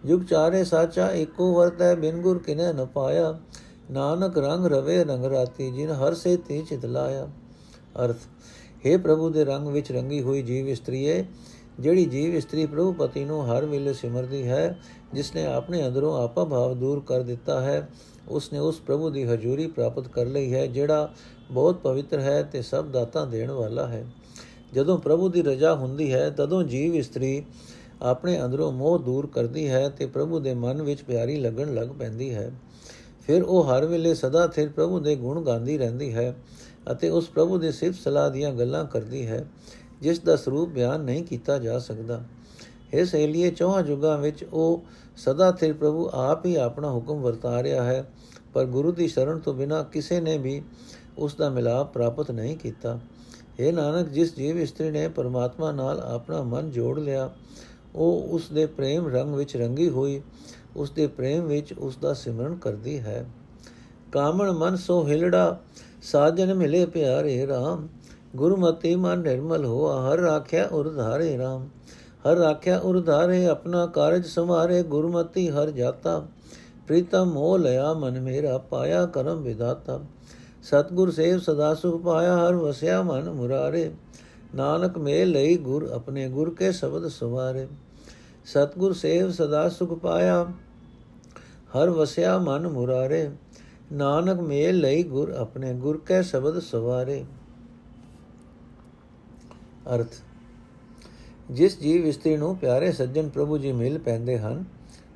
ਜੁਗ 0.07 0.23
ਚਾਰੇ 0.23 0.65
ਸਾਚਾ, 0.65 1.11
ਏਕੋ 1.11 1.55
ਵਰਤੈ, 1.55 1.95
ਬਿਨ 1.95 2.21
ਗੁਰ 2.21 2.39
ਕਿਨੇ 2.39 2.73
ਨ 2.73 2.87
ਪਾਇਆ। 2.87 3.39
ਨਾਨਕ 3.91 4.39
ਰੰਗ 4.39 4.67
ਰਵੇ 4.67 5.05
ਰੰਗ 5.05 5.25
ਰਾਤੀ, 5.25 5.71
ਜਿਨ 5.71 5.91
ਹਰ 5.91 6.15
ਸੇ 6.15 6.37
ਤੇ 6.37 6.63
ਚਿਤ 6.69 6.87
ਲਾਇਆ। 6.87 7.29
ਅਰਥ 8.05 8.17
हे 8.87 8.99
ਪ੍ਰਭੂ 8.99 9.31
ਦੇ 9.31 9.45
ਰੰਗ 9.45 9.69
ਵਿੱਚ 9.69 9.93
ਰੰਗੀ 9.93 10.23
ਹੋਈ 10.23 10.43
ਜੀਵ 10.43 10.69
ਇਸਤਰੀਏ 10.69 11.25
ਜਿਹੜੀ 11.81 12.05
ਜੀਵ 12.05 12.35
ਇਸਤਰੀ 12.35 12.67
ਪ੍ਰਭੂ 12.67 12.93
ਪਤੀ 12.93 13.25
ਨੂੰ 13.25 13.47
ਹਰ 13.47 13.65
ਵੇਲੇ 13.65 13.93
ਸਿਮਰਦੀ 13.93 14.47
ਹੈ 14.49 14.79
ਜਿਸ 15.15 15.35
ਨੇ 15.35 15.45
ਆਪਣੇ 15.47 15.87
ਅੰਦਰੋਂ 15.87 16.25
ਆਪਾ 16.25 16.45
ਭਾਵ 16.45 16.75
ਦੂਰ 16.75 17.03
ਕਰ 17.07 17.23
ਦਿੱਤਾ 17.23 17.61
ਹੈ 17.61 17.89
ਉਸ 18.29 18.53
ਨੇ 18.53 18.59
ਉਸ 18.59 18.81
ਪ੍ਰਭੂ 18.81 19.11
ਦੀ 19.11 19.25
ਹਜ਼ੂਰੀ 19.25 19.67
ਪ੍ਰਾਪਤ 19.67 20.09
ਕਰ 20.09 20.27
ਲਈ 20.27 20.53
ਹੈ, 20.55 20.67
ਜਿਹੜਾ 20.67 21.13
ਬਹੁਤ 21.51 21.79
ਪਵਿੱਤਰ 21.79 22.21
ਹੈ 22.21 22.43
ਤੇ 22.43 22.63
ਸਭ 22.63 22.87
ਦਾਤਾਂ 22.87 23.27
ਦੇਣ 23.27 23.51
ਵਾਲਾ 23.51 23.87
ਹੈ। 23.87 24.07
ਜਦੋਂ 24.73 24.99
ਪ੍ਰਭੂ 24.99 25.29
ਦੀ 25.29 25.43
ਰਜ਼ਾ 25.43 25.75
ਹੁੰਦੀ 25.75 26.13
ਹੈ, 26.13 26.31
ਤਦੋਂ 26.31 26.63
ਜੀਵ 26.63 26.95
ਇਸਤਰੀ 26.95 27.43
ਆਪਣੇ 28.03 28.43
ਅੰਦਰੋਂ 28.45 28.73
ਮੋਹ 28.73 28.99
ਦੂਰ 28.99 29.27
ਕਰਦੀ 29.27 29.69
ਹੈ 29.69 29.89
ਤੇ 29.89 30.07
ਪ੍ਰਭੂ 30.07 30.39
ਦੇ 30.39 30.55
ਮਨ 30.55 30.83
ਵਿੱਚ 30.83 31.03
ਪਿਆਰੀ 31.03 31.37
ਲੱਗਣ 31.37 31.75
ਲੱਗ 31.75 31.89
ਪੈਂਦੀ 31.89 32.35
ਹੈ। 32.35 32.51
ਫਿਰ 33.27 33.43
ਉਹ 33.43 33.65
ਹਰ 33.65 33.87
ਵੇਲੇ 33.87 34.15
ਸਦਾ 34.15 34.49
ਸਿਰ 34.55 34.69
ਪ੍ਰਭੂ 34.69 35.01
ਦੇ 35.01 35.17
ਗੁਣ 35.17 35.43
ਗਾਉਂਦੀ 35.43 35.79
ਰਹਿੰਦੀ 35.79 36.15
ਹੈ 36.15 36.35
ਅਤੇ 36.93 37.09
ਉਸ 37.09 37.29
ਪ੍ਰਭੂ 37.29 37.59
ਦੇ 37.59 37.73
ਸਿਫਤ 37.73 38.01
ਸਲਾਹ 38.01 38.31
ਦੀਆਂ 38.31 38.53
ਗੱਲਾਂ 38.55 38.85
ਕਰਦੀ 38.85 39.27
ਹੈ। 39.27 39.45
ਜਿਸ 40.03 40.19
ਦਾ 40.19 40.37
ਸਰੂਪ 40.37 40.69
ਬਿਆਨ 40.69 41.01
ਨਹੀਂ 41.01 41.25
ਕੀਤਾ 41.25 41.59
ਜਾ 41.59 41.79
ਸਕਦਾ। 41.79 42.23
ਇਸ 42.93 43.11
ਸਹੇਲੀਏ 43.11 43.51
ਚੌਹਾਂ 43.51 43.83
ਯੁਗਾਂ 43.85 44.19
ਵਿੱਚ 44.19 44.45
ਉਹ 44.45 44.85
ਸਦਾ 45.17 45.51
ਸਿਰ 45.61 45.73
ਪ੍ਰਭੂ 45.73 46.09
ਆਪ 46.13 46.47
ਹੀ 46.47 46.55
ਆਪਣਾ 46.57 46.91
ਹੁਕਮ 46.91 47.21
ਵਰਤਾ 47.21 47.63
ਰਿਹਾ 47.63 47.83
ਹੈ, 47.85 48.05
ਪਰ 48.55 48.65
ਗੁਰੂ 48.65 48.93
ਦੀ 48.93 49.09
ਸ਼ਰਨ 49.09 49.39
ਤੋਂ 49.39 49.55
ਬਿਨਾ 49.55 49.83
ਕਿਸੇ 49.83 50.21
ਨੇ 50.21 50.39
ਵੀ 50.39 50.63
ਉਸ 51.19 51.35
ਦਾ 51.35 51.49
ਮਿਲਾਪ 51.49 51.93
ਪ੍ਰਾਪਤ 51.93 52.31
ਨਹੀਂ 52.31 52.57
ਕੀਤਾ। 52.57 52.99
ਇਹ 53.61 53.73
ਨਾਨਕ, 53.73 54.09
ਜਿਸ 54.09 54.35
ਜੀਵ 54.37 54.59
ਇਸਤਰੀ 54.59 54.91
ਨੇ 54.91 55.09
ਪਰਮਾਤਮਾ 55.09 55.73
ਨਾਲ 55.73 56.01
ਆਪਣਾ 56.01 56.43
ਮਨ 56.43 56.71
ਜੋੜ 56.71 56.99
ਲਿਆ, 56.99 57.31
ਉਹ 57.95 58.29
ਉਸ 58.31 58.49
ਦੇ 58.49 58.67
ਪ੍ਰੇਮ 58.67 59.09
ਰੰਗ 59.09 59.35
ਵਿੱਚ 59.35 59.57
ਰੰਗੀ 59.57 59.89
ਹੋਈ, 59.89 60.21
ਉਸ 60.77 60.91
ਦੇ 60.91 61.07
ਪ੍ਰੇਮ 61.07 61.47
ਵਿੱਚ 61.47 61.73
ਉਸ 61.73 61.97
ਦਾ 61.97 62.13
ਸਿਮਰਨ 62.15 62.55
ਕਰਦੀ 62.55 62.99
ਹੈ। 62.99 63.25
ਕਾਮਣ 64.13 64.53
ਮਨ 64.53 64.77
ਸੋ 64.77 65.07
ਹਿਲੜਾ, 65.07 65.59
ਸਾਜਨ 66.03 66.55
ਮਿਲੇ 66.55 66.87
ਪਿਆਰੇ 66.87 67.47
RAM 67.47 67.87
ਗੁਰਮਤਿ 68.35 68.95
ਮਨ 68.97 69.21
ਨਿਰਮਲ 69.21 69.65
ਹੋਆ 69.65 70.01
ਹਰ 70.03 70.19
ਰਾਖਿਆ 70.19 70.69
ਉਰ 70.73 70.91
ਧਾਰੇ 70.91 71.37
RAM 71.37 71.67
ਹਰ 72.27 72.37
ਰਾਖਿਆ 72.37 72.79
ਉਰ 72.79 73.01
ਧਾਰੇ 73.01 73.45
ਆਪਣਾ 73.47 73.85
ਕਾਰਜ 73.87 74.27
ਸਮਾਰੇ 74.27 74.83
ਗੁਰਮਤਿ 74.83 75.51
ਹਰ 75.51 75.71
ਜਾਤਾ 75.71 76.19
ਪ੍ਰੀਤਮ 76.87 77.33
ਮੋਹ 77.33 77.59
ਲਿਆ 77.59 77.93
ਮਨ 77.95 78.21
ਮੇਰਾ 78.21 78.57
ਪਾਇਆ 78.71 79.05
ਕਰਮ 79.07 79.43
ਵਿਦਾਤਾ 79.43 79.99
ਸਤਗੁਰ 80.63 81.11
ਸੇਵ 81.11 81.39
ਸਦਾ 81.39 81.75
ਸੁਖ 81.75 82.01
ਪਾਇਆ 82.03 82.37
ਹਰ 82.39 82.55
ਵਸਿਆ 82.55 83.03
ਮਨ 83.03 83.31
ਮੁਰਾਰੇ 83.31 83.91
ਨਾਨਕ 84.55 84.99
ਮੇਲ 84.99 85.31
ਲਈ 85.31 85.57
ਗੁਰ 85.57 85.89
ਆਪਣੇ 85.95 86.29
ਗੁਰ 86.29 86.55
ਕੇ 86.55 86.73
ਸ਼ਬਦ 86.73 87.07
ਸਵਾਰੇ 87.09 87.67
ਸਤਗੁਰ 88.45 88.93
ਸੇਵ 88.93 89.31
ਸਦਾ 89.31 89.69
ਸੁਖ 89.69 89.99
ਪਾਇਆ 89.99 90.45
ਹਰ 91.77 91.91
ਵਸਿਆ 91.91 92.39
ਮਨ 92.39 92.69
ਮੁਰਾਰੇ 92.69 93.29
ਨਾਨਕ 93.93 94.41
ਮੇਲ 94.41 94.81
ਲਈ 94.81 95.03
ਗੁਰ 95.03 95.33
ਆਪਣੇ 95.33 95.73
ਗੁਰ 95.75 96.01
ਕੈ 96.07 96.21
ਸ਼ਬਦ 96.23 96.59
ਸਵਾਰੇ 96.61 97.25
ਅਰਥ। 99.95 100.09
ਜਿਸ 101.51 101.81
ਜੀਵ 101.81 102.07
ਇਸਤਰੀ 102.07 102.37
ਨੂੰ 102.37 102.57
ਪਿਆਰੇ 102.57 102.93
ਸੱਜਣ 102.93 103.29
ਪ੍ਰਭੂ 103.29 103.59
ਜੀ 103.59 103.73
ਮਿਲ 103.73 103.99
ਪੈਂਦੇ 103.99 104.39
ਹਨ, 104.39 104.65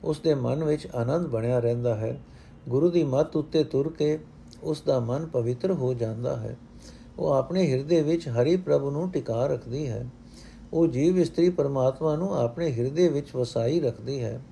ਉਸ 0.05 0.21
ਦੇ 0.21 0.35
ਮਨ 0.35 0.65
ਵਿੱਚ 0.65 0.89
ਆਨੰਦ 0.95 1.27
ਬਣਿਆ 1.27 1.59
ਰਹਿੰਦਾ 1.59 1.95
ਹੈ। 1.95 2.21
ਗੁਰੂ 2.69 2.91
ਦੀ 2.91 3.05
ਮੱਤ 3.05 3.37
ਉੱਤੇ 3.37 3.65
ਤੁਰ 3.65 3.93
ਕੇ 3.99 4.19
ਉਸ 4.63 4.83
ਦਾ 4.83 5.01
ਮਨ 5.01 5.27
ਪਵਿੱਤਰ 5.27 5.73
ਹੋ 5.73 5.95
ਜਾਂਦਾ 5.95 6.37
ਹੈ। 6.37 6.57
ਉਹ 7.19 7.33
ਆਪਣੇ 7.33 7.73
ਹਿਰਦੇ 7.73 8.03
ਵਿੱਚ 8.03 8.29
ਹਰੀ 8.29 8.57
ਪ੍ਰਭੂ 8.57 8.91
ਨੂੰ 8.91 9.11
ਟਿਕਾ 9.11 9.47
ਰੱਖਦੀ 9.47 9.89
ਹੈ। 9.89 10.07
ਉਹ 10.73 10.87
ਜੀਵ 10.87 11.19
ਇਸਤਰੀ 11.19 11.51
ਪਰਮਾਤਮਾ 11.51 12.17
ਨੂੰ 12.17 12.39
ਆਪਣੇ 12.39 12.73
ਹਿਰਦੇ 12.73 13.09
ਵਿੱਚ 13.09 13.37
ਵਸਾਈ 13.37 13.81
ਰੱਖਦੀ 13.81 14.23
ਹੈ। 14.23 14.43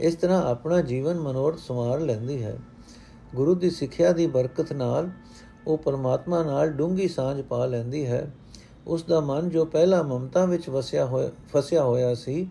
ਇਸ 0.00 0.14
ਤਰ੍ਹਾਂ 0.14 0.42
ਆਪਣਾ 0.42 0.80
ਜੀਵਨ 0.80 1.20
ਮਨੋਰਥ 1.20 1.58
ਸਮਾਰ 1.58 2.00
ਲੈਂਦੀ 2.00 2.42
ਹੈ। 2.42 2.58
ਗੁਰੂ 3.34 3.54
ਦੀ 3.54 3.70
ਸਿੱਖਿਆ 3.70 4.12
ਦੀ 4.12 4.26
ਬਰਕਤ 4.26 4.72
ਨਾਲ 4.72 5.10
ਉਹ 5.66 5.78
ਪਰਮਾਤਮਾ 5.78 6.42
ਨਾਲ 6.42 6.70
ਡੂੰਗੀ 6.70 7.08
ਸਾਂਝ 7.08 7.42
ਪਾ 7.42 7.66
ਲੈਂਦੀ 7.66 8.06
ਹੈ। 8.06 8.34
ਉਸ 8.86 9.02
ਦਾ 9.02 9.20
ਮਨ 9.20 9.48
ਜੋ 9.48 9.64
ਪਹਿਲਾਂ 9.64 10.04
ਮਮਤਾ 10.04 10.44
ਵਿੱਚ 10.44 10.68
ਵਸਿਆ 10.68 11.06
ਹੋਇਆ, 11.06 11.30
ਫਸਿਆ 11.52 11.84
ਹੋਇਆ 11.84 12.14
ਸੀ, 12.14 12.44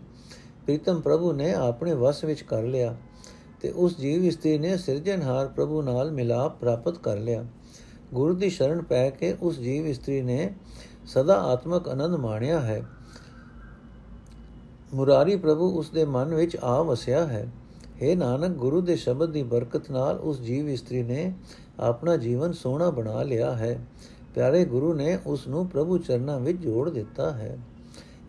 ਪ੍ਰੀਤਮ 0.64 1.00
ਪ੍ਰਭੂ 1.00 1.32
ਨੇ 1.32 1.54
ਆਪਣੇ 1.54 1.94
ਵਸ 1.94 2.24
ਵਿੱਚ 2.24 2.42
ਕਰ 2.42 2.62
ਲਿਆ 2.62 2.96
ਤੇ 3.60 3.70
ਉਸ 3.70 3.98
ਜੀਵ 3.98 4.24
ਇਸਤਰੀ 4.24 4.58
ਨੇ 4.58 4.76
ਸਿਰਜਣਹਾਰ 4.76 5.48
ਪ੍ਰਭੂ 5.48 5.82
ਨਾਲ 5.82 6.10
ਮਿਲਾਪ 6.10 6.60
ਪ੍ਰਾਪਤ 6.60 6.98
ਕਰ 6.98 7.16
ਲਿਆ। 7.16 7.46
ਗੁਰੂ 8.14 8.34
ਦੀ 8.34 8.50
ਸ਼ਰਨ 8.50 8.82
ਪੈ 8.82 9.10
ਕੇ 9.10 9.36
ਉਸ 9.42 9.58
ਜੀਵ 9.58 9.86
ਇਸਤਰੀ 9.86 10.22
ਨੇ 10.22 10.54
ਸਦਾ 11.06 11.40
ਆਤਮਕ 11.40 11.88
ਆਨੰਦ 11.88 12.14
ਮਾਣਿਆ 12.14 12.60
ਹੈ। 12.60 12.86
ਮੁਰਾਰੀ 14.94 15.36
ਪ੍ਰਭੂ 15.36 15.78
ਉਸ 15.78 15.90
ਦੇ 15.90 16.04
ਮਨ 16.04 16.34
ਵਿੱਚ 16.34 16.56
ਆ 16.56 16.82
ਵਸਿਆ 16.82 17.26
ਹੈ। 17.26 17.50
हे 18.02 18.18
ਨਾਨਕ, 18.18 18.56
ਗੁਰੂ 18.56 18.80
ਦੇ 18.80 18.96
ਸ਼ਬਦ 18.96 19.32
ਦੀ 19.32 19.42
ਬਰਕਤ 19.42 19.90
ਨਾਲ 19.90 20.18
ਉਸ 20.18 20.40
ਜੀਵ 20.40 20.68
ਇਸਤਰੀ 20.68 21.02
ਨੇ 21.02 21.32
ਆਪਣਾ 21.80 22.16
ਜੀਵਨ 22.16 22.52
ਸੋਹਣਾ 22.52 22.90
ਬਣਾ 22.90 23.22
ਲਿਆ 23.22 23.52
ਹੈ। 23.52 23.86
ਪਿਆਰੇ 24.34 24.64
ਗੁਰੂ 24.64 24.94
ਨੇ 24.94 25.18
ਉਸ 25.26 25.48
ਨੂੰ 25.48 25.68
ਪ੍ਰਭੂ 25.68 25.98
ਚਰਨਾਂ 25.98 26.40
ਵਿੱਚ 26.40 26.58
ਜੋੜ 26.58 26.90
ਦਿੱਤਾ 26.90 27.30
ਹੈ। 27.30 27.58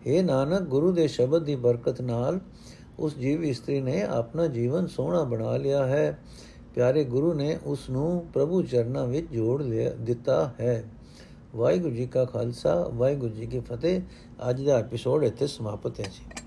हे 0.08 0.24
ਨਾਨਕ, 0.24 0.62
ਗੁਰੂ 0.62 0.92
ਦੇ 0.92 1.08
ਸ਼ਬਦ 1.08 1.44
ਦੀ 1.44 1.56
ਬਰਕਤ 1.56 2.00
ਨਾਲ 2.00 2.40
ਉਸ 2.98 3.16
ਜੀਵ 3.16 3.44
ਇਸਤਰੀ 3.44 3.80
ਨੇ 3.80 4.02
ਆਪਣਾ 4.02 4.46
ਜੀਵਨ 4.46 4.86
ਸੋਹਣਾ 4.86 5.24
ਬਣਾ 5.24 5.56
ਲਿਆ 5.56 5.86
ਹੈ। 5.86 6.18
ਪਿਆਰੇ 6.74 7.04
ਗੁਰੂ 7.04 7.34
ਨੇ 7.34 7.58
ਉਸ 7.64 7.90
ਨੂੰ 7.90 8.26
ਪ੍ਰਭੂ 8.34 8.62
ਚਰਨਾਂ 8.62 9.06
ਵਿੱਚ 9.06 9.32
ਜੋੜ 9.32 9.62
ਲਿਆ, 9.62 9.90
ਦਿੱਤਾ 10.00 10.52
ਹੈ। 10.60 10.84
ਵਾਹਿਗੁਰੂ 11.56 11.94
ਜੀ 11.94 12.06
ਕਾ 12.06 12.24
ਖਾਲਸਾ, 12.24 12.90
ਵਾਹਿਗੁਰੂ 12.94 13.34
ਜੀ 13.34 13.46
ਕੀ 13.46 13.60
ਫਤਿਹ। 13.60 14.00
ਅੱਜ 14.50 14.62
ਦਾ 14.62 14.78
ਐਪੀਸੋਡ 14.78 15.24
ਇੱਥੇ 15.24 15.46
ਸਮਾਪਤ 15.46 16.00
ਹੈ 16.00 16.04
ਜੀ। 16.04 16.43